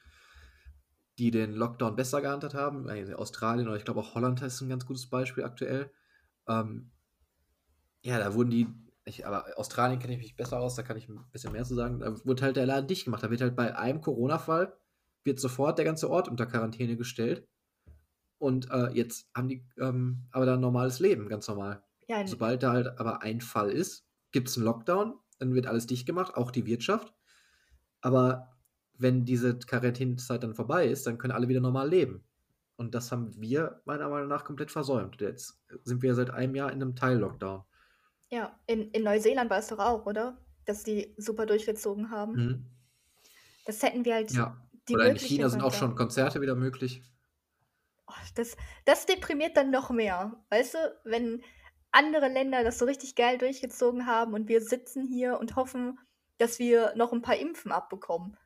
die 1.19 1.31
den 1.31 1.53
Lockdown 1.53 1.95
besser 1.95 2.21
gehandhabt 2.21 2.53
haben. 2.53 2.89
Also 2.89 3.15
Australien 3.15 3.67
oder 3.67 3.77
ich 3.77 3.85
glaube 3.85 3.99
auch 3.99 4.15
Holland 4.15 4.41
ist 4.41 4.61
ein 4.61 4.69
ganz 4.69 4.85
gutes 4.85 5.07
Beispiel 5.09 5.43
aktuell. 5.43 5.91
Ähm, 6.47 6.91
ja, 8.01 8.19
da 8.19 8.33
wurden 8.33 8.49
die, 8.49 8.67
ich, 9.05 9.25
aber 9.25 9.45
Australien 9.57 9.99
kenne 9.99 10.13
ich 10.13 10.19
mich 10.19 10.35
besser 10.35 10.59
aus, 10.59 10.75
da 10.75 10.83
kann 10.83 10.97
ich 10.97 11.09
ein 11.09 11.23
bisschen 11.31 11.51
mehr 11.51 11.65
zu 11.65 11.75
sagen. 11.75 11.99
Da 11.99 12.25
wurde 12.25 12.43
halt 12.43 12.55
der 12.55 12.65
Laden 12.65 12.87
dicht 12.87 13.05
gemacht. 13.05 13.23
Da 13.23 13.29
wird 13.31 13.41
halt 13.41 13.55
bei 13.55 13.75
einem 13.75 14.01
Corona-Fall 14.01 14.73
wird 15.23 15.39
sofort 15.39 15.77
der 15.77 15.85
ganze 15.85 16.09
Ort 16.09 16.27
unter 16.27 16.45
Quarantäne 16.45 16.95
gestellt. 16.95 17.47
Und 18.39 18.71
äh, 18.71 18.89
jetzt 18.93 19.29
haben 19.35 19.47
die 19.49 19.65
ähm, 19.79 20.27
aber 20.31 20.45
da 20.45 20.53
ein 20.53 20.61
normales 20.61 20.99
Leben, 20.99 21.27
ganz 21.27 21.47
normal. 21.47 21.83
Ja, 22.07 22.25
Sobald 22.25 22.63
da 22.63 22.71
halt 22.71 22.99
aber 22.99 23.21
ein 23.21 23.41
Fall 23.41 23.69
ist, 23.69 24.07
gibt 24.31 24.47
es 24.47 24.57
einen 24.57 24.65
Lockdown, 24.65 25.15
dann 25.39 25.53
wird 25.53 25.67
alles 25.67 25.87
dicht 25.87 26.05
gemacht, 26.05 26.35
auch 26.35 26.51
die 26.51 26.65
Wirtschaft. 26.65 27.13
Aber 28.01 28.55
wenn 28.93 29.25
diese 29.25 29.57
Quarantänezeit 29.57 30.43
dann 30.43 30.55
vorbei 30.55 30.87
ist, 30.87 31.05
dann 31.05 31.17
können 31.17 31.33
alle 31.33 31.47
wieder 31.47 31.59
normal 31.59 31.89
leben. 31.89 32.23
Und 32.77 32.93
das 32.95 33.11
haben 33.11 33.33
wir 33.41 33.81
meiner 33.85 34.07
Meinung 34.07 34.27
nach 34.29 34.45
komplett 34.45 34.71
versäumt. 34.71 35.19
Jetzt 35.19 35.59
sind 35.83 36.01
wir 36.03 36.13
seit 36.15 36.29
einem 36.29 36.55
Jahr 36.55 36.71
in 36.71 36.81
einem 36.81 36.95
Teil-Lockdown. 36.95 37.63
ja, 38.29 38.57
in, 38.67 38.91
in 38.91 39.03
Neuseeland 39.03 39.49
war 39.49 39.59
es 39.59 39.67
doch 39.67 39.79
auch, 39.79 40.05
oder? 40.05 40.37
Dass 40.65 40.83
die 40.83 41.13
super 41.17 41.45
durchgezogen 41.45 42.11
haben. 42.11 42.33
Mhm. 42.33 42.65
Das 43.65 43.81
hätten 43.81 44.05
wir 44.05 44.13
halt 44.15 44.31
Ja. 44.31 44.57
die 44.87 44.95
Oder 44.95 45.09
in 45.09 45.17
China 45.17 45.49
sind 45.49 45.61
auch 45.61 45.73
schon 45.73 45.95
Konzerte 45.95 46.39
wieder 46.41 46.55
möglich. 46.55 47.01
Oh, 48.07 48.13
das, 48.35 48.55
das 48.85 49.05
deprimiert 49.05 49.57
dann 49.57 49.71
noch 49.71 49.89
mehr. 49.89 50.33
Weißt 50.49 50.75
du, 50.75 50.77
wenn 51.03 51.41
andere 51.91 52.27
Länder 52.27 52.63
das 52.63 52.77
so 52.79 52.85
richtig 52.85 53.15
geil 53.15 53.37
durchgezogen 53.37 54.05
haben 54.05 54.33
und 54.33 54.47
wir 54.47 54.61
sitzen 54.61 55.05
hier 55.07 55.39
und 55.39 55.55
hoffen, 55.55 55.99
dass 56.37 56.59
wir 56.59 56.93
noch 56.95 57.11
ein 57.11 57.21
paar 57.21 57.37
Impfen 57.37 57.71
abbekommen. 57.71 58.37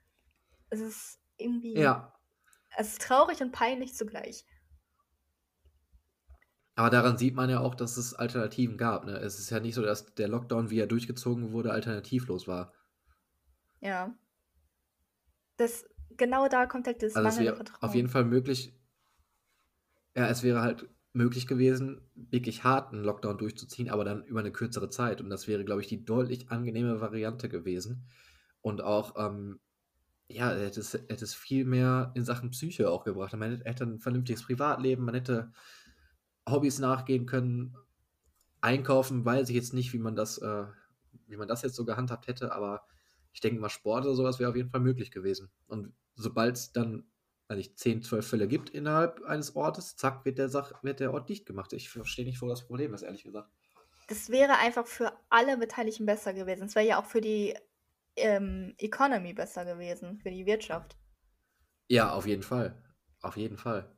Es 0.70 0.80
ist 0.80 1.20
irgendwie. 1.38 1.74
Ja. 1.78 2.14
Es 2.78 2.94
ist 2.94 3.02
traurig 3.02 3.42
und 3.42 3.52
peinlich 3.52 3.94
zugleich. 3.96 4.46
Aber 6.76 6.90
daran 6.90 7.18
sieht 7.18 7.36
man 7.36 7.50
ja 7.50 7.60
auch, 7.60 7.76
dass 7.76 7.98
es 7.98 8.14
Alternativen 8.14 8.78
gab. 8.78 9.06
Ne? 9.06 9.18
Es 9.18 9.38
ist 9.40 9.50
ja 9.50 9.60
nicht 9.60 9.76
so, 9.76 9.82
dass 9.82 10.14
der 10.16 10.28
Lockdown, 10.30 10.70
wie 10.70 10.80
er 10.80 10.88
durchgezogen 10.88 11.52
wurde, 11.52 11.72
alternativlos 11.72 12.48
war. 12.48 12.74
Ja. 13.82 14.16
Das, 15.58 15.86
genau 16.18 16.48
da 16.48 16.66
kommt 16.66 16.88
halt 16.88 17.04
das 17.04 17.16
Also 17.16 17.28
es 17.28 17.36
mangelnde 17.36 17.56
Vertrauen. 17.56 17.82
auf 17.82 17.96
jeden 17.96 18.10
Fall 18.10 18.26
möglich, 18.26 18.74
ja, 20.16 20.28
es 20.28 20.44
wäre 20.44 20.62
halt 20.62 20.90
möglich 21.14 21.46
gewesen, 21.46 22.10
wirklich 22.16 22.64
hart 22.64 22.94
einen 22.94 23.04
Lockdown 23.04 23.38
durchzuziehen, 23.38 23.90
aber 23.90 24.06
dann 24.06 24.24
über 24.26 24.40
eine 24.40 24.52
kürzere 24.52 24.90
Zeit. 24.90 25.20
Und 25.22 25.30
das 25.30 25.48
wäre, 25.48 25.66
glaube 25.66 25.82
ich, 25.82 25.88
die 25.88 26.06
deutlich 26.06 26.50
angenehme 26.50 27.02
Variante 27.02 27.50
gewesen. 27.50 28.08
Und 28.62 28.82
auch, 28.82 29.16
ähm, 29.18 29.60
ja, 30.34 30.52
hätte 30.52 30.80
es, 30.80 30.94
hätte 30.94 31.26
es 31.26 31.34
viel 31.34 31.66
mehr 31.66 32.12
in 32.16 32.26
Sachen 32.26 32.52
Psyche 32.52 32.90
auch 32.90 33.04
gebracht. 33.04 33.34
Man 33.34 33.52
hätte, 33.52 33.66
hätte 33.66 33.84
ein 33.86 34.00
vernünftiges 34.00 34.44
Privatleben, 34.44 35.06
man 35.06 35.16
hätte 35.16 35.52
Hobbys 36.50 36.80
nachgehen 36.80 37.26
können, 37.26 37.76
einkaufen, 38.62 39.26
weiß 39.26 39.50
ich 39.50 39.56
jetzt 39.56 39.74
nicht, 39.74 39.94
wie 39.94 40.00
man 40.00 40.16
das, 40.16 40.38
äh, 40.40 40.66
wie 41.28 41.38
man 41.38 41.48
das 41.48 41.62
jetzt 41.62 41.76
so 41.76 41.86
gehandhabt 41.86 42.28
hätte, 42.28 42.52
aber 42.54 42.86
ich 43.34 43.42
denke 43.42 43.62
mal, 43.62 43.70
Sport 43.70 44.06
oder 44.06 44.16
sowas 44.16 44.40
wäre 44.40 44.50
auf 44.50 44.56
jeden 44.56 44.70
Fall 44.70 44.82
möglich 44.82 45.12
gewesen. 45.12 45.50
Und 45.68 45.94
sobald 46.16 46.58
es 46.58 46.74
dann, 46.74 47.06
weiß 47.48 47.60
ich, 47.60 47.78
10, 47.78 48.04
12 48.04 48.28
Fälle 48.28 48.48
gibt 48.48 48.70
innerhalb 48.70 49.24
eines 49.24 49.56
Ortes, 49.56 49.96
zack, 49.96 50.26
wird 50.26 50.38
der, 50.38 50.50
Sach 50.50 50.84
wird 50.84 51.00
der 51.00 51.14
Ort 51.14 51.30
dicht 51.30 51.46
gemacht. 51.46 51.74
Ich 51.74 51.90
verstehe 51.90 52.26
nicht, 52.26 52.42
wo 52.42 52.48
das 52.48 52.66
Problem 52.66 52.94
ist, 52.94 53.04
ehrlich 53.04 53.24
gesagt. 53.24 53.50
Das 54.08 54.30
wäre 54.30 54.58
einfach 54.58 54.86
für 54.86 55.14
alle 55.30 55.58
Beteiligten 55.58 56.06
besser 56.06 56.34
gewesen. 56.34 56.66
Es 56.66 56.76
wäre 56.76 56.86
ja 56.86 57.00
auch 57.00 57.06
für 57.06 57.22
die 57.22 57.56
ähm, 58.16 58.74
Economy 58.78 59.34
besser 59.34 59.66
gewesen, 59.66 60.20
für 60.20 60.32
die 60.32 60.46
Wirtschaft. 60.46 60.98
Ja, 61.88 62.14
auf 62.14 62.26
jeden 62.26 62.44
Fall. 62.44 62.82
Auf 63.22 63.38
jeden 63.38 63.58
Fall. 63.58 63.96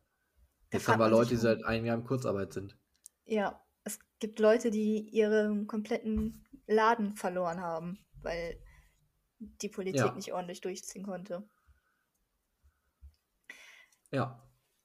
Jetzt 0.72 0.88
haben 0.88 1.00
wir 1.00 1.10
Leute, 1.10 1.32
die 1.32 1.36
seit 1.38 1.64
einem 1.64 1.86
Jahr 1.86 1.98
in 1.98 2.04
Kurzarbeit 2.04 2.52
sind. 2.54 2.78
Ja, 3.26 3.64
es 3.84 4.00
gibt 4.20 4.40
Leute, 4.40 4.72
die 4.72 5.08
ihren 5.10 5.68
kompletten 5.68 6.46
Laden 6.66 7.16
verloren 7.16 7.62
haben, 7.62 8.04
weil 8.22 8.60
die 9.40 9.70
Politik 9.70 10.00
Ja. 10.00 10.14
nicht 10.14 10.34
ordentlich 10.34 10.62
durchziehen 10.62 11.04
konnte. 11.04 11.48
Ja. 14.12 14.42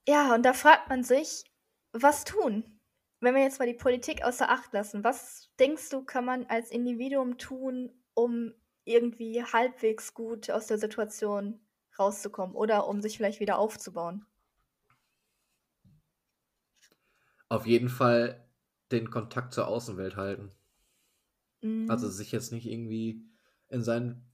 Ja, 0.07 0.35
und 0.35 0.43
da 0.43 0.53
fragt 0.53 0.89
man 0.89 1.05
sich, 1.05 1.45
was 1.93 2.24
tun? 2.24 2.81
Wenn 3.20 3.35
wir 3.35 3.43
jetzt 3.43 3.59
mal 3.59 3.66
die 3.66 3.74
Politik 3.74 4.22
außer 4.22 4.49
Acht 4.49 4.72
lassen, 4.72 5.05
was 5.05 5.51
denkst 5.59 5.91
du, 5.91 6.05
kann 6.05 6.24
man 6.24 6.47
als 6.47 6.70
Individuum 6.70 7.37
tun, 7.37 8.05
um 8.14 8.55
irgendwie 8.89 9.43
halbwegs 9.45 10.14
gut 10.14 10.51
aus 10.51 10.66
der 10.66 10.78
Situation 10.78 11.61
rauszukommen 11.99 12.57
oder 12.57 12.86
um 12.89 13.01
sich 13.03 13.16
vielleicht 13.16 13.41
wieder 13.41 13.59
aufzubauen? 13.59 14.26
Auf 17.51 17.66
jeden 17.66 17.91
Fall 17.91 18.49
den 18.91 19.11
Kontakt 19.11 19.53
zur 19.53 19.68
Außenwelt 19.68 20.16
halten. 20.16 20.51
Mm, 21.62 21.89
Also 21.91 22.09
sich 22.09 22.32
jetzt 22.32 22.53
nicht 22.53 22.66
irgendwie 22.66 23.24
in 23.68 23.82
seinen 23.82 24.24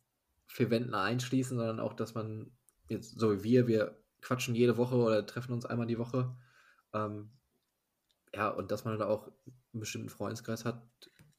vier 0.47 0.71
Wänden 0.71 0.95
einschließen, 0.95 1.57
sondern 1.57 1.81
auch, 1.81 1.95
dass 1.95 2.15
man 2.15 2.53
jetzt, 2.89 3.19
so 3.19 3.33
wie 3.33 3.45
wir, 3.45 3.67
wir 3.67 3.99
quatschen 4.21 4.55
jede 4.55 4.77
Woche 4.77 4.97
oder 4.97 5.27
treffen 5.27 5.53
uns 5.53 5.67
einmal 5.67 5.87
die 5.87 5.99
Woche. 5.99 6.37
Ähm, 6.93 7.31
ja, 8.35 8.49
und 8.51 8.71
dass 8.71 8.85
man 8.85 8.99
da 8.99 9.07
auch 9.07 9.29
einen 9.73 9.81
bestimmten 9.81 10.09
Freundeskreis 10.11 10.65
hat, 10.65 10.83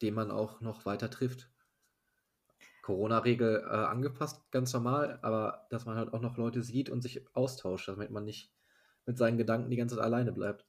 den 0.02 0.14
man 0.14 0.30
auch 0.30 0.60
noch 0.60 0.86
weiter 0.86 1.10
trifft. 1.10 1.50
Corona-Regel 2.86 3.64
äh, 3.66 3.74
angepasst, 3.74 4.50
ganz 4.52 4.72
normal, 4.72 5.18
aber 5.22 5.66
dass 5.70 5.86
man 5.86 5.96
halt 5.96 6.12
auch 6.14 6.20
noch 6.20 6.36
Leute 6.36 6.62
sieht 6.62 6.88
und 6.88 7.02
sich 7.02 7.26
austauscht, 7.34 7.88
damit 7.88 8.10
man 8.10 8.24
nicht 8.24 8.52
mit 9.06 9.18
seinen 9.18 9.38
Gedanken 9.38 9.70
die 9.70 9.76
ganze 9.76 9.96
Zeit 9.96 10.04
alleine 10.04 10.32
bleibt. 10.32 10.66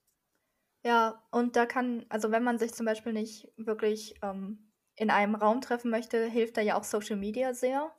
Ja, 0.84 1.24
und 1.32 1.56
da 1.56 1.66
kann, 1.66 2.06
also 2.10 2.32
wenn 2.32 2.44
man 2.44 2.58
sich 2.60 2.74
zum 2.74 2.86
Beispiel 2.86 3.14
nicht 3.14 3.48
wirklich 3.58 4.16
ähm, 4.24 4.72
in 4.96 5.10
einem 5.12 5.36
Raum 5.36 5.62
treffen 5.62 5.92
möchte, 5.92 6.26
hilft 6.26 6.58
da 6.58 6.62
ja 6.62 6.76
auch 6.78 6.84
Social 6.84 7.18
Media 7.18 7.54
sehr. 7.54 7.92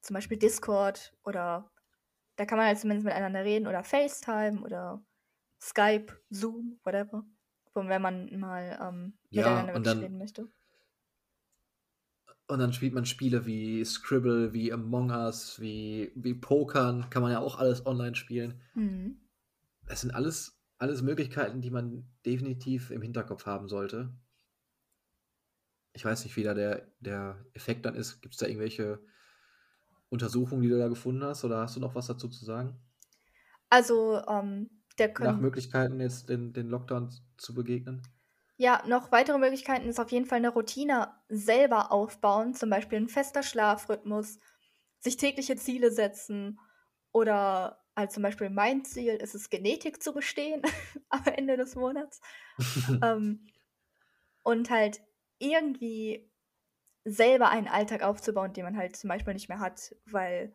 Zum 0.00 0.14
Beispiel 0.14 0.38
Discord 0.38 1.14
oder 1.24 1.70
da 2.36 2.46
kann 2.46 2.58
man 2.58 2.66
halt 2.66 2.78
zumindest 2.78 3.06
miteinander 3.06 3.44
reden 3.44 3.66
oder 3.66 3.84
FaceTime 3.84 4.62
oder 4.62 5.04
Skype, 5.60 6.12
Zoom, 6.30 6.80
whatever. 6.84 7.24
Und 7.74 7.88
wenn 7.88 8.02
man 8.02 8.38
mal 8.38 8.78
ähm, 8.82 9.18
Ja, 9.30 9.46
miteinander 9.48 9.74
und 9.74 9.84
wirklich 9.84 9.94
dann- 9.94 10.02
reden 10.02 10.18
möchte. 10.18 10.48
Und 12.46 12.58
dann 12.58 12.72
spielt 12.72 12.92
man 12.92 13.06
Spiele 13.06 13.46
wie 13.46 13.84
Scribble, 13.84 14.52
wie 14.52 14.72
Among 14.72 15.10
Us, 15.10 15.60
wie, 15.60 16.12
wie 16.14 16.34
Pokern, 16.34 17.08
kann 17.08 17.22
man 17.22 17.32
ja 17.32 17.40
auch 17.40 17.58
alles 17.58 17.86
online 17.86 18.14
spielen. 18.14 18.60
Mhm. 18.74 19.16
Es 19.86 20.02
sind 20.02 20.14
alles, 20.14 20.60
alles 20.78 21.00
Möglichkeiten, 21.02 21.62
die 21.62 21.70
man 21.70 22.06
definitiv 22.26 22.90
im 22.90 23.00
Hinterkopf 23.00 23.46
haben 23.46 23.68
sollte. 23.68 24.14
Ich 25.94 26.04
weiß 26.04 26.24
nicht, 26.24 26.36
wie 26.36 26.42
da 26.42 26.54
der, 26.54 26.88
der 27.00 27.44
Effekt 27.54 27.86
dann 27.86 27.94
ist. 27.94 28.20
Gibt 28.20 28.34
es 28.34 28.38
da 28.38 28.46
irgendwelche 28.46 29.00
Untersuchungen, 30.10 30.62
die 30.62 30.68
du 30.68 30.78
da 30.78 30.88
gefunden 30.88 31.24
hast? 31.24 31.44
Oder 31.44 31.60
hast 31.60 31.76
du 31.76 31.80
noch 31.80 31.94
was 31.94 32.08
dazu 32.08 32.28
zu 32.28 32.44
sagen? 32.44 32.78
Also, 33.70 34.22
ähm, 34.28 34.68
der 34.98 35.12
Nach 35.18 35.38
Möglichkeiten, 35.38 35.98
jetzt 36.00 36.28
den, 36.28 36.52
den 36.52 36.68
Lockdown 36.68 37.10
zu 37.36 37.54
begegnen? 37.54 38.02
Ja, 38.56 38.82
noch 38.86 39.10
weitere 39.10 39.38
Möglichkeiten 39.38 39.88
ist 39.88 39.98
auf 39.98 40.12
jeden 40.12 40.26
Fall 40.26 40.38
eine 40.38 40.50
Routine 40.50 41.12
selber 41.28 41.90
aufbauen, 41.90 42.54
zum 42.54 42.70
Beispiel 42.70 42.98
ein 42.98 43.08
fester 43.08 43.42
Schlafrhythmus, 43.42 44.38
sich 45.00 45.16
tägliche 45.16 45.56
Ziele 45.56 45.90
setzen 45.90 46.60
oder 47.12 47.84
halt 47.96 48.12
zum 48.12 48.22
Beispiel 48.22 48.50
mein 48.50 48.84
Ziel 48.84 49.14
ist 49.14 49.34
es, 49.34 49.50
Genetik 49.50 50.02
zu 50.02 50.12
bestehen 50.12 50.62
am 51.08 51.24
Ende 51.26 51.56
des 51.56 51.74
Monats. 51.74 52.20
ähm, 53.02 53.46
und 54.42 54.70
halt 54.70 55.00
irgendwie 55.38 56.30
selber 57.04 57.50
einen 57.50 57.68
Alltag 57.68 58.02
aufzubauen, 58.02 58.52
den 58.52 58.64
man 58.64 58.76
halt 58.76 58.96
zum 58.96 59.08
Beispiel 59.08 59.34
nicht 59.34 59.48
mehr 59.48 59.60
hat, 59.60 59.94
weil 60.06 60.54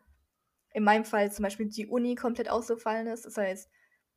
in 0.72 0.84
meinem 0.84 1.04
Fall 1.04 1.30
zum 1.32 1.42
Beispiel 1.42 1.66
die 1.66 1.86
Uni 1.86 2.14
komplett 2.14 2.48
ausgefallen 2.48 3.06
ist. 3.06 3.26
Das 3.26 3.36
heißt, 3.36 3.70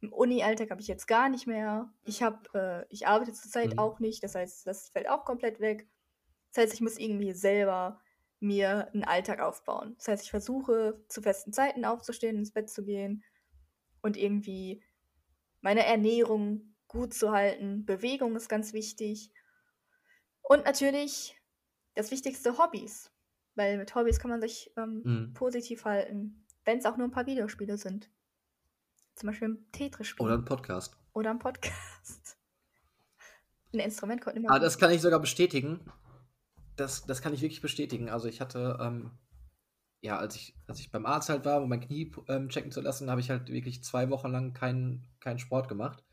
im 0.03 0.11
Uni-Alltag 0.13 0.69
habe 0.69 0.81
ich 0.81 0.87
jetzt 0.87 1.07
gar 1.07 1.29
nicht 1.29 1.47
mehr. 1.47 1.91
Ich 2.03 2.21
habe, 2.21 2.39
äh, 2.53 2.85
ich 2.93 3.07
arbeite 3.07 3.31
zurzeit 3.33 3.73
Mhm. 3.73 3.79
auch 3.79 3.99
nicht, 3.99 4.21
das 4.23 4.35
heißt, 4.35 4.67
das 4.67 4.89
fällt 4.89 5.09
auch 5.09 5.23
komplett 5.25 5.59
weg. 5.61 5.87
Das 6.51 6.63
heißt, 6.63 6.73
ich 6.73 6.81
muss 6.81 6.97
irgendwie 6.99 7.31
selber 7.33 8.01
mir 8.39 8.89
einen 8.93 9.05
Alltag 9.05 9.39
aufbauen. 9.39 9.95
Das 9.97 10.09
heißt, 10.09 10.23
ich 10.25 10.31
versuche 10.31 11.01
zu 11.07 11.21
festen 11.21 11.53
Zeiten 11.53 11.85
aufzustehen, 11.85 12.37
ins 12.37 12.51
Bett 12.51 12.69
zu 12.69 12.83
gehen 12.83 13.23
und 14.01 14.17
irgendwie 14.17 14.83
meine 15.61 15.85
Ernährung 15.85 16.75
gut 16.89 17.13
zu 17.13 17.31
halten. 17.31 17.85
Bewegung 17.85 18.35
ist 18.35 18.49
ganz 18.49 18.73
wichtig. 18.73 19.31
Und 20.41 20.65
natürlich 20.65 21.39
das 21.95 22.11
Wichtigste, 22.11 22.57
Hobbys. 22.57 23.09
Weil 23.55 23.77
mit 23.77 23.95
Hobbys 23.95 24.19
kann 24.19 24.31
man 24.31 24.41
sich 24.41 24.71
ähm, 24.77 25.01
Mhm. 25.05 25.33
positiv 25.33 25.85
halten, 25.85 26.45
wenn 26.65 26.79
es 26.79 26.85
auch 26.85 26.97
nur 26.97 27.07
ein 27.07 27.11
paar 27.11 27.27
Videospiele 27.27 27.77
sind. 27.77 28.09
Zum 29.15 29.27
Beispiel 29.27 29.49
ein 29.49 29.71
Tetris-Spiel 29.71 30.25
Oder 30.25 30.35
ein 30.35 30.45
Podcast. 30.45 30.97
oder 31.13 31.29
ein 31.31 31.39
Podcast. 31.39 32.37
Ein 33.73 33.79
Instrument 33.79 34.21
kommt 34.21 34.35
immer 34.35 34.51
Ah, 34.51 34.59
das 34.59 34.77
kann 34.77 34.91
ich 34.91 35.01
sogar 35.01 35.19
bestätigen. 35.19 35.79
Das, 36.75 37.07
das 37.07 37.23
kann 37.23 37.33
ich 37.33 37.41
wirklich 37.41 37.61
bestätigen. 37.61 38.07
Also 38.07 38.27
ich 38.27 38.39
hatte, 38.39 38.77
ähm, 38.79 39.17
ja, 40.01 40.19
als 40.19 40.35
ich, 40.35 40.55
als 40.67 40.79
ich 40.79 40.91
beim 40.91 41.07
Arzt 41.07 41.29
halt 41.29 41.43
war, 41.43 41.59
um 41.59 41.69
mein 41.69 41.79
Knie 41.79 42.11
ähm, 42.27 42.49
checken 42.49 42.71
zu 42.71 42.81
lassen, 42.81 43.09
habe 43.09 43.19
ich 43.19 43.31
halt 43.31 43.49
wirklich 43.49 43.83
zwei 43.83 44.11
Wochen 44.11 44.29
lang 44.31 44.53
keinen 44.53 45.07
keinen 45.19 45.39
Sport 45.39 45.69
gemacht. 45.69 46.03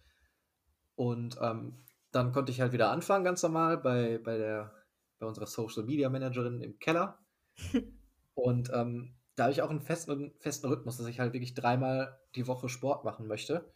Und 0.95 1.37
ähm, 1.43 1.85
dann 2.13 2.33
konnte 2.33 2.51
ich 2.51 2.63
halt 2.63 2.73
wieder 2.73 2.91
anfangen, 2.91 3.25
ganz 3.25 3.43
normal, 3.43 3.77
bei, 3.77 4.19
bei, 4.19 4.39
der, 4.39 4.73
bei 5.19 5.27
unserer 5.27 5.47
Social 5.47 5.85
Media 5.85 6.09
Managerin 6.09 6.63
im 6.63 6.79
Keller. 6.79 7.19
Und 8.35 8.71
ähm, 8.73 9.20
da 9.41 9.45
habe 9.45 9.53
ich 9.55 9.63
auch 9.63 9.71
einen 9.71 9.81
festen, 9.81 10.35
festen 10.39 10.67
Rhythmus, 10.67 10.99
dass 10.99 11.07
ich 11.07 11.19
halt 11.19 11.33
wirklich 11.33 11.55
dreimal 11.55 12.21
die 12.35 12.47
Woche 12.47 12.69
Sport 12.69 13.07
machen 13.07 13.27
möchte. 13.27 13.73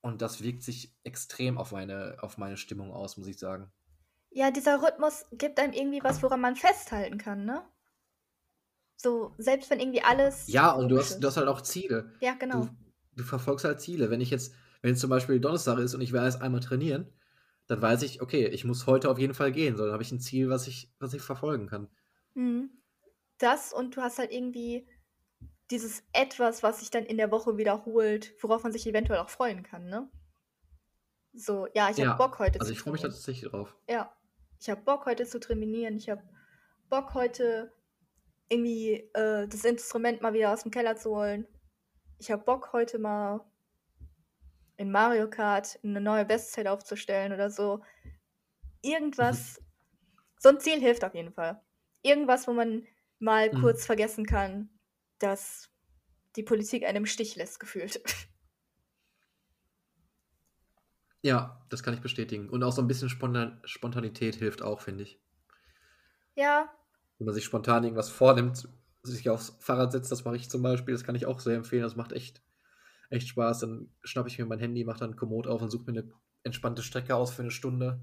Und 0.00 0.22
das 0.22 0.44
wirkt 0.44 0.62
sich 0.62 0.94
extrem 1.02 1.58
auf 1.58 1.72
meine, 1.72 2.18
auf 2.20 2.38
meine 2.38 2.56
Stimmung 2.56 2.92
aus, 2.92 3.16
muss 3.16 3.26
ich 3.26 3.40
sagen. 3.40 3.72
Ja, 4.30 4.52
dieser 4.52 4.80
Rhythmus 4.80 5.26
gibt 5.32 5.58
einem 5.58 5.72
irgendwie 5.72 6.04
was, 6.04 6.22
woran 6.22 6.40
man 6.40 6.54
festhalten 6.54 7.18
kann, 7.18 7.44
ne? 7.44 7.64
So, 8.96 9.34
selbst 9.38 9.70
wenn 9.70 9.80
irgendwie 9.80 10.02
alles 10.02 10.46
Ja, 10.46 10.70
und 10.70 10.88
du 10.88 10.98
hast, 10.98 11.18
du 11.18 11.26
hast 11.26 11.36
halt 11.36 11.48
auch 11.48 11.62
Ziele. 11.62 12.12
Ja, 12.20 12.34
genau. 12.34 12.66
Du, 12.66 12.68
du 13.16 13.24
verfolgst 13.24 13.64
halt 13.64 13.80
Ziele. 13.80 14.08
Wenn 14.08 14.20
ich 14.20 14.30
jetzt, 14.30 14.54
wenn 14.82 14.90
jetzt 14.90 15.00
zum 15.00 15.10
Beispiel 15.10 15.40
Donnerstag 15.40 15.80
ist 15.80 15.96
und 15.96 16.00
ich 16.00 16.12
will 16.12 16.20
erst 16.20 16.42
einmal 16.42 16.60
trainieren, 16.60 17.12
dann 17.66 17.82
weiß 17.82 18.02
ich, 18.02 18.22
okay, 18.22 18.46
ich 18.46 18.64
muss 18.64 18.86
heute 18.86 19.10
auf 19.10 19.18
jeden 19.18 19.34
Fall 19.34 19.50
gehen. 19.50 19.76
So, 19.76 19.82
dann 19.82 19.92
habe 19.92 20.04
ich 20.04 20.12
ein 20.12 20.20
Ziel, 20.20 20.48
was 20.48 20.68
ich, 20.68 20.94
was 21.00 21.12
ich 21.12 21.22
verfolgen 21.22 21.66
kann. 21.66 21.88
Mhm. 22.34 22.70
Das 23.40 23.72
und 23.72 23.96
du 23.96 24.02
hast 24.02 24.18
halt 24.18 24.32
irgendwie 24.32 24.86
dieses 25.70 26.04
Etwas, 26.12 26.62
was 26.62 26.80
sich 26.80 26.90
dann 26.90 27.04
in 27.04 27.16
der 27.16 27.30
Woche 27.30 27.56
wiederholt, 27.56 28.34
worauf 28.42 28.62
man 28.62 28.72
sich 28.72 28.86
eventuell 28.86 29.20
auch 29.20 29.30
freuen 29.30 29.62
kann, 29.62 29.88
ne? 29.88 30.10
So, 31.32 31.66
ja, 31.74 31.90
ich 31.90 31.96
Ja, 31.96 32.08
habe 32.08 32.18
Bock 32.18 32.38
heute 32.38 32.60
Also 32.60 32.72
zu 32.72 32.72
ich 32.72 32.80
freue 32.80 32.92
mich 32.92 33.02
tatsächlich 33.02 33.50
drauf. 33.50 33.76
Ja, 33.88 34.14
ich 34.60 34.68
habe 34.68 34.82
Bock 34.82 35.06
heute 35.06 35.26
zu 35.26 35.40
trainieren. 35.40 35.96
Ich 35.96 36.10
habe 36.10 36.22
Bock 36.88 37.14
heute 37.14 37.72
irgendwie 38.48 38.94
äh, 39.14 39.46
das 39.46 39.64
Instrument 39.64 40.22
mal 40.22 40.32
wieder 40.32 40.52
aus 40.52 40.62
dem 40.64 40.72
Keller 40.72 40.96
zu 40.96 41.10
holen. 41.10 41.46
Ich 42.18 42.30
habe 42.30 42.42
Bock 42.44 42.72
heute 42.72 42.98
mal 42.98 43.48
in 44.76 44.90
Mario 44.90 45.30
Kart 45.30 45.78
eine 45.84 46.00
neue 46.00 46.24
Bestzeit 46.24 46.66
aufzustellen 46.66 47.32
oder 47.32 47.50
so. 47.50 47.82
Irgendwas, 48.82 49.62
so 50.38 50.48
ein 50.48 50.58
Ziel 50.60 50.80
hilft 50.80 51.04
auf 51.04 51.14
jeden 51.14 51.32
Fall. 51.32 51.62
Irgendwas, 52.02 52.48
wo 52.48 52.52
man 52.52 52.86
mal 53.20 53.52
Mhm. 53.52 53.54
kurz 53.54 53.86
vergessen 53.86 54.26
kann, 54.26 54.70
dass 55.20 55.70
die 56.36 56.42
Politik 56.44 56.84
einem 56.84 57.06
Stich 57.06 57.36
lässt, 57.36 57.60
gefühlt. 57.60 58.02
Ja, 61.22 61.64
das 61.70 61.82
kann 61.82 61.94
ich 61.94 62.02
bestätigen. 62.02 62.50
Und 62.50 62.62
auch 62.62 62.72
so 62.72 62.82
ein 62.82 62.86
bisschen 62.88 63.08
Spontan 63.08 63.60
Spontanität 63.64 64.34
hilft 64.36 64.60
auch, 64.62 64.80
finde 64.82 65.04
ich. 65.04 65.18
ja, 66.36 66.74
Wenn 67.18 67.26
man 67.26 67.34
sich 67.34 67.44
spontan 67.44 67.84
irgendwas 67.84 68.10
vornimmt, 68.10 68.68
sich 69.04 69.28
aufs 69.30 69.56
Fahrrad 69.60 69.92
setzt, 69.92 70.10
das 70.10 70.24
mache 70.24 70.36
ich 70.36 70.50
zum 70.50 70.62
Beispiel, 70.62 70.92
das 70.94 71.04
kann 71.04 71.14
ich 71.14 71.26
auch 71.26 71.38
sehr 71.40 71.56
empfehlen. 71.56 71.82
Das 71.84 71.94
macht 71.96 72.12
echt, 72.12 72.42
echt 73.10 73.28
Spaß. 73.28 73.60
Dann 73.60 73.94
schnappe 74.04 74.28
ich 74.28 74.38
mir 74.38 74.46
mein 74.46 74.60
Handy, 74.60 74.84
mache 74.84 75.00
dann 75.00 75.16
Komoot 75.16 75.46
auf 75.46 75.62
und 75.62 75.70
suche 75.70 75.90
mir 75.92 76.00
eine 76.00 76.12
entspannte 76.44 76.82
Strecke 76.82 77.16
aus 77.16 77.32
für 77.32 77.42
eine 77.42 77.50
Stunde. 77.52 78.02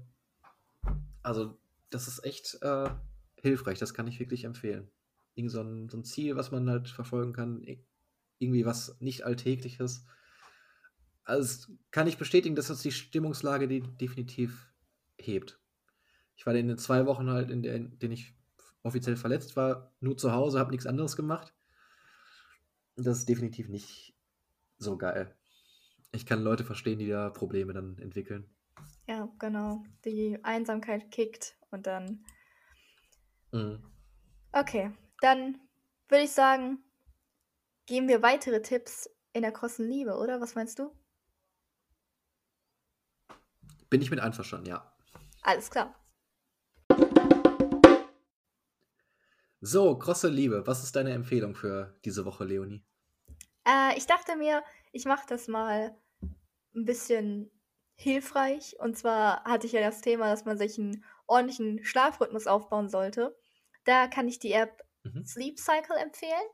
Also, 1.22 1.58
das 1.90 2.08
ist 2.08 2.24
echt 2.24 2.58
äh, 2.62 2.90
hilfreich, 3.40 3.78
das 3.78 3.94
kann 3.94 4.06
ich 4.06 4.18
wirklich 4.20 4.44
empfehlen. 4.44 4.90
Irgend 5.38 5.52
so 5.52 5.60
ein, 5.62 5.88
so 5.88 5.96
ein 5.96 6.04
Ziel, 6.04 6.36
was 6.36 6.50
man 6.50 6.68
halt 6.68 6.88
verfolgen 6.88 7.32
kann, 7.32 7.64
irgendwie 8.38 8.66
was 8.66 9.00
nicht 9.00 9.24
Alltägliches. 9.24 10.04
Also, 11.24 11.72
kann 11.90 12.08
ich 12.08 12.18
bestätigen, 12.18 12.56
dass 12.56 12.68
das 12.68 12.82
die 12.82 12.90
Stimmungslage 12.90 13.68
die 13.68 13.80
definitiv 13.80 14.72
hebt. 15.16 15.60
Ich 16.36 16.44
war 16.44 16.54
in 16.54 16.68
den 16.68 16.78
zwei 16.78 17.06
Wochen 17.06 17.30
halt, 17.30 17.50
in 17.50 17.62
denen 17.62 18.12
ich 18.12 18.34
offiziell 18.82 19.16
verletzt 19.16 19.56
war, 19.56 19.92
nur 20.00 20.16
zu 20.16 20.32
Hause, 20.32 20.58
habe 20.58 20.70
nichts 20.70 20.86
anderes 20.86 21.16
gemacht. 21.16 21.54
Das 22.96 23.18
ist 23.18 23.28
definitiv 23.28 23.68
nicht 23.68 24.16
so 24.78 24.96
geil. 24.98 25.36
Ich 26.12 26.26
kann 26.26 26.42
Leute 26.42 26.64
verstehen, 26.64 26.98
die 26.98 27.08
da 27.08 27.30
Probleme 27.30 27.72
dann 27.72 27.98
entwickeln. 27.98 28.50
ja, 29.06 29.28
genau. 29.38 29.84
Die 30.04 30.38
Einsamkeit 30.42 31.10
kickt 31.10 31.56
und 31.70 31.86
dann 31.86 32.24
Mhm. 33.52 33.82
Okay, 34.52 34.90
dann 35.20 35.60
würde 36.08 36.24
ich 36.24 36.32
sagen, 36.32 36.78
geben 37.86 38.08
wir 38.08 38.22
weitere 38.22 38.62
Tipps 38.62 39.10
in 39.32 39.42
der 39.42 39.52
großen 39.52 39.88
Liebe, 39.88 40.16
oder? 40.16 40.40
Was 40.40 40.54
meinst 40.54 40.78
du? 40.78 40.92
Bin 43.90 44.02
ich 44.02 44.10
mit 44.10 44.20
einverstanden, 44.20 44.66
ja. 44.66 44.92
Alles 45.42 45.70
klar. 45.70 45.94
So, 49.60 49.98
krosse 49.98 50.28
Liebe, 50.28 50.66
was 50.66 50.84
ist 50.84 50.94
deine 50.94 51.12
Empfehlung 51.12 51.54
für 51.54 51.98
diese 52.04 52.24
Woche, 52.24 52.44
Leonie? 52.44 52.84
Äh, 53.66 53.96
ich 53.96 54.06
dachte 54.06 54.36
mir, 54.36 54.62
ich 54.92 55.04
mache 55.04 55.26
das 55.28 55.48
mal 55.48 55.96
ein 56.74 56.84
bisschen 56.84 57.50
hilfreich. 57.96 58.76
Und 58.78 58.96
zwar 58.96 59.42
hatte 59.44 59.66
ich 59.66 59.72
ja 59.72 59.80
das 59.80 60.00
Thema, 60.00 60.30
dass 60.30 60.44
man 60.44 60.58
sich 60.58 60.78
einen 60.78 61.04
ordentlichen 61.26 61.84
Schlafrhythmus 61.84 62.46
aufbauen 62.46 62.88
sollte. 62.88 63.36
Da 63.84 64.06
kann 64.06 64.28
ich 64.28 64.38
die 64.38 64.52
App 64.52 64.84
Mhm. 65.14 65.24
Sleep 65.24 65.58
Cycle 65.58 65.96
empfehlen. 65.96 66.48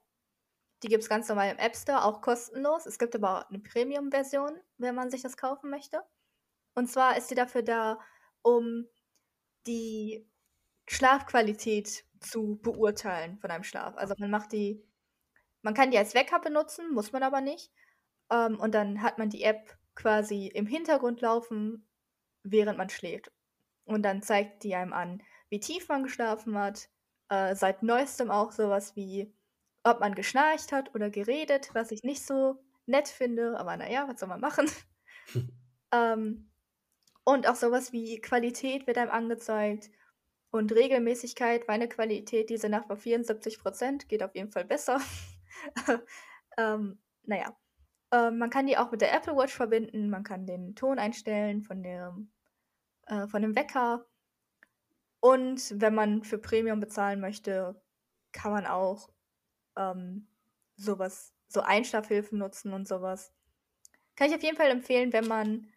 Die 0.82 0.88
gibt 0.88 1.02
es 1.02 1.08
ganz 1.08 1.28
normal 1.28 1.50
im 1.50 1.58
App 1.58 1.76
Store, 1.76 2.04
auch 2.04 2.20
kostenlos. 2.20 2.86
Es 2.86 2.98
gibt 2.98 3.14
aber 3.14 3.38
auch 3.38 3.48
eine 3.48 3.60
Premium-Version, 3.60 4.60
wenn 4.78 4.94
man 4.94 5.10
sich 5.10 5.22
das 5.22 5.36
kaufen 5.36 5.70
möchte. 5.70 6.02
Und 6.74 6.88
zwar 6.90 7.16
ist 7.16 7.28
sie 7.28 7.34
dafür 7.34 7.62
da, 7.62 7.98
um 8.42 8.86
die 9.66 10.28
Schlafqualität 10.86 12.04
zu 12.20 12.58
beurteilen 12.62 13.38
von 13.38 13.50
einem 13.50 13.64
Schlaf. 13.64 13.96
Also 13.96 14.14
man 14.18 14.30
macht 14.30 14.52
die, 14.52 14.82
man 15.62 15.74
kann 15.74 15.90
die 15.90 15.98
als 15.98 16.14
Wecker 16.14 16.40
benutzen, 16.40 16.92
muss 16.92 17.12
man 17.12 17.22
aber 17.22 17.40
nicht. 17.40 17.72
Ähm, 18.30 18.58
und 18.58 18.74
dann 18.74 19.02
hat 19.02 19.18
man 19.18 19.30
die 19.30 19.42
App 19.42 19.76
quasi 19.94 20.48
im 20.48 20.66
Hintergrund 20.66 21.20
laufen, 21.20 21.86
während 22.42 22.78
man 22.78 22.90
schläft. 22.90 23.30
Und 23.84 24.02
dann 24.02 24.22
zeigt 24.22 24.64
die 24.64 24.74
einem 24.74 24.92
an, 24.92 25.22
wie 25.48 25.60
tief 25.60 25.88
man 25.88 26.02
geschlafen 26.02 26.58
hat. 26.58 26.88
Äh, 27.28 27.54
seit 27.54 27.82
neuestem 27.82 28.30
auch 28.30 28.52
sowas 28.52 28.96
wie, 28.96 29.32
ob 29.82 30.00
man 30.00 30.14
geschnarcht 30.14 30.72
hat 30.72 30.94
oder 30.94 31.10
geredet, 31.10 31.70
was 31.74 31.90
ich 31.90 32.02
nicht 32.02 32.24
so 32.26 32.62
nett 32.86 33.08
finde, 33.08 33.58
aber 33.58 33.76
naja, 33.76 34.06
was 34.08 34.20
soll 34.20 34.28
man 34.28 34.40
machen? 34.40 34.70
ähm, 35.92 36.50
und 37.24 37.48
auch 37.48 37.56
sowas 37.56 37.92
wie 37.92 38.20
Qualität 38.20 38.86
wird 38.86 38.98
einem 38.98 39.10
angezeigt 39.10 39.90
und 40.50 40.72
Regelmäßigkeit. 40.72 41.66
Meine 41.66 41.88
Qualität 41.88 42.50
diese 42.50 42.68
Nacht 42.68 42.88
war 42.88 42.96
74%, 42.96 44.06
geht 44.06 44.22
auf 44.22 44.34
jeden 44.34 44.52
Fall 44.52 44.64
besser. 44.64 45.00
ähm, 46.58 46.98
naja, 47.22 47.56
ähm, 48.12 48.38
man 48.38 48.50
kann 48.50 48.66
die 48.66 48.76
auch 48.76 48.90
mit 48.90 49.00
der 49.00 49.14
Apple 49.14 49.36
Watch 49.36 49.54
verbinden, 49.54 50.10
man 50.10 50.22
kann 50.22 50.46
den 50.46 50.74
Ton 50.76 50.98
einstellen 50.98 51.62
von 51.62 51.82
dem, 51.82 52.30
äh, 53.06 53.26
von 53.26 53.42
dem 53.42 53.56
Wecker. 53.56 54.06
Und 55.24 55.80
wenn 55.80 55.94
man 55.94 56.22
für 56.22 56.36
Premium 56.36 56.80
bezahlen 56.80 57.18
möchte, 57.18 57.80
kann 58.32 58.52
man 58.52 58.66
auch 58.66 59.08
ähm, 59.74 60.28
sowas, 60.76 61.32
so 61.48 61.62
Einschlafhilfen 61.62 62.38
nutzen 62.38 62.74
und 62.74 62.86
sowas. 62.86 63.32
Kann 64.16 64.28
ich 64.28 64.34
auf 64.34 64.42
jeden 64.42 64.58
Fall 64.58 64.68
empfehlen, 64.68 65.14
wenn 65.14 65.26
man 65.26 65.68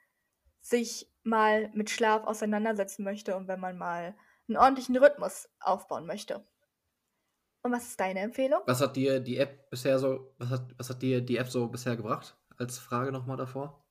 sich 0.60 1.10
mal 1.24 1.70
mit 1.74 1.90
Schlaf 1.90 2.26
auseinandersetzen 2.26 3.06
möchte 3.06 3.38
und 3.38 3.48
wenn 3.48 3.62
man 3.62 3.78
mal 3.78 4.18
einen 4.50 4.58
ordentlichen 4.58 4.98
Rhythmus 4.98 5.48
aufbauen 5.62 6.06
möchte. 6.06 6.46
Und 7.62 7.72
was 7.72 7.88
ist 7.88 8.02
deine 8.02 8.20
Empfehlung? 8.20 8.60
Was 8.66 8.82
hat 8.82 8.98
dir 8.98 9.22
die 9.22 9.38
App 9.38 9.70
bisher 9.70 9.98
so, 9.98 10.36
was 10.40 10.50
hat, 10.50 10.78
was 10.78 10.90
hat 10.90 11.02
dir 11.02 11.22
die 11.22 11.38
App 11.38 11.48
so 11.48 11.70
bisher 11.70 11.96
gebracht? 11.96 12.36
Als 12.58 12.80
Frage 12.80 13.14
nochmal 13.14 13.38
davor. 13.38 13.82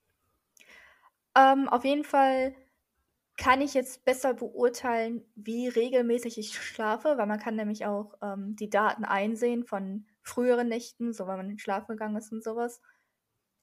Ähm, 1.35 1.67
auf 1.71 1.83
jeden 1.87 2.05
Fall 2.05 2.55
kann 3.37 3.61
ich 3.61 3.75
jetzt 3.75 4.05
besser 4.05 4.35
beurteilen, 4.35 5.25
wie 5.35 5.69
regelmäßig 5.69 6.39
ich 6.39 6.55
schlafe, 6.59 7.19
weil 7.19 7.27
man 7.27 7.39
kann 7.39 7.57
nämlich 7.57 7.85
auch 7.87 8.15
ähm, 8.23 8.57
die 8.57 8.71
Daten 8.71 9.05
einsehen 9.05 9.65
von 9.65 10.07
früheren 10.23 10.69
Nächten, 10.69 11.13
so 11.13 11.27
wenn 11.27 11.37
man 11.37 11.51
in 11.51 11.59
Schlaf 11.59 11.87
gegangen 11.87 12.17
ist 12.17 12.33
und 12.33 12.43
sowas. 12.43 12.81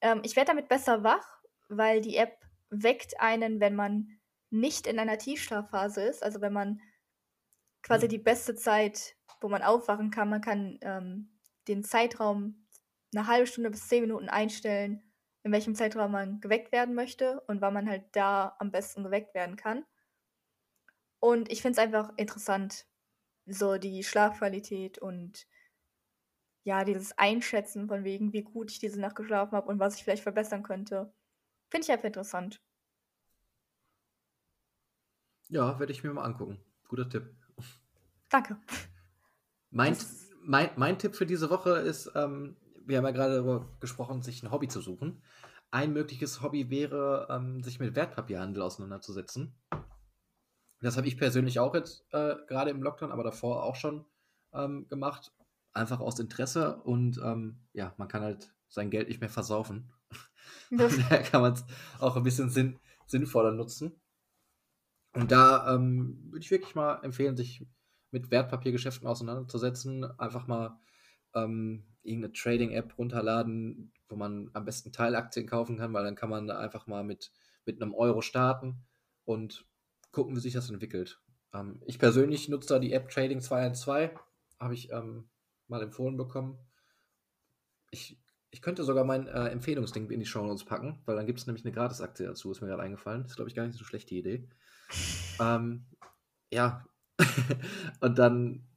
Ähm, 0.02 0.22
ich 0.24 0.36
werde 0.36 0.50
damit 0.52 0.70
besser 0.70 1.04
wach, 1.04 1.42
weil 1.70 2.02
die 2.02 2.18
App 2.18 2.38
weckt 2.70 3.20
einen, 3.22 3.60
wenn 3.60 3.76
man 3.76 4.20
nicht 4.52 4.88
in 4.88 5.00
einer 5.00 5.18
Tiefschlafphase 5.18 6.04
ist, 6.04 6.24
also 6.24 6.42
wenn 6.42 6.54
man 6.54 6.82
quasi 7.82 8.08
Mhm. 8.08 8.08
die 8.08 8.18
beste 8.20 8.56
Zeit, 8.56 9.16
wo 9.42 9.50
man 9.50 9.62
aufwachen 9.62 10.10
kann, 10.12 10.30
man 10.30 10.42
kann 10.42 10.78
ähm, 10.82 11.40
den 11.68 11.84
Zeitraum 11.84 12.68
eine 13.16 13.28
halbe 13.28 13.48
Stunde 13.48 13.70
bis 13.70 13.88
zehn 13.88 14.02
Minuten 14.02 14.30
einstellen, 14.30 15.04
in 15.44 15.52
welchem 15.52 15.76
Zeitraum 15.76 16.12
man 16.12 16.40
geweckt 16.40 16.72
werden 16.72 16.96
möchte 16.96 17.42
und 17.42 17.62
wann 17.62 17.74
man 17.74 17.90
halt 17.90 18.04
da 18.14 18.56
am 18.60 18.72
besten 18.72 19.04
geweckt 19.04 19.36
werden 19.36 19.56
kann. 19.56 19.86
Und 21.20 21.52
ich 21.52 21.62
finde 21.62 21.74
es 21.74 21.84
einfach 21.84 22.12
interessant, 22.18 22.86
so 23.46 23.78
die 23.78 24.04
Schlafqualität 24.04 24.98
und 24.98 25.48
ja, 26.64 26.86
dieses 26.86 27.18
Einschätzen 27.18 27.88
von 27.88 28.06
wegen, 28.06 28.32
wie 28.32 28.44
gut 28.44 28.72
ich 28.72 28.80
diese 28.80 29.00
Nacht 29.00 29.16
geschlafen 29.16 29.56
habe 29.56 29.68
und 29.68 29.80
was 29.80 29.96
ich 29.96 30.04
vielleicht 30.04 30.24
verbessern 30.24 30.64
könnte. 30.64 31.14
Finde 31.70 31.86
ich 31.86 31.92
einfach 31.92 32.06
interessant. 32.06 32.62
Ja, 35.50 35.78
werde 35.78 35.92
ich 35.92 36.04
mir 36.04 36.14
mal 36.14 36.24
angucken. 36.24 36.64
Guter 36.88 37.10
Tipp. 37.10 37.36
Danke. 38.30 38.58
Mein, 39.70 39.98
mein, 40.42 40.70
mein 40.78 40.98
Tipp 40.98 41.16
für 41.16 41.26
diese 41.26 41.50
Woche 41.50 41.72
ist, 41.80 42.12
ähm, 42.16 42.56
wir 42.86 42.98
haben 42.98 43.06
ja 43.06 43.12
gerade 43.12 43.36
darüber 43.36 43.68
gesprochen, 43.80 44.22
sich 44.22 44.44
ein 44.44 44.52
Hobby 44.52 44.68
zu 44.68 44.82
suchen. 44.82 45.22
Ein 45.72 45.94
mögliches 45.94 46.42
Hobby 46.42 46.70
wäre, 46.70 47.28
ähm, 47.30 47.64
sich 47.64 47.80
mit 47.80 47.96
Wertpapierhandel 47.96 48.62
auseinanderzusetzen. 48.62 49.56
Das 50.82 50.98
habe 50.98 51.08
ich 51.08 51.18
persönlich 51.18 51.60
auch 51.60 51.74
jetzt 51.74 52.06
äh, 52.12 52.36
gerade 52.48 52.70
im 52.70 52.84
Lockdown, 52.84 53.12
aber 53.12 53.24
davor 53.24 53.64
auch 53.64 53.76
schon 53.76 54.06
ähm, 54.54 54.88
gemacht. 54.90 55.32
Einfach 55.72 56.00
aus 56.00 56.20
Interesse 56.20 56.78
und 56.84 57.20
ähm, 57.24 57.66
ja, 57.74 57.94
man 57.98 58.08
kann 58.08 58.22
halt 58.22 58.54
sein 58.68 58.92
Geld 58.92 59.08
nicht 59.08 59.22
mehr 59.22 59.30
versaufen. 59.30 59.92
Daher 60.70 61.24
kann 61.24 61.42
man 61.42 61.54
es 61.54 61.66
auch 62.00 62.16
ein 62.16 62.24
bisschen 62.24 62.50
sinn 62.50 62.80
sinnvoller 63.06 63.52
nutzen. 63.52 64.00
Und 65.14 65.32
da 65.32 65.74
ähm, 65.74 66.20
würde 66.32 66.44
ich 66.44 66.52
wirklich 66.52 66.76
mal 66.76 66.96
empfehlen, 67.04 67.38
sich 67.38 67.66
mit 68.12 68.32
Wertpapiergeschäften 68.32 69.08
auseinanderzusetzen. 69.08 70.04
Einfach 70.20 70.48
mal 70.48 70.80
ähm, 71.36 71.86
irgendeine 72.04 72.34
Trading-App 72.34 72.98
runterladen, 72.98 73.92
wo 74.10 74.16
man 74.16 74.50
am 74.54 74.66
besten 74.66 74.92
Teilaktien 74.92 75.48
kaufen 75.48 75.78
kann, 75.78 75.94
weil 75.94 76.04
dann 76.04 76.16
kann 76.16 76.30
man 76.30 76.50
einfach 76.50 76.88
mal 76.88 77.04
mit, 77.04 77.32
mit 77.66 77.82
einem 77.82 77.94
Euro 77.94 78.22
starten 78.22 78.86
und 79.26 79.66
gucken, 80.12 80.36
wie 80.36 80.40
sich 80.40 80.54
das 80.54 80.70
entwickelt. 80.70 81.22
Ähm, 81.54 81.82
ich 81.86 82.00
persönlich 82.00 82.50
nutze 82.50 82.74
da 82.74 82.80
die 82.80 82.94
App 82.94 83.10
Trading 83.10 83.42
212, 83.42 84.12
habe 84.60 84.74
ich 84.74 84.92
ähm, 84.92 85.30
mal 85.68 85.82
empfohlen 85.82 86.18
bekommen. 86.18 86.58
Ich, 87.92 88.20
ich 88.52 88.62
könnte 88.62 88.84
sogar 88.84 89.04
mein 89.04 89.28
äh, 89.28 89.48
Empfehlungsding 89.48 90.10
in 90.10 90.20
die 90.20 90.26
Show 90.26 90.46
Notes 90.46 90.66
packen, 90.66 91.02
weil 91.06 91.16
dann 91.16 91.26
gibt 91.26 91.40
es 91.40 91.48
nämlich 91.48 91.66
eine 91.66 91.74
Gratisaktie 91.74 92.26
dazu, 92.26 92.52
ist 92.52 92.62
mir 92.62 92.68
gerade 92.68 92.84
eingefallen. 92.84 93.26
Ist, 93.26 93.36
glaube 93.36 93.50
ich, 93.50 93.56
gar 93.56 93.66
nicht 93.66 93.78
so 93.78 93.86
schlechte 93.86 94.16
Idee. 94.16 94.48
Ähm, 95.40 95.88
ja, 96.52 96.86
und 98.00 98.20
dann, 98.20 98.68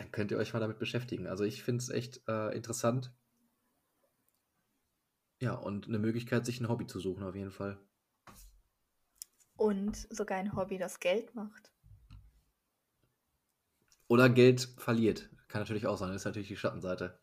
dann 0.00 0.10
könnt 0.12 0.30
ihr 0.30 0.38
euch 0.38 0.54
mal 0.54 0.60
damit 0.60 0.78
beschäftigen. 0.78 1.26
Also 1.26 1.44
ich 1.44 1.62
finde 1.62 1.82
es 1.82 1.90
echt 1.90 2.26
äh, 2.26 2.56
interessant. 2.56 3.12
Ja, 5.40 5.54
und 5.54 5.88
eine 5.88 5.98
Möglichkeit, 5.98 6.46
sich 6.46 6.60
ein 6.60 6.68
Hobby 6.68 6.86
zu 6.86 7.00
suchen, 7.00 7.22
auf 7.22 7.34
jeden 7.34 7.50
Fall. 7.50 7.78
Und 9.56 9.96
sogar 10.10 10.38
ein 10.38 10.56
Hobby, 10.56 10.78
das 10.78 11.00
Geld 11.00 11.34
macht. 11.34 11.70
Oder 14.08 14.30
Geld 14.30 14.62
verliert. 14.78 15.28
Kann 15.48 15.60
natürlich 15.60 15.86
auch 15.86 15.98
sein, 15.98 16.08
das 16.08 16.22
ist 16.22 16.24
natürlich 16.24 16.48
die 16.48 16.56
Schattenseite. 16.56 17.20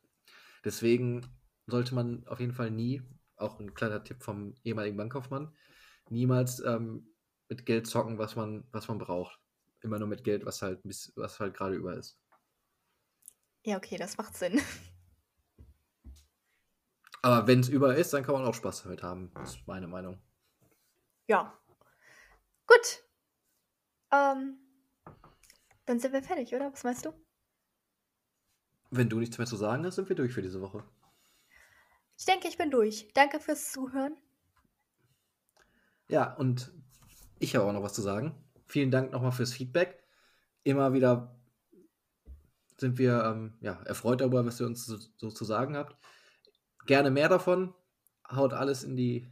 Deswegen 0.64 1.26
sollte 1.66 1.96
man 1.96 2.28
auf 2.28 2.40
jeden 2.40 2.54
Fall 2.54 2.70
nie, 2.70 3.02
auch 3.38 3.60
ein 3.60 3.74
kleiner 3.74 4.04
Tipp 4.04 4.22
vom 4.22 4.54
ehemaligen 4.64 4.98
Bankkaufmann, 4.98 5.54
niemals 6.10 6.60
ähm, 6.60 7.08
mit 7.50 7.66
Geld 7.66 7.88
zocken, 7.88 8.20
was 8.20 8.36
man, 8.36 8.68
was 8.72 8.88
man 8.88 9.00
braucht. 9.00 9.40
Immer 9.82 10.00
nur 10.00 10.08
mit 10.08 10.24
Geld, 10.24 10.46
was 10.46 10.62
halt, 10.62 10.80
was 11.16 11.40
halt 11.40 11.56
gerade 11.56 11.76
über 11.76 11.96
ist. 11.96 12.20
Ja, 13.64 13.78
okay, 13.78 13.98
das 13.98 14.18
macht 14.18 14.36
Sinn. 14.36 14.62
Aber 17.22 17.48
wenn 17.48 17.60
es 17.60 17.70
über 17.70 17.96
ist, 17.96 18.14
dann 18.14 18.24
kann 18.24 18.36
man 18.36 18.46
auch 18.46 18.54
Spaß 18.54 18.84
damit 18.84 19.04
haben. 19.04 19.32
Das 19.36 19.56
ist 19.56 19.68
meine 19.68 19.88
Meinung. 19.88 20.22
Ja. 21.28 21.58
Gut. 22.66 23.04
Ähm, 24.12 24.60
dann 25.86 26.00
sind 26.00 26.14
wir 26.14 26.24
fertig, 26.24 26.54
oder? 26.54 26.72
Was 26.72 26.84
meinst 26.84 27.06
du? 27.06 27.14
Wenn 28.90 29.10
du 29.10 29.20
nichts 29.20 29.38
mehr 29.38 29.48
zu 29.48 29.58
sagen 29.58 29.86
hast, 29.86 29.96
sind 29.96 30.08
wir 30.08 30.16
durch 30.16 30.34
für 30.34 30.42
diese 30.42 30.62
Woche. 30.62 30.84
Ich 32.18 32.26
denke, 32.26 32.48
ich 32.48 32.58
bin 32.58 32.72
durch. 32.72 33.10
Danke 33.14 33.40
fürs 33.40 33.72
Zuhören. 33.72 34.16
Ja, 36.08 36.34
und 36.36 36.72
ich 37.40 37.56
habe 37.56 37.66
auch 37.66 37.74
noch 37.74 37.84
was 37.84 37.94
zu 37.94 38.02
sagen. 38.02 38.34
Vielen 38.66 38.92
Dank 38.92 39.12
nochmal 39.12 39.32
fürs 39.32 39.54
Feedback. 39.54 40.04
Immer 40.64 40.94
wieder 40.94 41.37
sind 42.80 42.98
wir 42.98 43.24
ähm, 43.24 43.54
ja, 43.62 43.82
erfreut 43.84 44.22
darüber, 44.22 44.46
was 44.46 44.60
ihr 44.60 44.68
uns 44.68 44.86
so, 44.86 44.98
so 45.18 45.32
zu 45.32 45.46
sagen 45.46 45.76
habt. 45.76 45.98
Gerne 46.86 47.12
mehr 47.12 47.30
davon. 47.30 47.74
Haut 48.30 48.54
alles 48.54 48.84
in 48.84 48.96
die, 48.96 49.32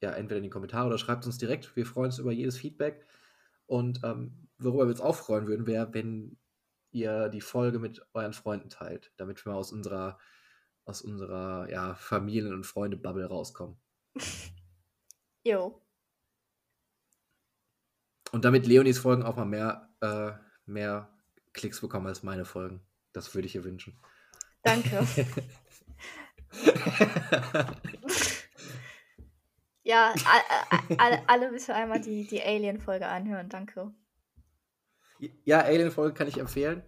ja, 0.00 0.12
entweder 0.12 0.38
in 0.38 0.44
die 0.44 0.50
Kommentare 0.50 0.86
oder 0.86 0.98
schreibt 0.98 1.26
uns 1.26 1.38
direkt. 1.38 1.74
Wir 1.76 1.86
freuen 1.86 2.06
uns 2.06 2.18
über 2.18 2.32
jedes 2.32 2.56
Feedback. 2.56 3.04
Und 3.66 4.00
ähm, 4.04 4.48
worüber 4.58 4.84
wir 4.84 4.90
uns 4.90 5.00
auch 5.00 5.16
freuen 5.16 5.48
würden, 5.48 5.66
wäre, 5.66 5.92
wenn 5.92 6.38
ihr 6.92 7.28
die 7.28 7.40
Folge 7.40 7.78
mit 7.78 8.06
euren 8.14 8.32
Freunden 8.32 8.70
teilt, 8.70 9.12
damit 9.16 9.44
wir 9.44 9.52
mal 9.52 9.58
aus 9.58 9.72
unserer, 9.72 10.18
aus 10.84 11.02
unserer 11.02 11.68
ja, 11.70 11.94
Familien- 11.94 12.54
und 12.54 12.64
Freunde-Bubble 12.64 13.26
rauskommen. 13.26 13.76
Jo. 15.44 15.80
Und 18.32 18.44
damit 18.44 18.66
Leonis 18.66 18.98
Folgen 18.98 19.22
auch 19.22 19.36
mal 19.36 19.44
mehr, 19.44 19.88
äh, 20.00 20.32
mehr 20.68 21.15
Klicks 21.56 21.80
bekommen 21.80 22.06
als 22.06 22.22
meine 22.22 22.44
Folgen. 22.44 22.80
Das 23.12 23.34
würde 23.34 23.46
ich 23.46 23.54
ihr 23.54 23.64
wünschen. 23.64 23.98
Danke. 24.62 25.04
ja, 29.82 30.14
alle, 30.98 31.28
alle 31.28 31.50
bitte 31.50 31.74
einmal 31.74 32.00
die, 32.00 32.26
die 32.26 32.42
Alien-Folge 32.42 33.06
anhören. 33.06 33.48
Danke. 33.48 33.92
ja, 35.44 35.60
Alien-Folge 35.60 36.14
kann 36.14 36.28
ich 36.28 36.38
empfehlen. 36.38 36.82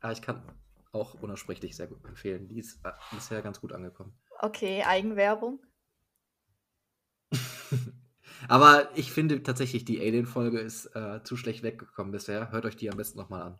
Aber 0.00 0.12
ich 0.12 0.22
kann 0.22 0.42
auch 0.92 1.14
unaussprechlich 1.14 1.76
sehr 1.76 1.88
gut 1.88 2.04
empfehlen. 2.04 2.48
Die 2.48 2.58
ist 2.58 2.84
äh, 2.84 2.92
bisher 3.12 3.42
ganz 3.42 3.60
gut 3.60 3.72
angekommen. 3.72 4.14
Okay, 4.40 4.82
Eigenwerbung. 4.84 5.60
Aber 8.48 8.90
ich 8.96 9.12
finde 9.12 9.42
tatsächlich, 9.42 9.84
die 9.84 10.00
Alien-Folge 10.00 10.58
ist 10.58 10.86
äh, 10.94 11.22
zu 11.24 11.36
schlecht 11.36 11.62
weggekommen 11.62 12.12
bisher. 12.12 12.50
Hört 12.50 12.66
euch 12.66 12.76
die 12.76 12.90
am 12.90 12.96
besten 12.96 13.18
nochmal 13.18 13.42
an. 13.42 13.58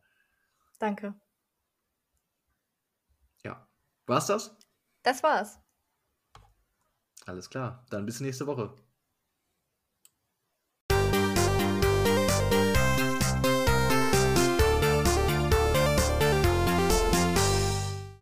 Danke. 0.82 1.14
Ja. 3.44 3.68
War's 4.06 4.26
das? 4.26 4.56
Das 5.04 5.22
war's. 5.22 5.60
Alles 7.24 7.48
klar. 7.50 7.86
Dann 7.90 8.04
bis 8.04 8.18
nächste 8.18 8.48
Woche. 8.48 8.74